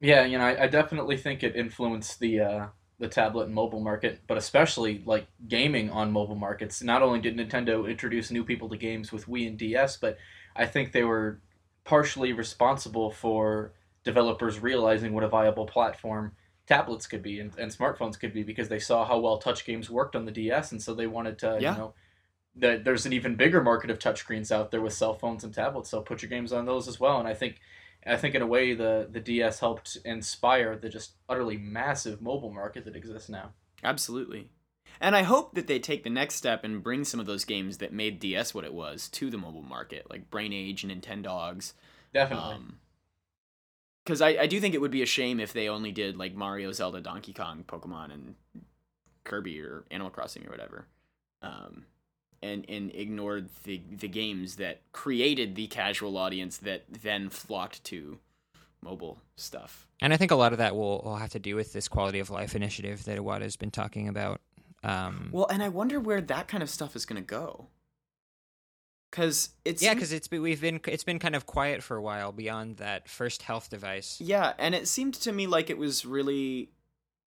Yeah, 0.00 0.24
you 0.24 0.38
know, 0.38 0.44
I, 0.44 0.64
I 0.64 0.66
definitely 0.66 1.18
think 1.18 1.42
it 1.42 1.54
influenced 1.54 2.20
the 2.20 2.40
uh, 2.40 2.66
the 2.98 3.08
tablet 3.08 3.44
and 3.46 3.54
mobile 3.54 3.80
market, 3.80 4.20
but 4.26 4.36
especially 4.36 5.02
like 5.06 5.26
gaming 5.46 5.90
on 5.90 6.10
mobile 6.10 6.34
markets. 6.34 6.82
Not 6.82 7.02
only 7.02 7.20
did 7.20 7.36
Nintendo 7.36 7.88
introduce 7.88 8.30
new 8.30 8.44
people 8.44 8.68
to 8.68 8.76
games 8.76 9.12
with 9.12 9.26
Wii 9.26 9.46
and 9.46 9.56
DS, 9.58 9.96
but 9.96 10.18
I 10.56 10.66
think 10.66 10.92
they 10.92 11.04
were 11.04 11.40
partially 11.84 12.32
responsible 12.32 13.10
for 13.10 13.72
developers 14.04 14.58
realizing 14.58 15.12
what 15.14 15.22
a 15.24 15.28
viable 15.28 15.66
platform 15.66 16.32
tablets 16.66 17.06
could 17.06 17.22
be 17.22 17.40
and, 17.40 17.56
and 17.58 17.70
smartphones 17.70 18.18
could 18.18 18.34
be 18.34 18.42
because 18.42 18.68
they 18.68 18.78
saw 18.78 19.04
how 19.04 19.18
well 19.18 19.38
touch 19.38 19.64
games 19.64 19.88
worked 19.88 20.16
on 20.16 20.24
the 20.24 20.32
DS, 20.32 20.72
and 20.72 20.82
so 20.82 20.92
they 20.94 21.06
wanted 21.06 21.38
to, 21.38 21.58
Yeah. 21.60 21.72
you 21.72 21.78
know. 21.78 21.94
That 22.56 22.82
there's 22.82 23.06
an 23.06 23.12
even 23.12 23.36
bigger 23.36 23.62
market 23.62 23.88
of 23.88 24.00
touchscreens 24.00 24.50
out 24.50 24.72
there 24.72 24.80
with 24.80 24.92
cell 24.92 25.14
phones 25.14 25.44
and 25.44 25.54
tablets, 25.54 25.90
so 25.90 26.00
put 26.00 26.22
your 26.22 26.28
games 26.28 26.52
on 26.52 26.64
those 26.66 26.88
as 26.88 26.98
well. 26.98 27.20
And 27.20 27.28
I 27.28 27.34
think 27.34 27.60
I 28.06 28.16
think 28.16 28.34
in 28.34 28.42
a 28.42 28.46
way 28.46 28.74
the 28.74 29.08
the 29.10 29.20
DS 29.20 29.60
helped 29.60 29.98
inspire 30.04 30.76
the 30.76 30.88
just 30.88 31.12
utterly 31.28 31.56
massive 31.56 32.22
mobile 32.22 32.52
market 32.52 32.84
that 32.84 32.96
exists 32.96 33.28
now. 33.28 33.52
Absolutely. 33.82 34.50
And 35.00 35.14
I 35.14 35.22
hope 35.22 35.54
that 35.54 35.66
they 35.66 35.78
take 35.78 36.02
the 36.02 36.10
next 36.10 36.34
step 36.34 36.64
and 36.64 36.82
bring 36.82 37.04
some 37.04 37.20
of 37.20 37.26
those 37.26 37.44
games 37.44 37.78
that 37.78 37.92
made 37.92 38.18
DS 38.18 38.52
what 38.52 38.64
it 38.64 38.74
was 38.74 39.08
to 39.10 39.30
the 39.30 39.38
mobile 39.38 39.62
market, 39.62 40.10
like 40.10 40.30
Brain 40.30 40.52
Age 40.52 40.82
and 40.82 40.92
Nintendogs. 40.92 41.74
Definitely. 42.12 42.54
Um, 42.54 42.78
because 44.04 44.22
I, 44.22 44.28
I 44.28 44.46
do 44.46 44.58
think 44.58 44.74
it 44.74 44.80
would 44.80 44.90
be 44.90 45.02
a 45.02 45.06
shame 45.06 45.38
if 45.38 45.52
they 45.52 45.68
only 45.68 45.92
did 45.92 46.16
like 46.16 46.34
Mario, 46.34 46.72
Zelda, 46.72 47.02
Donkey 47.02 47.34
Kong, 47.34 47.62
Pokemon, 47.68 48.10
and 48.10 48.34
Kirby 49.24 49.60
or 49.60 49.84
Animal 49.90 50.10
Crossing 50.10 50.46
or 50.46 50.50
whatever, 50.50 50.86
um, 51.42 51.84
and 52.42 52.64
and 52.68 52.94
ignored 52.94 53.48
the 53.64 53.80
the 53.90 54.08
games 54.08 54.56
that 54.56 54.80
created 54.92 55.54
the 55.54 55.66
casual 55.66 56.16
audience 56.16 56.56
that 56.58 56.84
then 56.88 57.28
flocked 57.28 57.84
to 57.84 58.18
mobile 58.82 59.18
stuff. 59.36 59.86
And 60.00 60.12
I 60.12 60.16
think 60.16 60.30
a 60.30 60.36
lot 60.36 60.52
of 60.52 60.58
that 60.58 60.76
will, 60.76 61.02
will 61.04 61.16
have 61.16 61.30
to 61.30 61.38
do 61.38 61.56
with 61.56 61.72
this 61.72 61.88
quality 61.88 62.20
of 62.20 62.30
life 62.30 62.54
initiative 62.54 63.04
that 63.04 63.18
Iwata's 63.18 63.56
been 63.56 63.72
talking 63.72 64.06
about. 64.08 64.40
Um, 64.84 65.30
Well, 65.32 65.48
and 65.50 65.62
I 65.62 65.68
wonder 65.68 65.98
where 65.98 66.20
that 66.20 66.46
kind 66.46 66.62
of 66.62 66.70
stuff 66.70 66.94
is 66.94 67.04
going 67.04 67.20
to 67.20 67.26
go. 67.26 67.66
Because 69.10 69.50
it's 69.64 69.82
yeah, 69.82 69.94
because 69.94 70.12
it's 70.12 70.30
we've 70.30 70.60
been 70.60 70.80
it's 70.86 71.02
been 71.02 71.18
kind 71.18 71.34
of 71.34 71.46
quiet 71.46 71.82
for 71.82 71.96
a 71.96 72.02
while 72.02 72.30
beyond 72.30 72.76
that 72.76 73.08
first 73.08 73.42
health 73.42 73.70
device. 73.70 74.20
Yeah, 74.20 74.52
and 74.58 74.74
it 74.74 74.86
seemed 74.86 75.14
to 75.14 75.32
me 75.32 75.46
like 75.46 75.70
it 75.70 75.78
was 75.78 76.04
really 76.04 76.70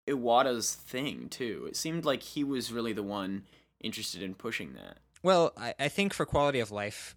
Iwata's 0.08 0.76
thing 0.76 1.28
too. 1.30 1.66
It 1.68 1.76
seemed 1.76 2.06
like 2.06 2.22
he 2.22 2.44
was 2.44 2.72
really 2.72 2.94
the 2.94 3.04
one 3.04 3.46
interested 3.82 4.22
in 4.22 4.36
pushing 4.36 4.74
that. 4.74 4.98
Well, 5.24 5.54
I, 5.58 5.74
I 5.80 5.88
think 5.90 6.14
for 6.14 6.26
quality 6.26 6.60
of 6.62 6.72
life 6.72 7.16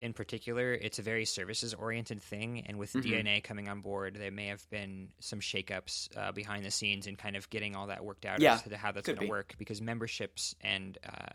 in 0.00 0.12
particular, 0.12 0.72
it's 0.74 0.98
a 0.98 1.02
very 1.02 1.24
services 1.24 1.72
oriented 1.72 2.22
thing. 2.22 2.64
And 2.66 2.78
with 2.78 2.92
Mhm. 2.92 3.02
DeNA 3.24 3.40
coming 3.42 3.68
on 3.68 3.80
board, 3.80 4.16
there 4.16 4.30
may 4.30 4.46
have 4.48 4.68
been 4.70 5.08
some 5.20 5.40
shakeups 5.40 6.14
uh, 6.16 6.32
behind 6.32 6.64
the 6.64 6.70
scenes 6.70 7.06
and 7.06 7.16
kind 7.18 7.36
of 7.36 7.48
getting 7.48 7.74
all 7.74 7.86
that 7.86 8.04
worked 8.04 8.26
out 8.26 8.40
Yeah, 8.40 8.54
as 8.54 8.62
to 8.62 8.76
how 8.76 8.92
that's 8.92 9.06
going 9.06 9.18
to 9.20 9.26
work 9.28 9.54
because 9.58 9.80
memberships 9.80 10.54
and 10.60 10.98
uh, 11.04 11.32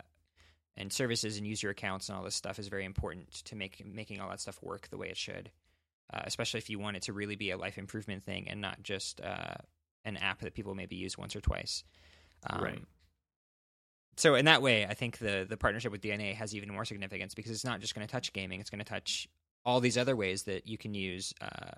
and 0.77 0.93
services 0.93 1.37
and 1.37 1.45
user 1.47 1.69
accounts 1.69 2.09
and 2.09 2.17
all 2.17 2.23
this 2.23 2.35
stuff 2.35 2.57
is 2.59 2.67
very 2.67 2.85
important 2.85 3.31
to 3.45 3.55
make 3.55 3.83
making 3.85 4.19
all 4.21 4.29
that 4.29 4.39
stuff 4.39 4.61
work 4.61 4.87
the 4.89 4.97
way 4.97 5.09
it 5.09 5.17
should. 5.17 5.51
Uh, 6.11 6.21
especially 6.25 6.57
if 6.59 6.69
you 6.71 6.79
want 6.79 6.95
it 6.97 7.03
to 7.03 7.13
really 7.13 7.35
be 7.35 7.51
a 7.51 7.57
life 7.57 7.77
improvement 7.77 8.23
thing 8.23 8.47
and 8.49 8.59
not 8.61 8.81
just 8.81 9.21
uh, 9.21 9.53
an 10.05 10.17
app 10.17 10.39
that 10.39 10.55
people 10.55 10.73
maybe 10.73 10.95
use 10.95 11.17
once 11.17 11.35
or 11.35 11.41
twice. 11.41 11.83
Um, 12.49 12.63
Right. 12.63 12.83
So 14.19 14.35
in 14.35 14.43
that 14.45 14.61
way, 14.61 14.85
I 14.85 14.93
think 14.93 15.19
the 15.19 15.45
the 15.49 15.55
partnership 15.55 15.93
with 15.93 16.01
DeNA 16.01 16.35
has 16.35 16.53
even 16.53 16.73
more 16.73 16.83
significance 16.83 17.33
because 17.33 17.51
it's 17.53 17.63
not 17.63 17.79
just 17.79 17.95
going 17.95 18.05
to 18.05 18.11
touch 18.11 18.33
gaming; 18.33 18.59
it's 18.59 18.69
going 18.69 18.79
to 18.79 18.85
touch 18.85 19.29
all 19.65 19.79
these 19.79 19.97
other 19.97 20.13
ways 20.13 20.43
that 20.43 20.67
you 20.67 20.77
can 20.77 20.93
use 20.93 21.33
uh, 21.39 21.71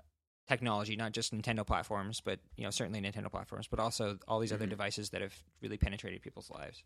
technology, 0.47 0.95
not 0.95 1.11
just 1.11 1.35
Nintendo 1.35 1.65
platforms, 1.65 2.19
but 2.19 2.39
you 2.57 2.63
know 2.63 2.71
certainly 2.71 2.99
Nintendo 2.99 3.29
platforms, 3.29 3.67
but 3.67 3.79
also 3.79 4.17
all 4.27 4.39
these 4.39 4.51
other 4.51 4.65
Mhm. 4.65 4.71
devices 4.71 5.11
that 5.11 5.21
have 5.21 5.35
really 5.61 5.77
penetrated 5.77 6.23
people's 6.23 6.49
lives. 6.49 6.83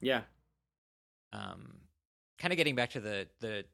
Yeah. 0.00 0.24
Um, 1.32 1.82
kind 2.38 2.52
of 2.52 2.56
getting 2.56 2.74
back 2.74 2.90
to 2.90 3.00
the 3.00 3.28
the 3.38 3.64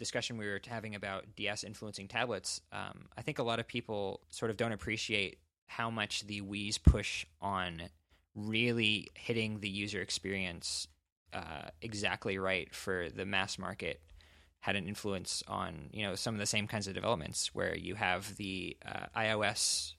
discussion 0.00 0.38
we 0.38 0.46
were 0.46 0.60
having 0.66 0.96
about 0.96 1.36
DS 1.36 1.62
influencing 1.62 2.08
tablets, 2.08 2.60
um, 2.72 3.08
I 3.16 3.22
think 3.22 3.38
a 3.38 3.44
lot 3.44 3.60
of 3.60 3.68
people 3.68 4.26
sort 4.28 4.50
of 4.50 4.56
don't 4.56 4.72
appreciate 4.72 5.38
how 5.68 5.88
much 5.88 6.22
the 6.26 6.40
Wii's 6.42 6.78
push 6.78 7.26
on 7.40 7.90
really 8.34 9.08
hitting 9.14 9.60
the 9.60 9.68
user 9.68 10.00
experience 10.00 10.88
uh, 11.32 11.68
exactly 11.82 12.38
right 12.38 12.74
for 12.74 13.08
the 13.10 13.24
mass 13.24 13.58
market 13.58 14.00
had 14.60 14.76
an 14.76 14.86
influence 14.86 15.42
on 15.46 15.90
you 15.92 16.02
know 16.02 16.14
some 16.14 16.34
of 16.34 16.40
the 16.40 16.46
same 16.46 16.66
kinds 16.66 16.86
of 16.88 16.94
developments 16.94 17.54
where 17.54 17.76
you 17.76 17.94
have 17.94 18.36
the 18.36 18.76
uh, 18.86 19.06
iOS 19.16 19.92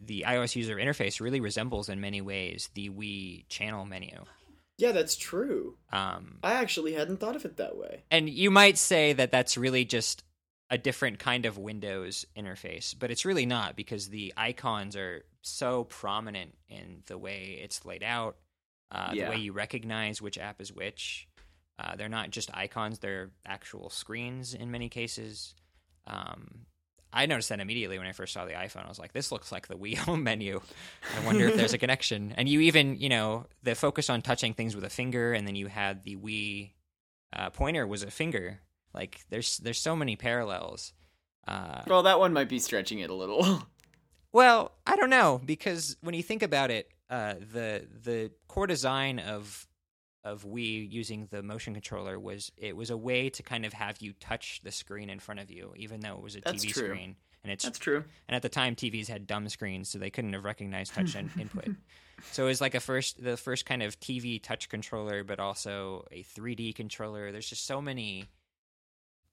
the 0.00 0.24
iOS 0.26 0.54
user 0.56 0.76
interface 0.76 1.20
really 1.20 1.40
resembles 1.40 1.88
in 1.88 2.00
many 2.00 2.20
ways 2.20 2.70
the 2.74 2.90
Wii 2.90 3.44
channel 3.48 3.84
menu. 3.84 4.24
Yeah, 4.78 4.92
that's 4.92 5.16
true. 5.16 5.76
Um, 5.92 6.38
I 6.42 6.54
actually 6.54 6.94
hadn't 6.94 7.18
thought 7.18 7.36
of 7.36 7.44
it 7.44 7.56
that 7.58 7.76
way. 7.76 8.02
and 8.10 8.28
you 8.28 8.50
might 8.50 8.78
say 8.78 9.12
that 9.12 9.30
that's 9.30 9.56
really 9.56 9.84
just 9.84 10.24
a 10.72 10.78
different 10.78 11.18
kind 11.18 11.44
of 11.44 11.58
Windows 11.58 12.24
interface, 12.34 12.94
but 12.98 13.10
it's 13.10 13.24
really 13.26 13.44
not 13.44 13.76
because 13.76 14.08
the 14.08 14.32
icons 14.36 14.96
are 14.96 15.22
so 15.42 15.84
prominent 15.84 16.54
in 16.68 17.02
the 17.06 17.18
way 17.18 17.60
it's 17.62 17.84
laid 17.84 18.02
out, 18.02 18.36
uh, 18.90 19.10
Yeah. 19.12 19.26
the 19.26 19.30
way 19.32 19.36
you 19.36 19.52
recognize 19.52 20.22
which 20.22 20.38
app 20.38 20.60
is 20.62 20.72
which. 20.72 21.28
Uh, 21.78 21.94
they're 21.96 22.08
not 22.08 22.30
just 22.30 22.50
icons; 22.54 23.00
they're 23.00 23.30
actual 23.44 23.90
screens 23.90 24.54
in 24.54 24.70
many 24.70 24.88
cases. 24.88 25.54
Um, 26.06 26.66
I 27.12 27.26
noticed 27.26 27.50
that 27.50 27.60
immediately 27.60 27.98
when 27.98 28.06
I 28.06 28.12
first 28.12 28.32
saw 28.32 28.46
the 28.46 28.52
iPhone. 28.52 28.86
I 28.86 28.88
was 28.88 28.98
like, 28.98 29.12
"This 29.12 29.30
looks 29.30 29.52
like 29.52 29.68
the 29.68 29.74
Wii 29.76 29.96
Home 30.06 30.22
menu." 30.22 30.60
I 31.16 31.26
wonder 31.26 31.46
if 31.48 31.56
there's 31.56 31.74
a 31.74 31.78
connection. 31.84 32.32
And 32.36 32.48
you 32.48 32.60
even, 32.60 32.98
you 32.98 33.10
know, 33.10 33.46
the 33.62 33.74
focus 33.74 34.08
on 34.08 34.22
touching 34.22 34.54
things 34.54 34.74
with 34.74 34.84
a 34.84 34.90
finger, 34.90 35.34
and 35.34 35.46
then 35.46 35.54
you 35.54 35.66
had 35.66 36.02
the 36.04 36.16
Wii 36.16 36.70
uh, 37.34 37.50
pointer 37.50 37.86
was 37.86 38.02
a 38.02 38.10
finger. 38.10 38.60
Like 38.94 39.20
there's 39.30 39.58
there's 39.58 39.80
so 39.80 39.96
many 39.96 40.16
parallels. 40.16 40.92
Uh, 41.46 41.82
Well, 41.86 42.02
that 42.04 42.18
one 42.20 42.32
might 42.32 42.48
be 42.48 42.58
stretching 42.58 43.00
it 43.00 43.10
a 43.10 43.14
little. 43.14 43.62
well, 44.32 44.72
I 44.86 44.96
don't 44.96 45.10
know 45.10 45.40
because 45.44 45.96
when 46.02 46.14
you 46.14 46.22
think 46.22 46.42
about 46.42 46.70
it, 46.70 46.88
uh, 47.10 47.34
the 47.52 47.86
the 48.04 48.30
core 48.48 48.66
design 48.66 49.18
of 49.18 49.66
of 50.24 50.44
Wii 50.44 50.90
using 50.90 51.26
the 51.32 51.42
motion 51.42 51.72
controller 51.74 52.18
was 52.18 52.52
it 52.56 52.76
was 52.76 52.90
a 52.90 52.96
way 52.96 53.28
to 53.30 53.42
kind 53.42 53.64
of 53.66 53.72
have 53.72 53.98
you 54.00 54.12
touch 54.14 54.60
the 54.62 54.70
screen 54.70 55.10
in 55.10 55.18
front 55.18 55.40
of 55.40 55.50
you, 55.50 55.72
even 55.76 56.00
though 56.00 56.14
it 56.14 56.22
was 56.22 56.36
a 56.36 56.40
That's 56.40 56.64
TV 56.64 56.72
true. 56.72 56.86
screen. 56.88 57.16
And 57.44 57.50
it's 57.52 57.64
That's 57.64 57.78
true. 57.80 58.04
and 58.28 58.36
at 58.36 58.42
the 58.42 58.48
time 58.48 58.76
TVs 58.76 59.08
had 59.08 59.26
dumb 59.26 59.48
screens, 59.48 59.88
so 59.88 59.98
they 59.98 60.10
couldn't 60.10 60.32
have 60.32 60.44
recognized 60.44 60.94
touch 60.94 61.16
in- 61.16 61.28
input. 61.40 61.70
So 62.30 62.44
it 62.44 62.46
was 62.46 62.60
like 62.60 62.76
a 62.76 62.80
first 62.80 63.20
the 63.22 63.36
first 63.36 63.66
kind 63.66 63.82
of 63.82 63.98
TV 63.98 64.40
touch 64.40 64.68
controller, 64.68 65.24
but 65.24 65.40
also 65.40 66.06
a 66.12 66.22
3D 66.22 66.72
controller. 66.76 67.32
There's 67.32 67.48
just 67.48 67.66
so 67.66 67.82
many 67.82 68.28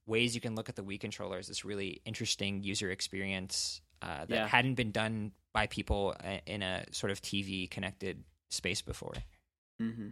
ways 0.06 0.34
you 0.34 0.40
can 0.40 0.54
look 0.54 0.68
at 0.68 0.76
the 0.76 0.82
Wii 0.82 0.98
controller 1.00 1.38
as 1.38 1.46
this 1.48 1.64
really 1.64 2.00
interesting 2.04 2.62
user 2.62 2.90
experience 2.90 3.80
uh, 4.02 4.20
that 4.26 4.30
Yeah. 4.30 4.46
hadn't 4.48 4.74
been 4.74 4.92
done 4.92 5.32
by 5.52 5.66
people 5.66 6.14
uh, 6.24 6.38
in 6.46 6.62
a 6.62 6.84
sort 6.92 7.10
of 7.12 7.20
TV 7.20 7.70
connected 7.70 8.24
space 8.50 8.82
before. 8.82 9.14
hmm 9.78 10.08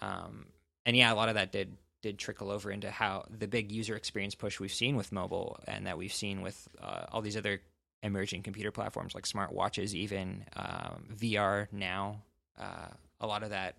Um, 0.00 0.46
and 0.84 0.96
yeah, 0.96 1.12
a 1.12 1.14
lot 1.14 1.28
of 1.28 1.34
that 1.36 1.52
did 1.52 1.76
did 2.02 2.18
trickle 2.18 2.50
over 2.50 2.72
into 2.72 2.90
how 2.90 3.24
the 3.30 3.46
big 3.46 3.70
user 3.70 3.94
experience 3.94 4.34
push 4.34 4.58
we've 4.58 4.72
seen 4.72 4.96
with 4.96 5.12
mobile 5.12 5.56
and 5.68 5.86
that 5.86 5.96
we've 5.96 6.12
seen 6.12 6.42
with 6.42 6.66
uh, 6.82 7.04
all 7.12 7.22
these 7.22 7.36
other 7.36 7.60
emerging 8.02 8.42
computer 8.42 8.72
platforms 8.72 9.14
like 9.14 9.22
smartwatches, 9.24 9.94
even 9.94 10.44
um, 10.56 11.04
VR 11.14 11.68
now. 11.70 12.22
Uh, 12.58 12.88
a 13.20 13.26
lot 13.26 13.42
of 13.44 13.50
that, 13.50 13.76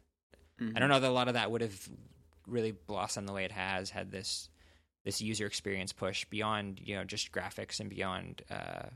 Mm-hmm. 0.61 0.77
I 0.77 0.79
don't 0.79 0.87
know 0.89 0.99
that 0.99 1.09
a 1.09 1.11
lot 1.11 1.27
of 1.27 1.33
that 1.33 1.49
would 1.51 1.61
have 1.61 1.89
really 2.47 2.71
blossomed 2.71 3.27
the 3.27 3.33
way 3.33 3.43
it 3.43 3.51
has 3.51 3.89
had 3.89 4.11
this 4.11 4.47
this 5.05 5.21
user 5.21 5.45
experience 5.45 5.91
push 5.93 6.25
beyond 6.25 6.79
you 6.83 6.95
know 6.95 7.03
just 7.03 7.31
graphics 7.31 7.79
and 7.79 7.89
beyond 7.89 8.41
uh, 8.49 8.87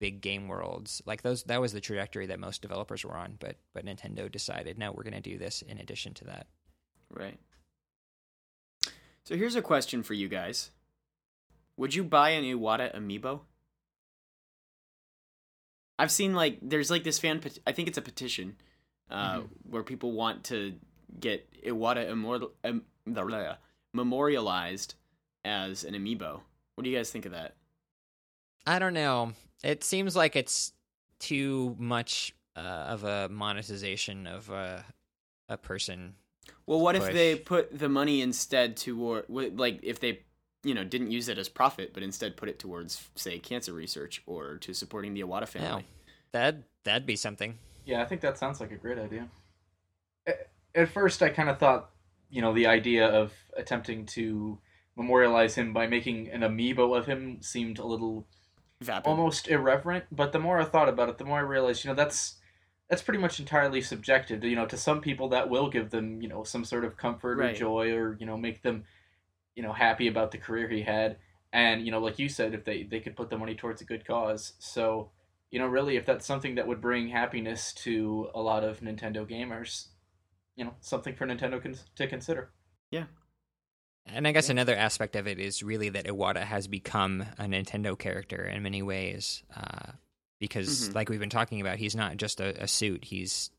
big 0.00 0.20
game 0.20 0.46
worlds. 0.48 1.00
Like 1.06 1.22
those, 1.22 1.42
that 1.44 1.60
was 1.60 1.72
the 1.72 1.80
trajectory 1.80 2.26
that 2.26 2.38
most 2.38 2.60
developers 2.62 3.04
were 3.04 3.16
on. 3.16 3.36
But 3.38 3.56
but 3.72 3.84
Nintendo 3.86 4.30
decided, 4.30 4.78
no, 4.78 4.92
we're 4.92 5.04
going 5.04 5.14
to 5.14 5.20
do 5.30 5.38
this 5.38 5.62
in 5.62 5.78
addition 5.78 6.12
to 6.14 6.24
that. 6.24 6.46
Right. 7.10 7.38
So 9.24 9.36
here's 9.36 9.56
a 9.56 9.62
question 9.62 10.02
for 10.02 10.14
you 10.14 10.28
guys. 10.28 10.70
Would 11.78 11.94
you 11.94 12.04
buy 12.04 12.30
an 12.30 12.44
Iwata 12.44 12.94
amiibo? 12.94 13.40
I've 15.98 16.10
seen 16.12 16.34
like 16.34 16.58
there's 16.62 16.90
like 16.90 17.04
this 17.04 17.18
fan 17.18 17.40
pet- 17.40 17.58
I 17.66 17.72
think 17.72 17.88
it's 17.88 17.98
a 17.98 18.02
petition 18.02 18.56
uh, 19.10 19.38
Mhm. 19.38 19.48
where 19.70 19.82
people 19.82 20.12
want 20.12 20.44
to 20.44 20.74
get 21.18 21.48
Iwata 21.64 22.08
immortal 22.08 22.52
um, 22.64 22.82
memorialized 23.94 24.94
as 25.46 25.84
an 25.84 25.94
amiibo. 25.94 26.40
What 26.74 26.84
do 26.84 26.90
you 26.90 26.96
guys 26.96 27.10
think 27.10 27.24
of 27.24 27.32
that? 27.32 27.54
I 28.66 28.78
don't 28.78 28.94
know. 28.94 29.32
It 29.62 29.84
seems 29.84 30.16
like 30.16 30.36
it's 30.36 30.72
too 31.20 31.76
much 31.78 32.34
uh, 32.56 32.60
of 32.60 33.04
a 33.04 33.28
monetization 33.28 34.26
of 34.26 34.50
a 34.50 34.84
a 35.48 35.56
person. 35.56 36.14
Well, 36.66 36.80
what 36.80 36.96
if 36.96 37.04
they 37.12 37.36
put 37.36 37.78
the 37.78 37.88
money 37.88 38.20
instead 38.20 38.76
toward 38.76 39.26
like 39.28 39.80
if 39.82 40.00
they 40.00 40.20
you 40.64 40.74
know 40.74 40.82
didn't 40.84 41.12
use 41.12 41.28
it 41.28 41.38
as 41.38 41.48
profit 41.48 41.94
but 41.94 42.02
instead 42.02 42.36
put 42.36 42.48
it 42.48 42.58
towards 42.58 43.08
say 43.14 43.38
cancer 43.38 43.72
research 43.72 44.22
or 44.26 44.56
to 44.58 44.74
supporting 44.74 45.14
the 45.14 45.20
Iwata 45.20 45.46
family? 45.46 45.86
That 46.32 46.56
that'd 46.84 47.06
be 47.06 47.16
something. 47.16 47.58
Yeah, 47.84 48.02
I 48.02 48.04
think 48.04 48.20
that 48.22 48.36
sounds 48.36 48.60
like 48.60 48.72
a 48.72 48.76
great 48.76 48.98
idea. 48.98 49.28
At- 50.26 50.50
At 50.74 50.88
first, 50.88 51.22
I 51.22 51.28
kind 51.30 51.48
of 51.48 51.58
thought, 51.58 51.90
you 52.28 52.42
know, 52.42 52.52
the 52.52 52.66
idea 52.66 53.06
of 53.08 53.32
attempting 53.56 54.06
to 54.06 54.58
memorialize 54.96 55.54
him 55.54 55.72
by 55.72 55.86
making 55.86 56.30
an 56.30 56.40
amiibo 56.40 56.96
of 56.96 57.06
him 57.06 57.38
seemed 57.42 57.78
a 57.78 57.86
little 57.86 58.26
Vapid. 58.80 59.06
almost 59.06 59.48
irreverent. 59.48 60.04
But 60.10 60.32
the 60.32 60.38
more 60.38 60.58
I 60.60 60.64
thought 60.64 60.88
about 60.88 61.08
it, 61.08 61.18
the 61.18 61.24
more 61.24 61.38
I 61.38 61.42
realized, 61.42 61.84
you 61.84 61.90
know, 61.90 61.94
that's 61.94 62.36
that's 62.88 63.02
pretty 63.02 63.18
much 63.20 63.40
entirely 63.40 63.82
subjective. 63.82 64.42
You 64.44 64.56
know, 64.56 64.66
to 64.66 64.76
some 64.76 65.00
people 65.00 65.28
that 65.30 65.48
will 65.50 65.68
give 65.68 65.90
them, 65.90 66.22
you 66.22 66.28
know, 66.28 66.44
some 66.44 66.64
sort 66.64 66.84
of 66.84 66.96
comfort 66.96 67.38
Right. 67.38 67.54
or 67.54 67.58
joy, 67.58 67.92
or 67.92 68.16
you 68.18 68.26
know, 68.26 68.36
make 68.36 68.62
them, 68.62 68.84
you 69.54 69.62
know, 69.62 69.72
happy 69.72 70.08
about 70.08 70.30
the 70.30 70.38
career 70.38 70.68
he 70.68 70.82
had. 70.82 71.16
And 71.52 71.84
you 71.84 71.90
know, 71.90 72.00
like 72.00 72.18
you 72.18 72.28
said, 72.28 72.54
if 72.54 72.64
they 72.64 72.82
they 72.84 73.00
could 73.00 73.16
put 73.16 73.30
the 73.30 73.38
money 73.38 73.54
towards 73.54 73.80
a 73.80 73.84
good 73.84 74.06
cause, 74.06 74.54
so 74.58 75.10
you 75.50 75.58
know, 75.60 75.66
really, 75.66 75.96
if 75.96 76.04
that's 76.04 76.26
something 76.26 76.56
that 76.56 76.66
would 76.66 76.80
bring 76.80 77.08
happiness 77.08 77.72
to 77.72 78.28
a 78.34 78.40
lot 78.40 78.64
of 78.64 78.80
Nintendo 78.80 79.24
gamers, 79.28 79.86
you 80.56 80.64
know, 80.64 80.74
something 80.80 81.14
for 81.14 81.24
Nintendo 81.26 81.62
con- 81.62 81.76
to 81.94 82.06
consider. 82.08 82.50
And 84.06 84.26
I 84.26 84.32
guess 84.32 84.48
another 84.48 84.76
aspect 84.76 85.16
of 85.16 85.26
it 85.26 85.38
is 85.38 85.62
really 85.62 85.88
that 85.90 86.06
Iwata 86.06 86.42
has 86.42 86.68
become 86.68 87.22
a 87.38 87.44
Nintendo 87.44 87.98
character 87.98 88.44
in 88.44 88.62
many 88.62 88.80
ways. 88.82 89.42
Uh, 89.54 89.92
because, 90.38 90.88
Mhm. 90.90 90.94
like 90.94 91.08
we've 91.08 91.18
been 91.20 91.30
talking 91.30 91.60
about, 91.60 91.78
he's 91.78 91.96
not 91.96 92.16
just 92.16 92.40
a, 92.40 92.62
a 92.62 92.68
suit. 92.68 93.04
He's 93.04 93.50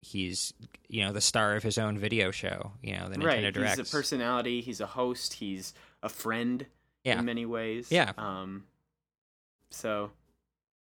he's 0.00 0.52
you 0.88 1.02
know 1.04 1.12
the 1.12 1.20
star 1.20 1.56
of 1.56 1.62
his 1.64 1.76
own 1.76 1.98
video 1.98 2.30
show. 2.30 2.72
You 2.82 2.96
know 2.96 3.08
the 3.08 3.16
Nintendo 3.16 3.24
right. 3.44 3.52
Direct. 3.54 3.78
He's 3.78 3.88
a 3.88 3.96
personality. 3.96 4.60
He's 4.60 4.80
a 4.80 4.86
host. 4.86 5.34
He's 5.34 5.74
a 6.02 6.08
friend 6.08 6.66
Yeah. 7.04 7.18
in 7.18 7.24
many 7.24 7.46
ways. 7.46 7.90
Yeah. 7.90 8.12
Um. 8.16 8.66
So. 9.70 10.10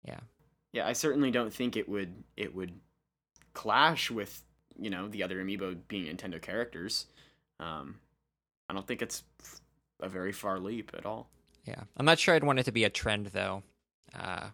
Yeah. 0.08 0.20
Yeah, 0.74 0.86
I 0.88 0.94
certainly 0.94 1.32
don't 1.32 1.54
think 1.54 1.78
it 1.78 1.88
would 1.88 2.24
it 2.36 2.54
would 2.54 2.80
clash 3.54 4.12
with 4.12 4.44
you 4.78 4.90
know 4.90 5.08
the 5.08 5.24
other 5.24 5.44
amiibo 5.44 5.78
being 5.88 6.06
Nintendo 6.16 6.42
characters. 6.42 7.06
Um, 7.60 8.00
I 8.70 8.74
don't 8.74 8.88
think 8.88 9.02
it's 9.02 9.24
a 10.00 10.10
very 10.10 10.32
far 10.32 10.60
leap 10.60 10.92
at 10.98 11.06
all. 11.06 11.30
Yeah, 11.66 11.84
I'm 11.98 12.06
not 12.06 12.20
sure 12.20 12.36
I'd 12.36 12.44
want 12.44 12.60
it 12.60 12.64
to 12.64 12.72
be 12.72 12.84
a 12.84 12.90
trend 12.90 13.28
though. 13.28 13.64
Uh, 14.18 14.48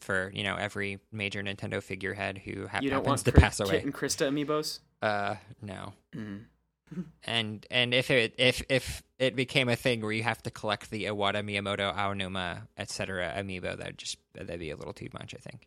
for 0.00 0.30
you 0.34 0.44
know 0.44 0.56
every 0.56 1.00
major 1.10 1.42
Nintendo 1.42 1.82
figurehead 1.82 2.38
who 2.38 2.66
ha- 2.66 2.80
you 2.82 2.90
don't 2.90 2.98
happens 2.98 3.06
want 3.06 3.24
to 3.24 3.32
Kri- 3.32 3.40
pass 3.40 3.60
away. 3.60 3.70
Kit 3.76 3.84
and 3.84 3.94
Krysta 3.94 4.28
amiibos. 4.28 4.80
Uh, 5.02 5.36
no. 5.62 5.92
Mm. 6.14 6.44
And 7.24 7.66
and 7.68 7.92
if 7.92 8.12
it 8.12 8.34
if 8.38 8.62
if 8.68 9.02
it 9.18 9.34
became 9.34 9.68
a 9.68 9.74
thing 9.74 10.00
where 10.02 10.12
you 10.12 10.22
have 10.22 10.40
to 10.44 10.50
collect 10.52 10.90
the 10.90 11.06
Iwata, 11.06 11.42
Miyamoto, 11.42 11.92
Aonuma, 11.92 12.68
etc. 12.78 13.34
amiibo, 13.36 13.76
that'd 13.76 13.98
just 13.98 14.18
that'd 14.34 14.60
be 14.60 14.70
a 14.70 14.76
little 14.76 14.92
too 14.92 15.08
much, 15.12 15.34
I 15.34 15.38
think. 15.38 15.66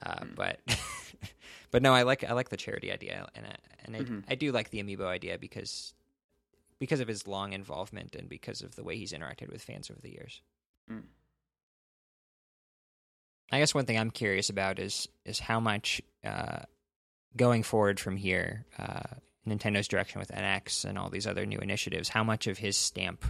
Uh, 0.00 0.24
Hmm. 0.24 0.34
but 0.34 0.60
but 1.70 1.82
no, 1.82 1.92
I 1.92 2.02
like 2.04 2.24
I 2.24 2.32
like 2.32 2.48
the 2.48 2.56
charity 2.56 2.90
idea, 2.90 3.28
and 3.34 3.44
I, 3.46 3.56
and 3.84 3.96
I, 3.96 3.98
Mhm. 4.00 4.24
I 4.28 4.34
do 4.36 4.52
like 4.52 4.70
the 4.70 4.82
amiibo 4.82 5.04
idea 5.04 5.36
because 5.38 5.92
because 6.78 7.00
of 7.00 7.08
his 7.08 7.26
long 7.26 7.52
involvement 7.52 8.14
and 8.14 8.28
because 8.28 8.62
of 8.62 8.76
the 8.76 8.84
way 8.84 8.96
he's 8.96 9.12
interacted 9.12 9.50
with 9.50 9.62
fans 9.62 9.90
over 9.90 10.00
the 10.00 10.10
years. 10.10 10.42
Mm. 10.90 11.02
I 13.52 13.58
guess 13.58 13.74
one 13.74 13.86
thing 13.86 13.98
I'm 13.98 14.10
curious 14.10 14.50
about 14.50 14.78
is 14.78 15.08
is 15.24 15.38
how 15.38 15.60
much 15.60 16.02
uh, 16.24 16.60
going 17.36 17.62
forward 17.62 18.00
from 18.00 18.16
here, 18.16 18.66
uh, 18.78 19.02
Nintendo's 19.46 19.88
direction 19.88 20.18
with 20.18 20.30
NX 20.30 20.84
and 20.84 20.98
all 20.98 21.10
these 21.10 21.26
other 21.26 21.46
new 21.46 21.58
initiatives, 21.58 22.08
how 22.08 22.24
much 22.24 22.46
of 22.46 22.58
his 22.58 22.76
stamp 22.76 23.24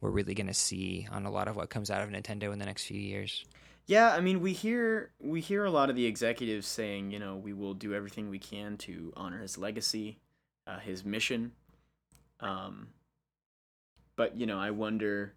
we're 0.00 0.10
really 0.10 0.34
going 0.34 0.46
to 0.46 0.54
see 0.54 1.08
on 1.10 1.26
a 1.26 1.30
lot 1.30 1.48
of 1.48 1.56
what 1.56 1.70
comes 1.70 1.90
out 1.90 2.02
of 2.02 2.10
Nintendo 2.10 2.52
in 2.52 2.58
the 2.58 2.66
next 2.66 2.84
few 2.84 3.00
years. 3.00 3.44
Yeah, 3.86 4.12
I 4.12 4.20
mean, 4.20 4.40
we 4.40 4.52
hear 4.52 5.12
we 5.18 5.40
hear 5.40 5.64
a 5.64 5.70
lot 5.70 5.88
of 5.88 5.96
the 5.96 6.04
executives 6.04 6.66
saying, 6.66 7.10
you 7.10 7.18
know, 7.18 7.36
we 7.36 7.54
will 7.54 7.72
do 7.72 7.94
everything 7.94 8.28
we 8.28 8.38
can 8.38 8.76
to 8.78 9.12
honor 9.16 9.40
his 9.40 9.56
legacy, 9.56 10.18
uh, 10.66 10.78
his 10.78 11.06
mission. 11.06 11.52
Um, 12.40 12.88
but 14.16 14.36
you 14.36 14.46
know, 14.46 14.58
I 14.58 14.70
wonder 14.70 15.34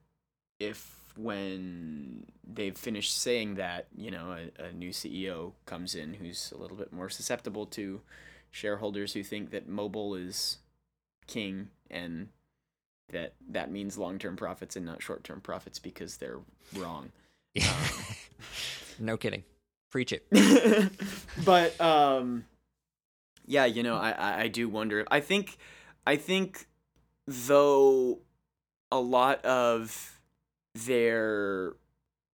if 0.60 1.02
when 1.18 2.26
they've 2.44 2.78
finished 2.78 3.18
saying 3.18 3.56
that, 3.56 3.88
you 3.96 4.12
know, 4.12 4.36
a, 4.60 4.66
a 4.66 4.72
new 4.72 4.90
CEO 4.92 5.54
comes 5.66 5.96
in 5.96 6.14
who's 6.14 6.52
a 6.56 6.58
little 6.58 6.78
bit 6.78 6.94
more 6.94 7.10
susceptible 7.10 7.66
to 7.68 8.02
shareholders 8.52 9.14
who 9.14 9.24
think 9.24 9.52
that 9.52 9.68
mobile 9.68 10.16
is 10.16 10.58
king 11.28 11.70
and 11.90 12.28
that 13.12 13.34
that 13.50 13.72
means 13.72 13.98
long-term 13.98 14.36
profits 14.36 14.76
and 14.76 14.86
not 14.86 15.02
short-term 15.02 15.42
profits 15.42 15.80
because 15.80 16.18
they're 16.18 16.40
wrong. 16.76 17.12
no 19.00 19.18
kidding. 19.18 19.44
Preach 19.90 20.14
it. 20.14 20.26
but 21.46 21.80
um 21.82 22.46
yeah 23.46 23.66
you 23.66 23.84
know 23.84 23.96
I 23.96 24.44
i 24.44 24.48
do 24.48 24.70
wonder 24.70 25.06
i 25.10 25.20
think 25.20 25.58
i 26.06 26.16
think 26.16 26.68
though 27.32 28.20
a 28.92 29.00
lot 29.00 29.44
of 29.46 30.20
their 30.74 31.74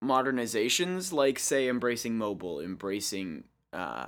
modernizations 0.04 1.12
like 1.12 1.40
say 1.40 1.68
embracing 1.68 2.18
mobile 2.18 2.60
embracing 2.60 3.44
uh 3.74 4.08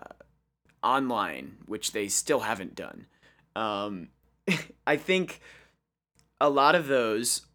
online 0.83 1.57
which 1.65 1.91
they 1.91 2.07
still 2.07 2.41
haven't 2.41 2.75
done 2.75 3.07
um 3.55 4.07
i 4.87 4.95
think 4.95 5.41
a 6.39 6.49
lot 6.49 6.75
of 6.75 6.87
those 6.87 7.47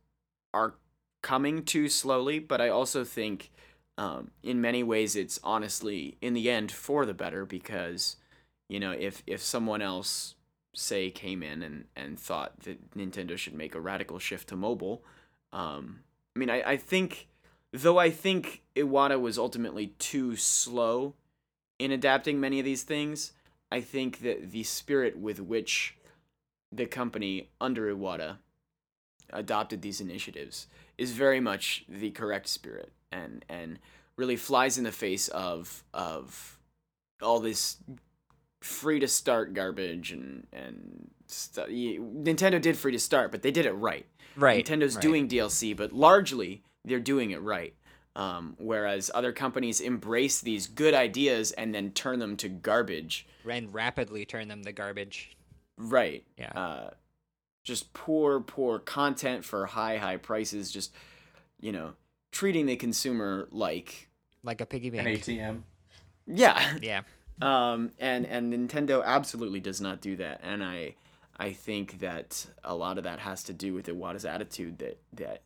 are 0.52 0.74
coming 1.22 1.62
too 1.62 1.88
slowly 1.88 2.38
but 2.38 2.60
i 2.60 2.68
also 2.68 3.04
think 3.04 3.50
um, 3.96 4.32
in 4.42 4.60
many 4.60 4.82
ways 4.82 5.14
it's 5.14 5.38
honestly 5.44 6.18
in 6.20 6.34
the 6.34 6.50
end 6.50 6.72
for 6.72 7.06
the 7.06 7.14
better 7.14 7.46
because 7.46 8.16
you 8.68 8.80
know 8.80 8.90
if 8.90 9.22
if 9.26 9.40
someone 9.40 9.80
else 9.80 10.34
say 10.74 11.10
came 11.10 11.42
in 11.42 11.62
and 11.62 11.84
and 11.96 12.18
thought 12.18 12.60
that 12.60 12.94
Nintendo 12.94 13.36
should 13.36 13.54
make 13.54 13.74
a 13.74 13.80
radical 13.80 14.18
shift 14.18 14.48
to 14.48 14.56
mobile. 14.56 15.04
Um 15.52 16.00
I 16.34 16.38
mean 16.38 16.50
I 16.50 16.72
I 16.72 16.76
think 16.76 17.28
though 17.72 17.98
I 17.98 18.10
think 18.10 18.62
Iwata 18.76 19.20
was 19.20 19.38
ultimately 19.38 19.88
too 19.98 20.36
slow 20.36 21.14
in 21.78 21.90
adapting 21.90 22.40
many 22.40 22.58
of 22.58 22.64
these 22.64 22.82
things 22.82 23.32
I 23.70 23.80
think 23.80 24.20
that 24.20 24.52
the 24.52 24.62
spirit 24.62 25.18
with 25.18 25.40
which 25.40 25.96
the 26.70 26.86
company 26.86 27.50
under 27.60 27.92
Iwata 27.94 28.38
adopted 29.30 29.82
these 29.82 30.00
initiatives 30.00 30.66
is 30.98 31.12
very 31.12 31.40
much 31.40 31.84
the 31.88 32.10
correct 32.10 32.48
spirit 32.48 32.92
and 33.10 33.44
and 33.48 33.78
really 34.16 34.36
flies 34.36 34.78
in 34.78 34.84
the 34.84 34.92
face 34.92 35.28
of 35.28 35.84
of 35.92 36.58
all 37.22 37.40
this 37.40 37.78
free 38.64 38.98
to 39.00 39.08
start 39.08 39.52
garbage 39.54 40.10
and 40.12 40.46
and 40.52 41.10
stu- 41.26 41.62
y- 41.62 41.98
Nintendo 42.00 42.60
did 42.60 42.76
free 42.76 42.92
to 42.92 42.98
start, 42.98 43.30
but 43.30 43.42
they 43.42 43.50
did 43.50 43.66
it 43.66 43.72
right. 43.72 44.06
Right. 44.36 44.64
Nintendo's 44.64 44.96
right. 44.96 45.02
doing 45.02 45.28
DLC, 45.28 45.76
but 45.76 45.92
largely 45.92 46.62
they're 46.84 47.00
doing 47.00 47.30
it 47.30 47.40
right. 47.42 47.74
Um, 48.16 48.54
whereas 48.58 49.10
other 49.12 49.32
companies 49.32 49.80
embrace 49.80 50.40
these 50.40 50.66
good 50.68 50.94
ideas 50.94 51.50
and 51.52 51.74
then 51.74 51.90
turn 51.90 52.20
them 52.20 52.36
to 52.38 52.48
garbage. 52.48 53.26
And 53.48 53.74
rapidly 53.74 54.24
turn 54.24 54.46
them 54.48 54.62
to 54.64 54.72
garbage. 54.72 55.36
Right. 55.76 56.24
Yeah. 56.38 56.52
Uh, 56.52 56.90
just 57.64 57.92
poor, 57.92 58.40
poor 58.40 58.78
content 58.78 59.44
for 59.44 59.66
high, 59.66 59.96
high 59.96 60.16
prices. 60.18 60.70
Just, 60.70 60.94
you 61.60 61.72
know, 61.72 61.94
treating 62.30 62.66
the 62.66 62.76
consumer 62.76 63.48
like 63.50 64.08
like 64.44 64.60
a 64.60 64.66
piggy 64.66 64.90
bank, 64.90 65.06
An 65.06 65.14
bank. 65.14 65.24
ATM. 65.24 65.62
yeah. 66.26 66.76
Yeah. 66.80 67.00
Um, 67.42 67.92
and 67.98 68.26
and 68.26 68.52
Nintendo 68.52 69.04
absolutely 69.04 69.60
does 69.60 69.80
not 69.80 70.00
do 70.00 70.16
that. 70.16 70.40
And 70.42 70.62
I 70.62 70.94
I 71.36 71.52
think 71.52 72.00
that 72.00 72.46
a 72.62 72.74
lot 72.74 72.98
of 72.98 73.04
that 73.04 73.20
has 73.20 73.42
to 73.44 73.52
do 73.52 73.74
with 73.74 73.86
Iwata's 73.86 74.24
attitude 74.24 74.78
that 74.78 74.98
that 75.12 75.42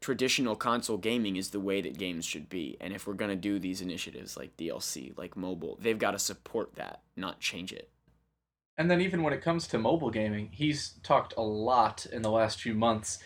traditional 0.00 0.56
console 0.56 0.98
gaming 0.98 1.36
is 1.36 1.50
the 1.50 1.60
way 1.60 1.80
that 1.80 1.96
games 1.96 2.24
should 2.24 2.48
be. 2.48 2.76
And 2.80 2.92
if 2.92 3.06
we're 3.06 3.14
gonna 3.14 3.36
do 3.36 3.58
these 3.58 3.80
initiatives 3.80 4.36
like 4.36 4.56
DLC, 4.56 5.16
like 5.16 5.36
mobile, 5.36 5.78
they've 5.80 5.98
got 5.98 6.10
to 6.10 6.18
support 6.18 6.74
that, 6.74 7.02
not 7.16 7.40
change 7.40 7.72
it. 7.72 7.88
And 8.76 8.90
then 8.90 9.00
even 9.00 9.22
when 9.22 9.32
it 9.32 9.42
comes 9.42 9.66
to 9.68 9.78
mobile 9.78 10.10
gaming, 10.10 10.48
he's 10.50 10.94
talked 11.02 11.34
a 11.36 11.42
lot 11.42 12.06
in 12.06 12.22
the 12.22 12.30
last 12.30 12.60
few 12.60 12.74
months 12.74 13.18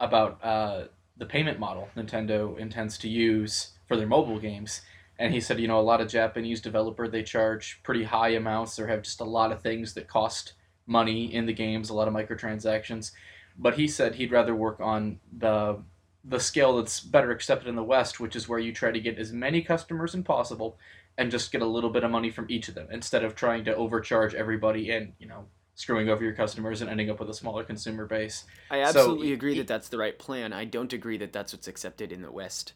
about 0.00 0.42
uh, 0.42 0.84
the 1.16 1.26
payment 1.26 1.58
model 1.58 1.88
Nintendo 1.96 2.56
intends 2.58 2.98
to 2.98 3.08
use 3.08 3.72
for 3.86 3.96
their 3.96 4.06
mobile 4.06 4.38
games. 4.38 4.82
And 5.22 5.32
he 5.32 5.40
said, 5.40 5.60
you 5.60 5.68
know, 5.68 5.78
a 5.78 5.82
lot 5.82 6.00
of 6.00 6.08
Japanese 6.08 6.60
developer 6.60 7.06
they 7.06 7.22
charge 7.22 7.78
pretty 7.84 8.02
high 8.02 8.30
amounts 8.30 8.76
or 8.80 8.88
have 8.88 9.02
just 9.02 9.20
a 9.20 9.24
lot 9.24 9.52
of 9.52 9.62
things 9.62 9.94
that 9.94 10.08
cost 10.08 10.54
money 10.84 11.32
in 11.32 11.46
the 11.46 11.52
games, 11.52 11.90
a 11.90 11.94
lot 11.94 12.08
of 12.08 12.14
microtransactions. 12.14 13.12
But 13.56 13.74
he 13.74 13.86
said 13.86 14.16
he'd 14.16 14.32
rather 14.32 14.56
work 14.56 14.80
on 14.80 15.20
the 15.38 15.78
the 16.24 16.40
scale 16.40 16.76
that's 16.76 16.98
better 16.98 17.30
accepted 17.30 17.68
in 17.68 17.76
the 17.76 17.84
West, 17.84 18.18
which 18.18 18.34
is 18.34 18.48
where 18.48 18.58
you 18.58 18.72
try 18.72 18.90
to 18.90 19.00
get 19.00 19.16
as 19.16 19.32
many 19.32 19.62
customers 19.62 20.12
as 20.14 20.24
possible 20.24 20.76
and 21.18 21.30
just 21.30 21.52
get 21.52 21.62
a 21.62 21.66
little 21.66 21.90
bit 21.90 22.02
of 22.02 22.10
money 22.10 22.30
from 22.30 22.46
each 22.48 22.68
of 22.68 22.74
them 22.74 22.88
instead 22.90 23.22
of 23.22 23.36
trying 23.36 23.64
to 23.64 23.76
overcharge 23.76 24.34
everybody 24.34 24.90
and 24.90 25.12
you 25.20 25.28
know 25.28 25.44
screwing 25.76 26.08
over 26.08 26.24
your 26.24 26.34
customers 26.34 26.80
and 26.80 26.90
ending 26.90 27.10
up 27.10 27.20
with 27.20 27.30
a 27.30 27.34
smaller 27.34 27.62
consumer 27.62 28.06
base. 28.06 28.44
I 28.72 28.78
So, 28.78 28.88
absolutely 28.88 29.32
agree 29.32 29.52
y- 29.52 29.58
that 29.58 29.68
that's 29.68 29.88
the 29.88 29.98
right 29.98 30.18
plan. 30.18 30.52
I 30.52 30.64
don't 30.64 30.92
agree 30.92 31.18
that 31.18 31.32
that's 31.32 31.52
what's 31.52 31.68
accepted 31.68 32.10
in 32.10 32.22
the 32.22 32.32
West. 32.32 32.72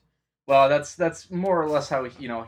Well, 0.47 0.69
that's 0.69 0.95
that's 0.95 1.31
more 1.31 1.61
or 1.63 1.69
less 1.69 1.89
how 1.89 2.05
you 2.19 2.29
know 2.29 2.47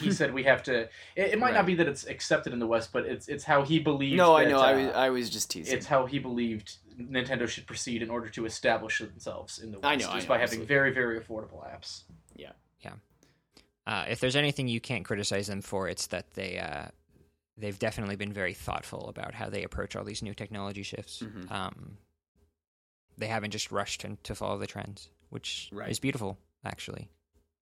he 0.00 0.10
said 0.18 0.34
we 0.34 0.42
have 0.44 0.62
to. 0.64 0.80
It, 1.14 1.32
it 1.34 1.38
might 1.38 1.54
not 1.54 1.66
be 1.66 1.74
that 1.76 1.86
it's 1.88 2.06
accepted 2.06 2.52
in 2.52 2.58
the 2.58 2.66
West, 2.66 2.90
but 2.92 3.06
it's 3.06 3.28
it's 3.28 3.44
how 3.44 3.62
he 3.62 3.78
believed. 3.78 4.16
No, 4.16 4.34
I 4.34 4.44
that, 4.44 4.50
know. 4.50 4.60
I 4.60 4.72
uh, 4.74 4.76
was 4.86 4.94
I 4.94 5.10
was 5.10 5.30
just 5.30 5.50
teasing. 5.50 5.76
it's 5.76 5.86
how 5.86 6.06
he 6.06 6.18
believed 6.18 6.76
Nintendo 6.98 7.46
should 7.48 7.66
proceed 7.66 8.02
in 8.02 8.10
order 8.10 8.28
to 8.30 8.46
establish 8.46 8.98
themselves 8.98 9.58
in 9.58 9.70
the 9.70 9.78
West, 9.78 9.86
I 9.86 9.96
know, 9.96 10.10
I 10.10 10.14
just 10.14 10.28
know, 10.28 10.34
by 10.34 10.38
having 10.38 10.60
absolutely. 10.60 10.66
very 10.66 10.90
very 10.92 11.20
affordable 11.20 11.64
apps. 11.64 12.02
Yeah, 12.34 12.52
yeah. 12.80 12.92
Uh, 13.86 14.04
if 14.08 14.18
there's 14.18 14.34
anything 14.36 14.66
you 14.66 14.80
can't 14.80 15.04
criticize 15.04 15.46
them 15.46 15.62
for, 15.62 15.88
it's 15.88 16.08
that 16.08 16.34
they 16.34 16.58
uh, 16.58 16.86
they've 17.56 17.78
definitely 17.78 18.16
been 18.16 18.32
very 18.32 18.54
thoughtful 18.54 19.08
about 19.08 19.34
how 19.34 19.48
they 19.48 19.62
approach 19.62 19.94
all 19.94 20.04
these 20.04 20.22
new 20.22 20.34
technology 20.34 20.82
shifts. 20.82 21.22
Mhm. 21.22 21.50
Um, 21.50 21.98
they 23.16 23.28
haven't 23.28 23.52
just 23.52 23.70
rushed 23.70 24.04
in 24.04 24.18
to 24.24 24.34
follow 24.34 24.58
the 24.58 24.66
trends, 24.66 25.08
which 25.30 25.70
Right. 25.72 25.88
is 25.90 25.98
beautiful, 25.98 26.38
actually. 26.64 27.08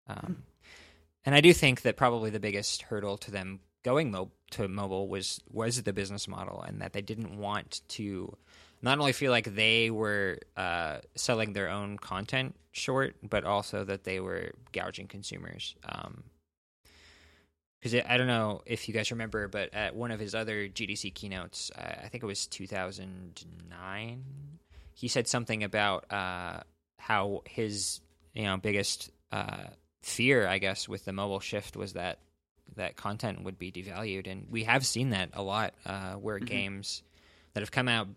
Um, 0.09 0.45
and 1.25 1.35
I 1.35 1.41
do 1.41 1.53
think 1.53 1.83
that 1.83 1.97
probably 1.97 2.31
the 2.31 2.41
biggest 2.41 2.83
hurdle 2.83 3.17
to 3.19 3.31
them 3.31 3.61
going 3.83 4.11
mo- 4.11 4.33
to 4.51 4.69
mobile 4.69 5.09
was 5.09 5.41
was 5.51 5.83
the 5.83 5.93
business 5.93 6.29
model, 6.29 6.63
and 6.63 6.81
that 6.81 6.93
they 6.93 7.03
didn't 7.03 7.39
want 7.39 7.81
to 7.89 8.37
not 8.83 8.99
only 8.99 9.13
feel 9.13 9.31
like 9.31 9.55
they 9.55 9.91
were 9.91 10.39
uh, 10.57 10.99
selling 11.15 11.55
their 11.55 11.71
own 11.71 11.97
content 11.97 12.55
short, 12.73 13.17
but 13.23 13.45
also 13.45 13.85
that 13.85 14.05
they 14.05 14.21
were 14.21 14.51
gouging 14.73 15.07
consumers. 15.07 15.75
Because 17.81 18.03
I 18.07 18.19
don't 18.19 18.27
know 18.27 18.63
if 18.67 18.87
you 18.89 18.95
guys 18.95 19.11
remember, 19.11 19.49
but 19.49 19.73
at 19.73 19.97
one 19.97 20.11
of 20.11 20.21
his 20.21 20.35
other 20.35 20.69
GDC 20.69 21.15
keynotes, 21.15 21.71
uh, 21.77 21.95
I 22.05 22.09
think 22.09 22.23
it 22.23 22.27
was 22.27 22.47
2009, 22.47 24.25
he 24.95 25.09
said 25.09 25.29
something 25.29 25.65
about 25.65 26.11
uh, 26.13 26.61
how 26.99 27.43
his 27.47 28.01
you 28.35 28.45
know 28.45 28.59
biggest 28.59 29.11
uh, 29.33 29.65
fear, 30.05 30.47
I 30.47 30.59
guess, 30.59 30.89
with 30.89 31.05
the 31.05 31.13
mobile 31.13 31.41
shift 31.41 31.77
was 31.77 31.95
that 31.95 32.19
that 32.77 32.97
content 32.97 33.43
would 33.45 33.59
be 33.59 33.71
devalued, 33.73 34.27
and 34.27 34.47
we 34.51 34.65
have 34.65 34.87
seen 34.87 35.11
that 35.11 35.31
a 35.33 35.43
lot, 35.43 35.75
uh, 35.87 36.15
where 36.15 36.39
Mhm. 36.41 36.47
games 36.47 37.03
that 37.53 37.61
have 37.61 37.71
come 37.71 37.89
out, 37.89 38.09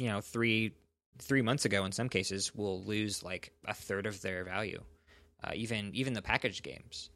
you 0.00 0.08
know, 0.08 0.20
three 0.20 0.72
three 1.18 1.42
months 1.42 1.64
ago 1.64 1.84
in 1.84 1.92
some 1.92 2.08
cases 2.08 2.52
will 2.54 2.82
lose 2.82 3.22
like 3.22 3.52
a 3.66 3.74
third 3.74 4.04
of 4.06 4.20
their 4.20 4.42
value, 4.44 4.82
uh, 5.44 5.52
even 5.54 5.94
even 5.94 6.12
the 6.12 6.22
packaged 6.22 6.62
games, 6.62 7.10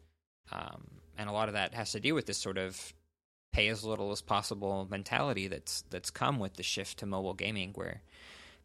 um, 0.53 1.01
and 1.17 1.29
a 1.29 1.33
lot 1.33 1.49
of 1.49 1.55
that 1.55 1.75
has 1.75 1.93
to 1.93 2.01
do 2.01 2.15
with 2.15 2.27
this 2.27 2.39
sort 2.39 2.59
of 2.59 2.95
pay 3.53 3.69
as 3.69 3.83
little 3.83 4.13
as 4.13 4.21
possible 4.23 4.87
mentality 4.91 5.49
that's 5.49 5.83
that's 5.91 6.11
come 6.11 6.39
with 6.39 6.55
the 6.55 6.63
shift 6.63 6.99
to 6.99 7.07
mobile 7.07 7.35
gaming, 7.35 7.73
where 7.75 8.03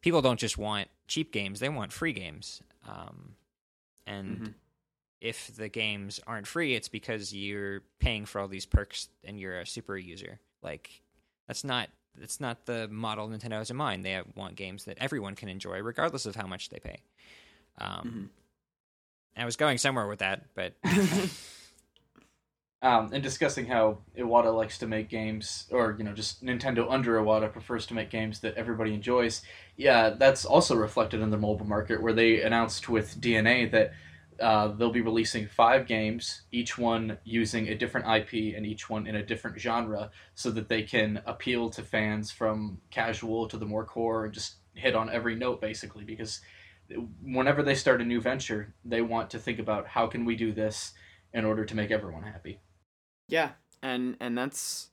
people 0.01 0.22
don't 0.22 0.39
just 0.39 0.57
want 0.57 0.88
cheap 1.07 1.32
games; 1.32 1.59
they 1.59 1.70
want 1.70 1.91
free 1.93 2.14
games, 2.14 2.61
um, 2.88 3.36
and 4.05 4.41
Mhm. 4.41 4.53
If 5.24 5.56
the 5.56 5.70
games 5.70 6.20
aren't 6.28 6.48
free, 6.48 6.76
it's 6.76 6.90
because 6.90 7.34
you're 7.34 7.82
paying 8.00 8.26
for 8.26 8.42
all 8.42 8.50
these 8.50 8.66
perks 8.66 9.08
and 9.24 9.40
you're 9.40 9.62
a 9.62 9.66
super 9.66 9.98
user. 9.98 10.42
Like 10.62 11.02
that's 11.48 11.64
not 11.64 11.88
that's 12.20 12.42
not 12.42 12.66
the 12.66 12.90
model 12.90 13.30
Nintendo 13.30 13.54
has 13.54 13.72
in 13.72 13.78
mind. 13.78 14.04
They 14.04 14.22
want 14.36 14.56
games 14.56 14.84
that 14.84 14.98
everyone 15.00 15.36
can 15.36 15.48
enjoy, 15.48 15.82
regardless 15.82 16.26
of 16.26 16.36
how 16.36 16.46
much 16.46 16.70
they 16.70 16.80
pay. 16.80 16.98
Um, 17.80 18.32
I 19.36 19.46
was 19.46 19.56
going 19.56 19.78
somewhere 19.78 20.08
with 20.08 20.20
that, 20.20 20.46
but 20.56 20.74
um, 22.84 23.12
and 23.14 23.24
discussing 23.24 23.66
how 23.66 24.00
Iwata 24.18 24.56
likes 24.56 24.78
to 24.80 24.88
make 24.88 25.10
games, 25.10 25.68
or 25.72 25.96
you 25.98 26.04
know, 26.04 26.14
just 26.14 26.44
Nintendo 26.44 26.86
under 26.92 27.18
Iwata 27.18 27.52
prefers 27.52 27.86
to 27.88 27.94
make 27.94 28.10
games 28.10 28.42
that 28.42 28.56
everybody 28.56 28.94
enjoys. 28.94 29.42
Yeah, 29.76 30.10
that's 30.12 30.46
also 30.46 30.76
reflected 30.76 31.22
in 31.22 31.32
the 31.32 31.38
mobile 31.38 31.66
market, 31.66 32.02
where 32.02 32.14
they 32.14 32.42
announced 32.42 32.90
with 32.90 33.20
DeNA 33.20 33.72
that 33.72 33.94
uh, 34.40 34.70
they'll 34.70 34.92
be 34.92 35.02
releasing 35.02 35.48
five 35.48 35.88
games, 35.88 36.44
each 36.52 36.78
one 36.78 37.18
using 37.24 37.68
a 37.68 37.76
different 37.76 38.08
IP 38.08 38.56
and 38.56 38.66
each 38.66 38.90
one 38.90 39.08
in 39.08 39.16
a 39.16 39.26
different 39.26 39.60
genre, 39.60 40.12
so 40.36 40.52
that 40.52 40.70
they 40.70 40.84
can 40.84 41.22
appeal 41.26 41.70
to 41.72 41.82
fans 41.82 42.32
from 42.32 42.80
casual 42.90 43.48
to 43.48 43.58
the 43.58 43.66
more 43.66 43.86
core 43.86 44.26
and 44.26 44.34
just 44.34 44.56
hit 44.74 44.96
on 44.96 45.10
every 45.10 45.36
note 45.36 45.62
basically. 45.62 46.04
Because 46.04 46.42
whenever 47.22 47.64
they 47.64 47.76
start 47.76 48.02
a 48.02 48.06
new 48.06 48.22
venture, 48.22 48.74
they 48.84 49.02
want 49.02 49.30
to 49.32 49.40
think 49.40 49.60
about 49.60 49.88
how 49.88 50.08
can 50.08 50.26
we 50.26 50.36
do 50.36 50.52
this 50.52 50.94
in 51.34 51.46
order 51.46 51.66
to 51.66 51.76
make 51.76 51.92
everyone 51.92 52.24
happy. 52.24 52.60
Yeah, 53.28 53.52
and 53.82 54.18
and 54.20 54.38
that's 54.38 54.90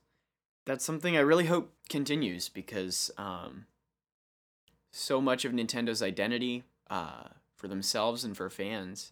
that's 0.65 0.85
something 0.85 1.17
I 1.17 1.21
really 1.21 1.45
hope 1.45 1.73
continues 1.89 2.49
because 2.49 3.11
um, 3.17 3.65
so 4.91 5.21
much 5.21 5.45
of 5.45 5.51
Nintendo's 5.51 6.01
identity 6.01 6.63
uh, 6.89 7.23
for 7.55 7.67
themselves 7.67 8.23
and 8.23 8.35
for 8.35 8.49
fans, 8.49 9.11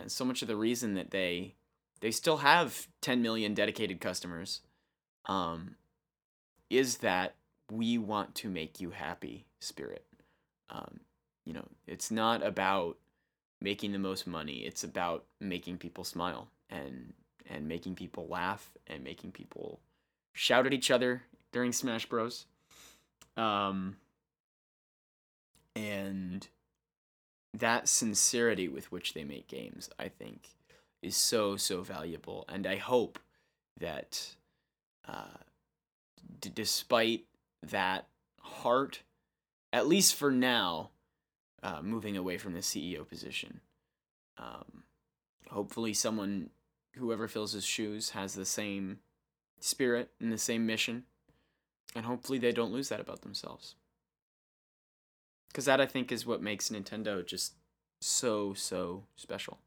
and 0.00 0.10
so 0.10 0.24
much 0.24 0.42
of 0.42 0.48
the 0.48 0.56
reason 0.56 0.94
that 0.94 1.10
they 1.10 1.54
they 2.00 2.10
still 2.10 2.38
have 2.38 2.88
10 3.00 3.22
million 3.22 3.54
dedicated 3.54 4.00
customers, 4.00 4.60
um, 5.26 5.76
is 6.68 6.98
that 6.98 7.34
we 7.70 7.98
want 7.98 8.34
to 8.34 8.48
make 8.48 8.80
you 8.80 8.90
happy 8.90 9.46
spirit. 9.60 10.04
Um, 10.68 11.00
you 11.44 11.52
know, 11.52 11.66
it's 11.86 12.10
not 12.10 12.42
about 12.42 12.98
making 13.60 13.92
the 13.92 13.98
most 13.98 14.26
money. 14.26 14.58
It's 14.58 14.84
about 14.84 15.24
making 15.40 15.78
people 15.78 16.04
smile 16.04 16.48
and 16.70 17.12
and 17.48 17.68
making 17.68 17.94
people 17.94 18.26
laugh 18.28 18.72
and 18.88 19.04
making 19.04 19.30
people 19.30 19.80
shout 20.32 20.66
at 20.66 20.74
each 20.74 20.90
other 20.90 21.22
during 21.52 21.72
Smash 21.72 22.06
Bros. 22.06 22.46
Um, 23.36 23.96
and 25.76 26.46
that 27.54 27.88
sincerity 27.88 28.68
with 28.68 28.92
which 28.92 29.14
they 29.14 29.24
make 29.24 29.48
games, 29.48 29.88
I 29.98 30.08
think, 30.08 30.48
is 31.02 31.16
so 31.16 31.56
so 31.56 31.82
valuable. 31.82 32.44
And 32.48 32.66
I 32.66 32.76
hope 32.76 33.18
that, 33.78 34.34
uh, 35.06 35.38
d- 36.40 36.50
despite 36.54 37.24
that 37.62 38.06
heart, 38.40 39.02
at 39.72 39.86
least 39.86 40.14
for 40.14 40.30
now, 40.30 40.90
uh, 41.62 41.82
moving 41.82 42.16
away 42.16 42.38
from 42.38 42.52
the 42.52 42.60
CEO 42.60 43.06
position, 43.08 43.60
um, 44.38 44.84
hopefully 45.50 45.94
someone 45.94 46.50
whoever 46.96 47.28
fills 47.28 47.52
his 47.52 47.64
shoes 47.64 48.10
has 48.10 48.34
the 48.34 48.44
same 48.44 48.98
spirit 49.60 50.10
and 50.20 50.32
the 50.32 50.38
same 50.38 50.66
mission 50.66 51.04
and 51.94 52.04
hopefully 52.04 52.38
they 52.38 52.52
don't 52.52 52.72
lose 52.72 52.88
that 52.88 53.00
about 53.00 53.22
themselves 53.22 53.74
because 55.48 55.64
that 55.64 55.80
i 55.80 55.86
think 55.86 56.10
is 56.12 56.26
what 56.26 56.42
makes 56.42 56.68
nintendo 56.68 57.24
just 57.24 57.54
so 58.00 58.52
so 58.54 59.04
special 59.16 59.58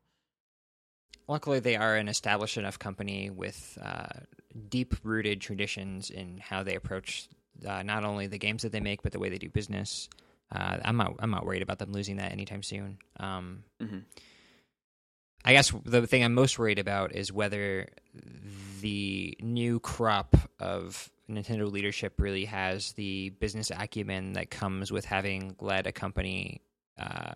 luckily 1.28 1.60
they 1.60 1.76
are 1.76 1.96
an 1.96 2.08
established 2.08 2.58
enough 2.58 2.78
company 2.78 3.30
with 3.30 3.78
uh, 3.82 4.08
deep 4.68 4.96
rooted 5.04 5.40
traditions 5.40 6.10
in 6.10 6.40
how 6.40 6.64
they 6.64 6.76
approach 6.76 7.30
uh, 7.66 7.84
not 7.84 8.04
only 8.04 8.28
the 8.28 8.38
games 8.38 8.64
that 8.64 8.72
they 8.72 8.80
make 8.80 9.02
but 9.02 9.12
the 9.12 9.20
way 9.20 9.30
they 9.30 9.38
do 9.38 9.50
business. 9.50 10.10
Uh, 10.52 10.78
I'm 10.84 10.98
not 10.98 11.16
I'm 11.20 11.32
not 11.32 11.46
worried 11.46 11.62
about 11.62 11.80
them 11.80 11.92
losing 11.92 12.18
that 12.18 12.32
anytime 12.32 12.64
soon. 12.64 12.98
Um, 13.20 13.64
mm-hmm. 13.82 14.00
I 15.46 15.54
guess 15.54 15.72
the 15.86 16.06
thing 16.06 16.24
I'm 16.24 16.34
most 16.34 16.60
worried 16.60 16.80
about 16.80 17.16
is 17.16 17.32
whether 17.32 17.88
the 18.82 19.38
new 19.42 19.80
crop 19.80 20.36
of 20.60 21.10
Nintendo 21.30 21.72
leadership 21.72 22.20
really 22.20 22.46
has 22.46 22.94
the 22.94 23.30
business 23.30 23.72
acumen 23.72 24.34
that 24.34 24.50
comes 24.50 24.92
with 24.92 25.06
having 25.06 25.56
led 25.62 25.88
a 25.88 25.92
company 25.92 26.62
uh, 26.98 27.34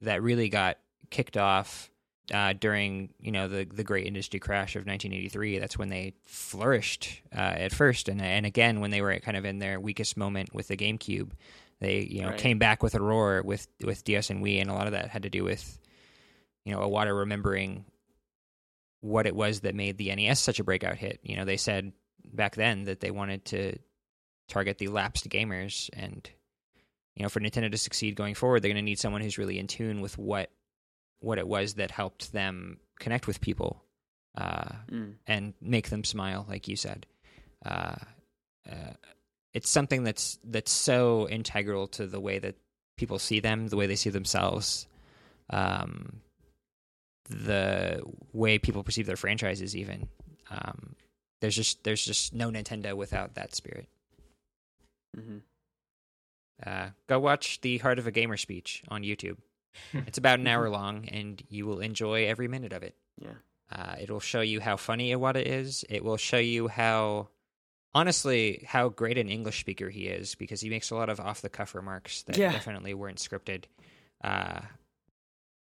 that 0.00 0.22
really 0.22 0.48
got 0.48 0.78
kicked 1.10 1.36
off 1.36 1.90
uh, 2.32 2.54
during 2.54 3.10
you 3.20 3.30
know 3.30 3.48
the 3.48 3.64
the 3.64 3.84
great 3.84 4.06
industry 4.06 4.40
crash 4.40 4.76
of 4.76 4.86
1983. 4.86 5.58
That's 5.58 5.76
when 5.78 5.90
they 5.90 6.14
flourished 6.24 7.20
uh, 7.34 7.38
at 7.38 7.72
first, 7.72 8.08
and 8.08 8.20
and 8.22 8.46
again 8.46 8.80
when 8.80 8.90
they 8.90 9.02
were 9.02 9.18
kind 9.20 9.36
of 9.36 9.44
in 9.44 9.58
their 9.58 9.78
weakest 9.78 10.16
moment 10.16 10.54
with 10.54 10.68
the 10.68 10.76
GameCube, 10.76 11.30
they 11.80 12.00
you 12.00 12.22
know 12.22 12.28
Right. 12.30 12.38
came 12.38 12.58
back 12.58 12.82
with 12.82 12.94
a 12.94 13.00
roar 13.02 13.42
with 13.44 13.68
with 13.84 14.04
DS 14.04 14.30
and 14.30 14.42
Wii, 14.42 14.60
and 14.60 14.70
a 14.70 14.74
lot 14.74 14.86
of 14.86 14.92
that 14.92 15.10
had 15.10 15.24
to 15.24 15.30
do 15.30 15.44
with 15.44 15.78
you 16.64 16.72
know 16.72 16.80
Iwata 16.80 17.16
remembering 17.16 17.84
what 19.02 19.26
it 19.26 19.36
was 19.36 19.60
that 19.60 19.74
made 19.74 19.98
the 19.98 20.14
NES 20.14 20.40
such 20.40 20.58
a 20.60 20.64
breakout 20.64 20.96
hit. 20.96 21.20
You 21.22 21.36
know, 21.36 21.44
they 21.44 21.58
said 21.58 21.92
back 22.32 22.54
then 22.56 22.84
that 22.84 23.00
they 23.00 23.10
wanted 23.10 23.44
to 23.46 23.78
target 24.48 24.78
the 24.78 24.88
lapsed 24.88 25.28
gamers, 25.28 25.90
and 25.92 26.28
you 27.16 27.22
know, 27.22 27.28
for 27.28 27.40
Nintendo 27.40 27.70
to 27.70 27.78
succeed 27.78 28.16
going 28.16 28.34
forward, 28.34 28.60
they're 28.60 28.70
going 28.70 28.76
to 28.76 28.82
need 28.82 28.98
someone 28.98 29.20
who's 29.22 29.38
really 29.38 29.58
in 29.58 29.66
tune 29.66 30.00
with 30.00 30.18
what 30.18 30.50
what 31.20 31.38
it 31.38 31.46
was 31.48 31.74
that 31.74 31.90
helped 31.90 32.32
them 32.32 32.78
connect 32.98 33.26
with 33.26 33.40
people 33.40 33.82
uh, 34.36 34.68
Mm. 34.90 35.14
and 35.26 35.54
make 35.60 35.88
them 35.90 36.04
smile, 36.04 36.44
like 36.48 36.66
you 36.68 36.76
said. 36.76 37.06
Uh, 37.64 37.94
uh, 38.70 38.92
it's 39.54 39.70
something 39.70 40.02
that's 40.02 40.38
that's 40.44 40.72
so 40.72 41.28
integral 41.28 41.86
to 41.88 42.06
the 42.06 42.20
way 42.20 42.38
that 42.40 42.56
people 42.96 43.18
see 43.18 43.40
them, 43.40 43.68
the 43.68 43.76
way 43.76 43.86
they 43.86 43.96
see 43.96 44.10
themselves, 44.10 44.86
um, 45.50 46.20
the 47.30 48.02
way 48.32 48.58
people 48.58 48.82
perceive 48.82 49.06
their 49.06 49.16
franchises. 49.16 49.76
Even 49.76 50.08
um, 50.50 50.94
there's 51.44 51.56
just 51.56 51.84
there's 51.84 52.02
just 52.04 52.32
no 52.34 52.50
Nintendo 52.50 52.94
without 52.94 53.34
that 53.34 53.54
spirit. 53.54 53.86
hmm 55.14 55.38
Uh, 56.64 56.88
go 57.06 57.18
watch 57.18 57.60
the 57.60 57.76
Heart 57.78 57.98
of 57.98 58.06
a 58.06 58.10
Gamer 58.10 58.36
speech 58.38 58.82
on 58.88 59.02
YouTube. 59.02 59.36
It's 60.06 60.18
about 60.18 60.38
an 60.38 60.46
hour 60.46 60.70
long, 60.70 61.06
and 61.08 61.42
you 61.50 61.66
will 61.66 61.80
enjoy 61.80 62.26
every 62.26 62.48
minute 62.48 62.72
of 62.72 62.82
it. 62.82 62.94
Yeah. 63.20 63.34
Uh, 63.70 63.96
it'll 64.00 64.20
show 64.20 64.40
you 64.40 64.60
how 64.60 64.76
funny 64.76 65.10
Iwata 65.12 65.42
is. 65.44 65.84
It 65.90 66.02
will 66.04 66.16
show 66.16 66.38
you 66.38 66.68
how, 66.68 67.28
honestly, 67.92 68.64
how 68.68 68.88
great 68.88 69.18
an 69.18 69.28
English 69.28 69.58
speaker 69.60 69.90
he 69.90 70.06
is 70.06 70.36
because 70.36 70.60
he 70.60 70.70
makes 70.70 70.90
a 70.90 70.94
lot 70.94 71.08
of 71.10 71.18
off 71.20 71.42
the 71.42 71.48
cuff 71.48 71.74
remarks 71.74 72.22
that 72.22 72.36
Yeah. 72.38 72.52
definitely 72.52 72.94
weren't 72.94 73.18
scripted. 73.18 73.64
Uh, 74.22 74.60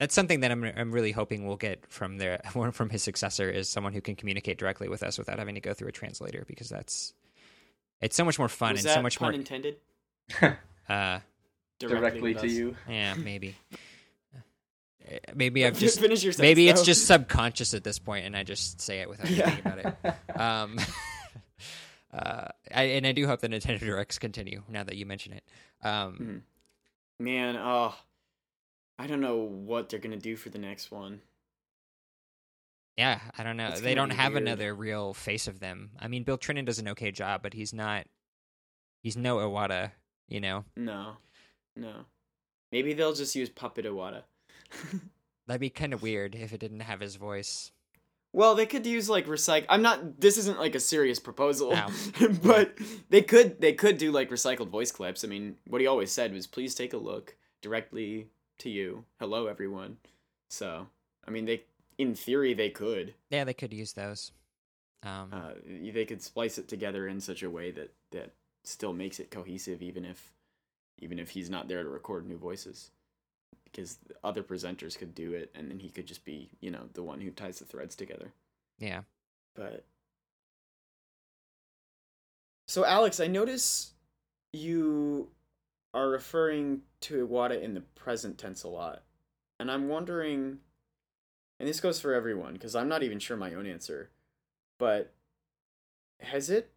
that's 0.01 0.13
something 0.15 0.39
that 0.41 0.51
I'm 0.51 0.63
I'm 0.65 0.91
really 0.91 1.11
hoping 1.13 1.47
we'll 1.47 1.55
get 1.55 1.85
from 1.87 2.17
their 2.17 2.41
from 2.73 2.89
his 2.89 3.03
successor 3.03 3.49
is 3.49 3.69
someone 3.69 3.93
who 3.93 4.01
can 4.01 4.15
communicate 4.15 4.57
directly 4.57 4.89
with 4.89 5.03
us 5.03 5.17
without 5.17 5.37
having 5.39 5.55
to 5.55 5.61
go 5.61 5.73
through 5.73 5.87
a 5.89 5.91
translator 5.93 6.43
because 6.47 6.67
that's 6.69 7.13
it's 8.01 8.15
so 8.15 8.25
much 8.25 8.39
more 8.39 8.49
fun 8.49 8.71
Was 8.73 8.81
and 8.83 8.89
that 8.89 8.95
so 8.95 9.01
much 9.03 9.19
pun 9.19 9.27
more. 9.27 9.33
intended? 9.33 9.77
Uh, 10.89 11.19
Directly 11.79 12.33
with 12.33 12.41
to 12.41 12.47
you. 12.49 12.75
yeah, 12.89 13.13
maybe. 13.17 13.55
Uh, 13.73 15.17
Maybe 15.33 15.65
I've 15.65 15.77
just 15.79 15.99
finish 16.01 16.23
your. 16.23 16.33
maybe 16.37 16.65
sentence, 16.67 16.81
it's 16.81 16.85
just 16.85 17.07
subconscious 17.07 17.73
at 17.73 17.83
this 17.83 17.97
point, 17.99 18.25
and 18.25 18.35
I 18.35 18.43
just 18.43 18.81
say 18.81 18.99
it 18.99 19.07
without 19.09 19.29
Yeah. 19.29 19.49
thinking 19.49 19.71
about 19.71 19.95
it. 20.03 20.39
Um, 20.39 20.77
uh, 22.13 22.47
I, 22.73 22.83
and 22.83 23.07
I 23.07 23.13
do 23.13 23.25
hope 23.25 23.39
the 23.39 23.47
Nintendo 23.49 23.79
Directs 23.79 24.19
continue 24.19 24.63
now 24.67 24.83
that 24.83 24.95
you 24.95 25.05
mention 25.05 25.33
it. 25.33 25.43
Um, 25.83 26.43
Mhm. 27.19 27.23
Man, 27.23 27.55
oh, 27.57 27.95
I 29.01 29.07
don't 29.07 29.19
know 29.19 29.37
what 29.37 29.89
they're 29.89 29.99
gonna 29.99 30.17
do 30.17 30.35
for 30.35 30.49
the 30.49 30.59
next 30.59 30.91
one. 30.91 31.21
Yeah, 32.97 33.19
I 33.37 33.43
don't 33.43 33.57
know. 33.57 33.69
It's 33.69 33.81
They 33.81 33.95
don't 33.95 34.11
have 34.11 34.33
weird. 34.33 34.43
another 34.43 34.75
real 34.75 35.13
face 35.15 35.47
of 35.47 35.59
them. 35.59 35.91
I 35.99 36.07
mean, 36.07 36.23
Bill 36.23 36.37
Trinen 36.37 36.65
does 36.65 36.77
an 36.77 36.87
okay 36.89 37.09
job, 37.11 37.41
but 37.41 37.53
he's 37.53 37.73
not. 37.73 38.05
He's 39.01 39.17
no 39.17 39.37
Iwata, 39.37 39.91
you 40.27 40.39
know. 40.39 40.65
No, 40.75 41.13
no. 41.75 42.05
Maybe 42.71 42.93
they'll 42.93 43.13
just 43.15 43.35
use 43.35 43.49
Puppet 43.49 43.85
Iwata. 43.85 44.21
That'd 45.47 45.61
be 45.61 45.71
kind 45.71 45.93
of 45.93 46.03
weird 46.03 46.35
if 46.35 46.53
it 46.53 46.59
didn't 46.59 46.81
have 46.81 46.99
his 46.99 47.15
voice. 47.15 47.71
well, 48.33 48.53
they 48.53 48.67
could 48.67 48.85
use 48.85 49.09
like 49.09 49.25
recycle. 49.25 49.65
I'm 49.69 49.81
not. 49.81 50.21
This 50.21 50.37
isn't 50.37 50.59
like 50.59 50.75
a 50.75 50.79
serious 50.79 51.19
proposal, 51.19 51.71
No. 51.71 51.87
but 52.43 52.77
they 53.09 53.23
could. 53.23 53.59
They 53.61 53.73
could 53.73 53.97
do 53.97 54.11
like 54.11 54.29
recycled 54.29 54.69
voice 54.69 54.91
clips. 54.91 55.23
I 55.23 55.27
mean, 55.27 55.55
what 55.65 55.81
he 55.81 55.87
always 55.87 56.11
said 56.11 56.31
was, 56.33 56.45
"Please 56.45 56.75
take 56.75 56.93
a 56.93 56.97
look 56.97 57.35
directly 57.63 58.27
to 58.61 58.69
you. 58.69 59.05
Hello, 59.19 59.47
everyone." 59.47 59.97
So, 60.49 60.87
I 61.27 61.31
mean, 61.31 61.45
they. 61.45 61.63
In 61.97 62.15
theory, 62.15 62.55
they 62.55 62.69
could. 62.69 63.13
Yeah, 63.29 63.43
they 63.43 63.53
could 63.53 63.73
use 63.73 63.93
those. 63.93 64.31
Um, 65.03 65.29
uh, 65.31 65.51
they 65.65 66.05
could 66.05 66.21
splice 66.21 66.57
it 66.57 66.67
together 66.67 67.07
in 67.07 67.19
such 67.21 67.43
a 67.43 67.49
way 67.49 67.71
that 67.71 67.93
that 68.11 68.33
still 68.63 68.93
makes 68.93 69.19
it 69.19 69.31
cohesive 69.31 69.81
even 69.81 70.05
if 70.05 70.31
even 70.99 71.17
if 71.17 71.29
he's 71.31 71.49
not 71.49 71.67
there 71.67 71.83
to 71.83 71.89
record 71.89 72.27
new 72.27 72.37
voices 72.37 72.91
because 73.63 73.97
other 74.23 74.43
presenters 74.43 74.97
could 74.97 75.15
do 75.15 75.33
it 75.33 75.51
and 75.55 75.69
then 75.69 75.79
he 75.79 75.89
could 75.89 76.05
just 76.05 76.23
be 76.23 76.49
you 76.59 76.69
know 76.69 76.83
the 76.93 77.03
one 77.03 77.19
who 77.19 77.31
ties 77.31 77.59
the 77.59 77.65
threads 77.65 77.95
together 77.95 78.31
yeah. 78.77 79.01
but 79.55 79.85
so 82.67 82.85
alex 82.85 83.19
i 83.19 83.27
notice 83.27 83.93
you 84.53 85.27
are 85.93 86.09
referring 86.09 86.81
to 87.01 87.25
iwata 87.27 87.61
in 87.61 87.73
the 87.73 87.81
present 87.81 88.37
tense 88.37 88.63
a 88.63 88.67
lot 88.67 89.03
and 89.59 89.69
i'm 89.71 89.87
wondering 89.87 90.59
and 91.59 91.67
this 91.67 91.79
goes 91.79 91.99
for 91.99 92.13
everyone 92.13 92.53
because 92.53 92.75
i'm 92.75 92.87
not 92.87 93.03
even 93.03 93.19
sure 93.19 93.37
my 93.37 93.53
own 93.53 93.65
answer 93.65 94.09
but 94.79 95.13
has 96.19 96.49
it 96.49 96.71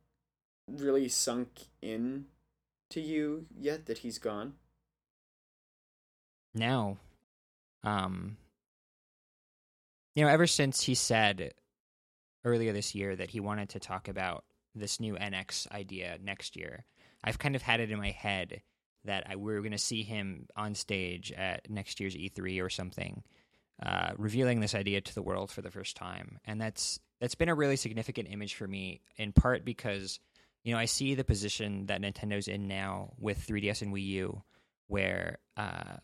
really 0.68 1.08
sunk 1.08 1.68
in 1.82 2.24
to 2.90 3.00
you 3.00 3.46
yet 3.58 3.86
that 3.86 3.98
he's 3.98 4.18
gone 4.18 4.54
No. 6.54 6.98
Um 7.82 8.36
you 10.14 10.24
know, 10.24 10.30
ever 10.30 10.46
since 10.46 10.82
he 10.82 10.94
said 10.94 11.54
earlier 12.44 12.72
this 12.72 12.94
year 12.94 13.16
that 13.16 13.30
he 13.30 13.40
wanted 13.40 13.70
to 13.70 13.80
talk 13.80 14.06
about 14.08 14.44
this 14.74 15.00
new 15.00 15.14
NX 15.14 15.70
idea 15.72 16.18
next 16.22 16.56
year, 16.56 16.84
I've 17.24 17.38
kind 17.38 17.56
of 17.56 17.62
had 17.62 17.80
it 17.80 17.90
in 17.90 17.98
my 17.98 18.10
head 18.10 18.62
that 19.04 19.26
I, 19.28 19.36
we're 19.36 19.60
going 19.60 19.72
to 19.72 19.78
see 19.78 20.02
him 20.02 20.46
on 20.56 20.74
stage 20.74 21.32
at 21.32 21.70
next 21.70 22.00
year's 22.00 22.16
E3 22.16 22.62
or 22.62 22.70
something, 22.70 23.22
uh, 23.84 24.12
revealing 24.16 24.60
this 24.60 24.74
idea 24.74 25.00
to 25.00 25.14
the 25.14 25.22
world 25.22 25.50
for 25.50 25.62
the 25.62 25.70
first 25.70 25.96
time, 25.96 26.38
and 26.44 26.60
that's 26.60 26.98
that's 27.20 27.34
been 27.34 27.48
a 27.48 27.54
really 27.54 27.76
significant 27.76 28.28
image 28.30 28.54
for 28.54 28.66
me. 28.66 29.00
In 29.16 29.32
part 29.32 29.64
because 29.64 30.20
you 30.62 30.72
know 30.72 30.78
I 30.78 30.84
see 30.86 31.14
the 31.14 31.24
position 31.24 31.86
that 31.86 32.00
Nintendo's 32.00 32.48
in 32.48 32.68
now 32.68 33.12
with 33.18 33.46
3DS 33.46 33.82
and 33.82 33.92
Wii 33.92 34.06
U, 34.06 34.42
where 34.88 35.38
uh, 35.56 35.96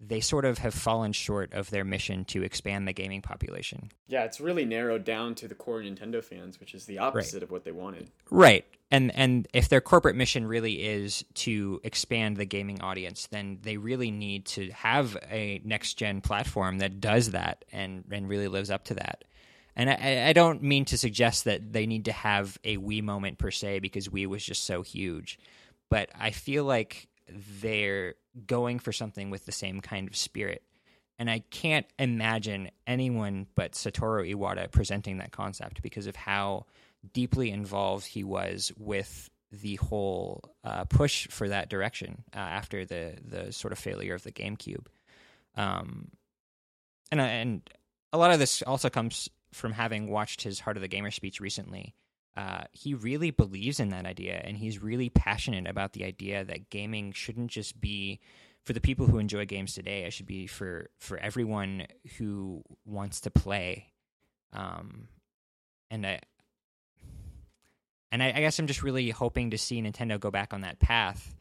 they 0.00 0.20
sort 0.20 0.44
of 0.44 0.58
have 0.58 0.74
fallen 0.74 1.12
short 1.12 1.52
of 1.52 1.70
their 1.70 1.84
mission 1.84 2.24
to 2.24 2.42
expand 2.42 2.86
the 2.86 2.92
gaming 2.92 3.22
population. 3.22 3.90
yeah 4.06 4.24
it's 4.24 4.40
really 4.40 4.64
narrowed 4.64 5.04
down 5.04 5.34
to 5.34 5.48
the 5.48 5.54
core 5.54 5.80
nintendo 5.80 6.22
fans 6.22 6.60
which 6.60 6.74
is 6.74 6.86
the 6.86 6.98
opposite 6.98 7.42
of 7.42 7.50
what 7.50 7.64
they 7.64 7.72
wanted 7.72 8.10
Right. 8.30 8.64
And 8.90 9.14
and 9.14 9.46
if 9.52 9.68
their 9.68 9.80
corporate 9.82 10.16
mission 10.16 10.46
really 10.46 10.82
is 10.82 11.24
to 11.34 11.80
expand 11.84 12.36
the 12.36 12.46
gaming 12.46 12.80
audience, 12.80 13.26
then 13.26 13.58
they 13.62 13.76
really 13.76 14.10
need 14.10 14.46
to 14.46 14.70
have 14.70 15.16
a 15.30 15.60
next 15.64 15.94
gen 15.94 16.20
platform 16.22 16.78
that 16.78 17.00
does 17.00 17.32
that 17.32 17.64
and 17.70 18.04
and 18.10 18.28
really 18.28 18.48
lives 18.48 18.70
up 18.70 18.84
to 18.84 18.94
that. 18.94 19.24
And 19.76 19.90
I, 19.90 20.28
I 20.28 20.32
don't 20.32 20.62
mean 20.62 20.84
to 20.86 20.96
suggest 20.98 21.44
that 21.44 21.72
they 21.72 21.86
need 21.86 22.06
to 22.06 22.12
have 22.12 22.58
a 22.64 22.78
Wii 22.78 23.02
moment 23.02 23.38
per 23.38 23.50
se 23.50 23.80
because 23.80 24.08
Wii 24.08 24.26
was 24.26 24.42
just 24.44 24.64
so 24.64 24.82
huge, 24.82 25.38
but 25.90 26.08
I 26.18 26.30
feel 26.30 26.64
like 26.64 27.08
they're 27.60 28.14
going 28.46 28.78
for 28.78 28.92
something 28.92 29.30
with 29.30 29.46
the 29.46 29.52
same 29.52 29.80
kind 29.80 30.08
of 30.08 30.16
spirit. 30.16 30.62
And 31.18 31.28
I 31.28 31.40
can't 31.50 31.86
imagine 31.98 32.70
anyone 32.86 33.46
but 33.56 33.72
Satoru 33.72 34.32
Iwata 34.32 34.70
presenting 34.70 35.18
that 35.18 35.32
concept 35.32 35.82
because 35.82 36.06
of 36.06 36.14
how 36.14 36.66
deeply 37.12 37.50
involved 37.50 38.06
he 38.06 38.22
was 38.22 38.72
with 38.78 39.28
the 39.50 39.76
whole 39.76 40.54
uh, 40.62 40.84
push 40.84 41.26
for 41.28 41.48
that 41.48 41.70
direction 41.70 42.22
uh, 42.34 42.38
after 42.38 42.84
the 42.84 43.16
the 43.24 43.52
sort 43.52 43.72
of 43.72 43.78
failure 43.78 44.14
of 44.14 44.22
the 44.22 44.32
GameCube. 44.32 44.86
Um, 45.56 46.10
and 47.10 47.20
and 47.20 47.70
a 48.12 48.18
lot 48.18 48.30
of 48.30 48.38
this 48.38 48.62
also 48.62 48.90
comes 48.90 49.28
from 49.52 49.72
having 49.72 50.10
watched 50.10 50.42
his 50.42 50.60
Heart 50.60 50.76
of 50.76 50.82
the 50.82 50.88
Gamer 50.88 51.10
speech 51.10 51.40
recently. 51.40 51.94
Uh, 52.38 52.62
he 52.70 52.94
really 52.94 53.32
believes 53.32 53.80
in 53.80 53.88
that 53.88 54.06
idea, 54.06 54.40
and 54.44 54.56
he's 54.56 54.80
really 54.80 55.08
passionate 55.08 55.66
about 55.66 55.92
the 55.92 56.04
idea 56.04 56.44
that 56.44 56.70
gaming 56.70 57.10
shouldn't 57.10 57.50
just 57.50 57.80
be 57.80 58.20
for 58.64 58.72
the 58.72 58.80
people 58.80 59.06
who 59.06 59.18
enjoy 59.18 59.44
games 59.44 59.74
today. 59.74 60.04
It 60.04 60.12
should 60.12 60.26
be 60.26 60.46
for 60.46 60.88
for 60.98 61.18
everyone 61.18 61.88
who 62.16 62.62
wants 62.86 63.22
to 63.22 63.30
play. 63.32 63.88
Um, 64.52 65.08
and 65.90 66.06
I 66.06 66.20
and 68.12 68.22
I, 68.22 68.28
I 68.28 68.40
guess 68.40 68.60
I'm 68.60 68.68
just 68.68 68.84
really 68.84 69.10
hoping 69.10 69.50
to 69.50 69.58
see 69.58 69.82
Nintendo 69.82 70.20
go 70.20 70.30
back 70.30 70.54
on 70.54 70.60
that 70.60 70.78
path. 70.78 71.34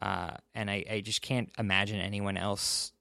Uh, 0.00 0.30
and 0.54 0.70
I, 0.70 0.86
I 0.90 1.00
just 1.02 1.20
can't 1.20 1.50
imagine 1.58 2.00
anyone 2.00 2.38
else 2.38 2.92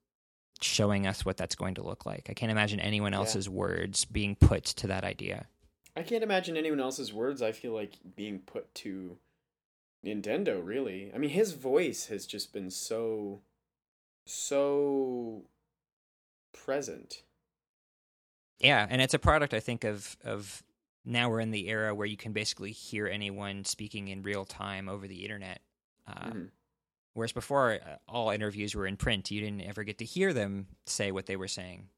showing 0.59 1.07
us 1.07 1.23
what 1.23 1.37
that's 1.37 1.55
going 1.55 1.75
to 1.75 1.83
look 1.83 2.05
like. 2.05 2.27
I 2.29 2.33
can't 2.33 2.51
imagine 2.51 2.81
anyone 2.81 3.13
else's 3.13 3.47
yeah. 3.47 3.53
words 3.53 4.03
being 4.03 4.35
put 4.35 4.65
to 4.65 4.87
that 4.87 5.05
idea. 5.05 5.47
I 5.99 6.03
can't 6.03 6.23
imagine 6.23 6.55
anyone 6.55 6.79
else's 6.79 7.11
words. 7.11 7.41
I 7.41 7.51
feel 7.51 7.73
like 7.73 7.95
being 8.15 8.39
put 8.39 8.73
to 8.75 9.17
Nintendo. 10.05 10.65
Really, 10.65 11.11
I 11.13 11.17
mean, 11.17 11.31
his 11.31 11.51
voice 11.51 12.05
has 12.05 12.25
just 12.25 12.53
been 12.53 12.71
so, 12.71 13.41
so 14.25 15.41
present. 16.53 17.23
Yeah, 18.59 18.87
and 18.89 19.01
it's 19.01 19.13
a 19.13 19.19
product 19.19 19.53
I 19.53 19.59
think 19.59 19.83
of 19.83 20.15
of 20.23 20.63
now 21.03 21.29
we're 21.29 21.41
in 21.41 21.51
the 21.51 21.67
era 21.67 21.93
where 21.93 22.07
you 22.07 22.15
can 22.15 22.31
basically 22.31 22.71
hear 22.71 23.05
anyone 23.05 23.65
speaking 23.65 24.07
in 24.07 24.21
real 24.21 24.45
time 24.45 24.87
over 24.87 25.05
the 25.05 25.23
internet. 25.23 25.59
Uh, 26.07 26.13
mm-hmm. 26.13 26.43
Whereas 27.13 27.33
before, 27.33 27.73
uh, 27.73 27.95
all 28.07 28.29
interviews 28.29 28.73
were 28.73 28.87
in 28.87 28.95
print. 28.95 29.31
You 29.31 29.41
didn't 29.41 29.63
ever 29.63 29.83
get 29.83 29.97
to 29.97 30.05
hear 30.05 30.31
them 30.31 30.67
say 30.85 31.11
what 31.11 31.25
they 31.25 31.35
were 31.35 31.49
saying. 31.49 31.89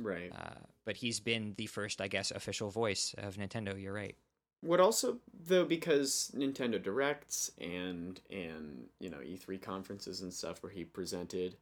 Right. 0.00 0.30
Uh, 0.36 0.60
but 0.84 0.96
he's 0.96 1.20
been 1.20 1.54
the 1.56 1.66
first, 1.66 2.00
I 2.00 2.08
guess, 2.08 2.30
official 2.30 2.70
voice 2.70 3.14
of 3.18 3.36
Nintendo. 3.36 3.80
You're 3.80 3.92
right. 3.92 4.16
What 4.62 4.80
also 4.80 5.18
though, 5.46 5.64
because 5.64 6.32
Nintendo 6.34 6.82
Directs 6.82 7.50
and 7.60 8.20
and 8.30 8.86
you 9.00 9.10
know 9.10 9.18
E3 9.18 9.60
conferences 9.60 10.22
and 10.22 10.32
stuff 10.32 10.62
where 10.62 10.72
he 10.72 10.84
presented, 10.84 11.56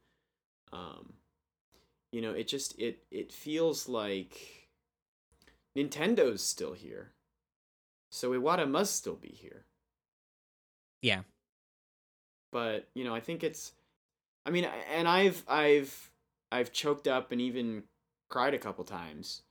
um, 0.71 1.13
you 2.11 2.21
know, 2.21 2.31
it 2.31 2.47
just 2.47 2.79
it 2.79 3.03
it 3.11 3.31
feels 3.31 3.89
like 3.89 4.69
Nintendo's 5.77 6.41
still 6.41 6.73
here, 6.73 7.11
so 8.11 8.31
Iwata 8.31 8.69
must 8.69 8.95
still 8.95 9.15
be 9.15 9.29
here. 9.29 9.65
Yeah. 11.01 11.21
But 12.51 12.87
you 12.95 13.03
know, 13.03 13.13
I 13.13 13.19
think 13.19 13.43
it's, 13.43 13.73
I 14.45 14.51
mean, 14.51 14.65
and 14.93 15.07
I've 15.07 15.43
I've 15.47 16.11
I've 16.51 16.71
choked 16.71 17.07
up 17.07 17.33
and 17.33 17.41
even 17.41 17.83
cried 18.29 18.53
a 18.53 18.59
couple 18.59 18.83
times. 18.83 19.41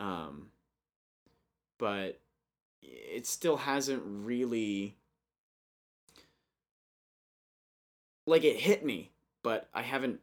Um, 0.00 0.48
but 1.78 2.20
it 2.82 3.26
still 3.26 3.56
hasn't 3.56 4.02
really 4.04 4.96
like 8.26 8.44
it 8.44 8.56
hit 8.56 8.84
me, 8.84 9.10
but 9.42 9.68
I 9.74 9.82
haven't 9.82 10.20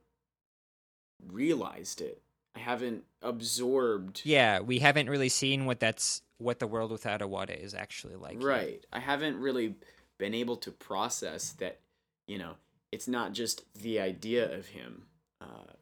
realized 1.28 2.02
it. 2.02 2.22
I 2.56 2.60
haven't 2.60 3.04
absorbed. 3.22 4.22
Yeah, 4.26 4.60
we 4.60 4.80
haven't 4.80 5.10
really 5.10 5.30
seen 5.30 5.66
what 5.66 5.80
that's 5.80 6.22
what 6.38 6.60
the 6.60 6.68
world 6.68 6.92
without 6.92 7.22
Iwata 7.22 7.58
is 7.58 7.74
actually 7.74 8.16
like. 8.16 8.44
Right. 8.44 8.82
Yet. 8.82 8.86
I 8.92 9.00
haven't 9.00 9.38
really 9.38 9.76
been 10.18 10.34
able 10.34 10.58
to 10.58 10.72
process 10.72 11.52
that, 11.54 11.80
you 12.28 12.38
know, 12.38 12.56
it's 12.92 13.08
not 13.08 13.34
just 13.34 13.64
the 13.82 14.00
idea 14.00 14.54
of 14.54 14.68
him 14.68 15.04
uh, 15.39 15.74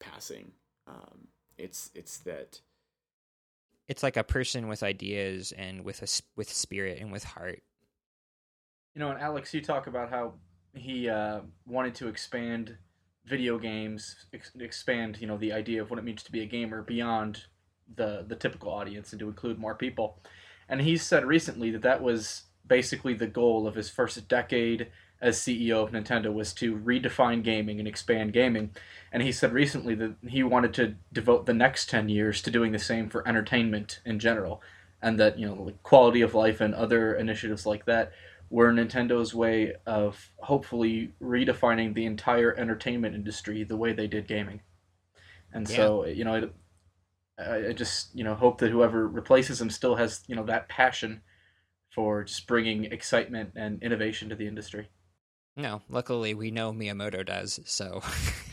passing. 0.00 0.52
Um, 0.86 1.28
it's 1.56 1.90
it's 1.94 2.18
that 2.18 2.60
it's 3.88 4.02
like 4.02 4.16
a 4.16 4.24
person 4.24 4.68
with 4.68 4.82
ideas 4.82 5.52
and 5.52 5.84
with 5.84 6.02
a 6.02 6.22
with 6.36 6.50
spirit 6.52 7.00
and 7.00 7.12
with 7.12 7.24
heart. 7.24 7.62
You 8.94 9.00
know, 9.00 9.10
and 9.10 9.20
Alex, 9.20 9.52
you 9.52 9.60
talk 9.60 9.86
about 9.86 10.10
how 10.10 10.34
he 10.72 11.08
uh, 11.08 11.40
wanted 11.66 11.94
to 11.96 12.08
expand 12.08 12.76
video 13.26 13.58
games, 13.58 14.26
ex- 14.32 14.52
expand 14.58 15.18
you 15.20 15.26
know 15.26 15.36
the 15.36 15.52
idea 15.52 15.82
of 15.82 15.90
what 15.90 15.98
it 15.98 16.04
means 16.04 16.22
to 16.24 16.32
be 16.32 16.42
a 16.42 16.46
gamer 16.46 16.82
beyond 16.82 17.44
the 17.96 18.24
the 18.26 18.36
typical 18.36 18.70
audience 18.70 19.12
and 19.12 19.20
to 19.20 19.28
include 19.28 19.58
more 19.58 19.74
people. 19.74 20.22
And 20.68 20.80
he 20.80 20.96
said 20.96 21.26
recently 21.26 21.70
that 21.72 21.82
that 21.82 22.02
was 22.02 22.44
basically 22.66 23.14
the 23.14 23.26
goal 23.26 23.66
of 23.66 23.74
his 23.74 23.90
first 23.90 24.26
decade 24.28 24.88
as 25.24 25.38
CEO 25.38 25.82
of 25.82 25.90
Nintendo 25.90 26.32
was 26.32 26.52
to 26.52 26.76
redefine 26.76 27.42
gaming 27.42 27.78
and 27.78 27.88
expand 27.88 28.34
gaming. 28.34 28.70
And 29.10 29.22
he 29.22 29.32
said 29.32 29.54
recently 29.54 29.94
that 29.94 30.16
he 30.28 30.42
wanted 30.42 30.74
to 30.74 30.96
devote 31.14 31.46
the 31.46 31.54
next 31.54 31.88
10 31.88 32.10
years 32.10 32.42
to 32.42 32.50
doing 32.50 32.72
the 32.72 32.78
same 32.78 33.08
for 33.08 33.26
entertainment 33.26 34.00
in 34.04 34.18
general. 34.18 34.60
And 35.00 35.18
that, 35.18 35.38
you 35.38 35.46
know, 35.46 35.54
like 35.54 35.82
quality 35.82 36.20
of 36.20 36.34
life 36.34 36.60
and 36.60 36.74
other 36.74 37.14
initiatives 37.14 37.64
like 37.64 37.86
that 37.86 38.12
were 38.50 38.70
Nintendo's 38.70 39.34
way 39.34 39.72
of 39.86 40.30
hopefully 40.40 41.14
redefining 41.22 41.94
the 41.94 42.04
entire 42.04 42.54
entertainment 42.54 43.14
industry 43.14 43.64
the 43.64 43.78
way 43.78 43.94
they 43.94 44.06
did 44.06 44.28
gaming. 44.28 44.60
And 45.54 45.66
yeah. 45.70 45.76
so, 45.76 46.04
you 46.04 46.24
know, 46.24 46.50
I, 47.38 47.68
I 47.68 47.72
just, 47.72 48.14
you 48.14 48.24
know, 48.24 48.34
hope 48.34 48.58
that 48.58 48.70
whoever 48.70 49.08
replaces 49.08 49.58
him 49.58 49.70
still 49.70 49.96
has, 49.96 50.22
you 50.26 50.36
know, 50.36 50.44
that 50.44 50.68
passion 50.68 51.22
for 51.94 52.24
just 52.24 52.46
bringing 52.46 52.84
excitement 52.84 53.52
and 53.56 53.82
innovation 53.82 54.28
to 54.28 54.34
the 54.34 54.46
industry. 54.46 54.88
No, 55.56 55.82
luckily 55.88 56.34
we 56.34 56.50
know 56.50 56.72
Miyamoto 56.72 57.24
does. 57.24 57.60
So, 57.64 58.02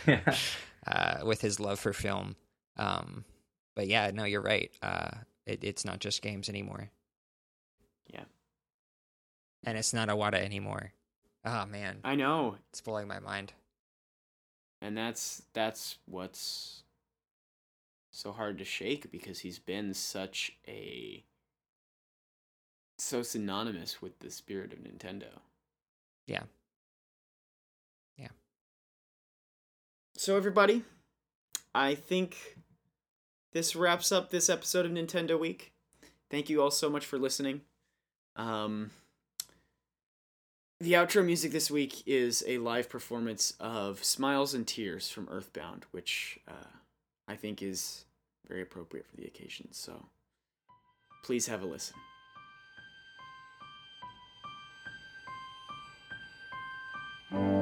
uh, 0.87 1.19
with 1.23 1.41
his 1.41 1.59
love 1.59 1.79
for 1.79 1.93
film, 1.93 2.35
um, 2.77 3.25
but 3.75 3.87
yeah, 3.87 4.11
no, 4.13 4.23
you're 4.23 4.41
right. 4.41 4.71
Uh, 4.81 5.11
it, 5.45 5.63
it's 5.63 5.85
not 5.85 5.99
just 5.99 6.21
games 6.21 6.49
anymore. 6.49 6.89
Yeah, 8.13 8.25
and 9.63 9.77
it's 9.77 9.93
not 9.93 10.09
Iwata 10.09 10.43
anymore. 10.43 10.93
Oh 11.43 11.65
man, 11.65 11.99
I 12.03 12.15
know 12.15 12.57
it's 12.69 12.81
blowing 12.81 13.07
my 13.07 13.19
mind. 13.19 13.53
And 14.81 14.97
that's 14.97 15.43
that's 15.53 15.97
what's 16.05 16.83
so 18.11 18.31
hard 18.31 18.57
to 18.57 18.65
shake 18.65 19.11
because 19.11 19.39
he's 19.39 19.59
been 19.59 19.93
such 19.93 20.53
a 20.67 21.23
so 22.97 23.23
synonymous 23.23 24.01
with 24.01 24.19
the 24.19 24.29
spirit 24.29 24.73
of 24.73 24.79
Nintendo. 24.79 25.39
Yeah. 26.27 26.43
So, 30.21 30.37
everybody, 30.37 30.83
I 31.73 31.95
think 31.95 32.37
this 33.53 33.75
wraps 33.75 34.11
up 34.11 34.29
this 34.29 34.51
episode 34.51 34.85
of 34.85 34.91
Nintendo 34.91 35.39
Week. 35.39 35.73
Thank 36.29 36.47
you 36.47 36.61
all 36.61 36.69
so 36.69 36.91
much 36.91 37.07
for 37.07 37.17
listening. 37.17 37.61
Um, 38.35 38.91
the 40.79 40.93
outro 40.93 41.25
music 41.25 41.51
this 41.51 41.71
week 41.71 42.03
is 42.05 42.43
a 42.47 42.59
live 42.59 42.87
performance 42.87 43.55
of 43.59 44.03
Smiles 44.03 44.53
and 44.53 44.67
Tears 44.67 45.09
from 45.09 45.27
Earthbound, 45.27 45.87
which 45.89 46.39
uh, 46.47 46.69
I 47.27 47.35
think 47.35 47.63
is 47.63 48.05
very 48.47 48.61
appropriate 48.61 49.07
for 49.07 49.17
the 49.17 49.25
occasion. 49.25 49.69
So 49.71 50.05
please 51.23 51.47
have 51.47 51.63
a 51.63 51.65
listen. 51.65 51.95
Mm. 57.33 57.60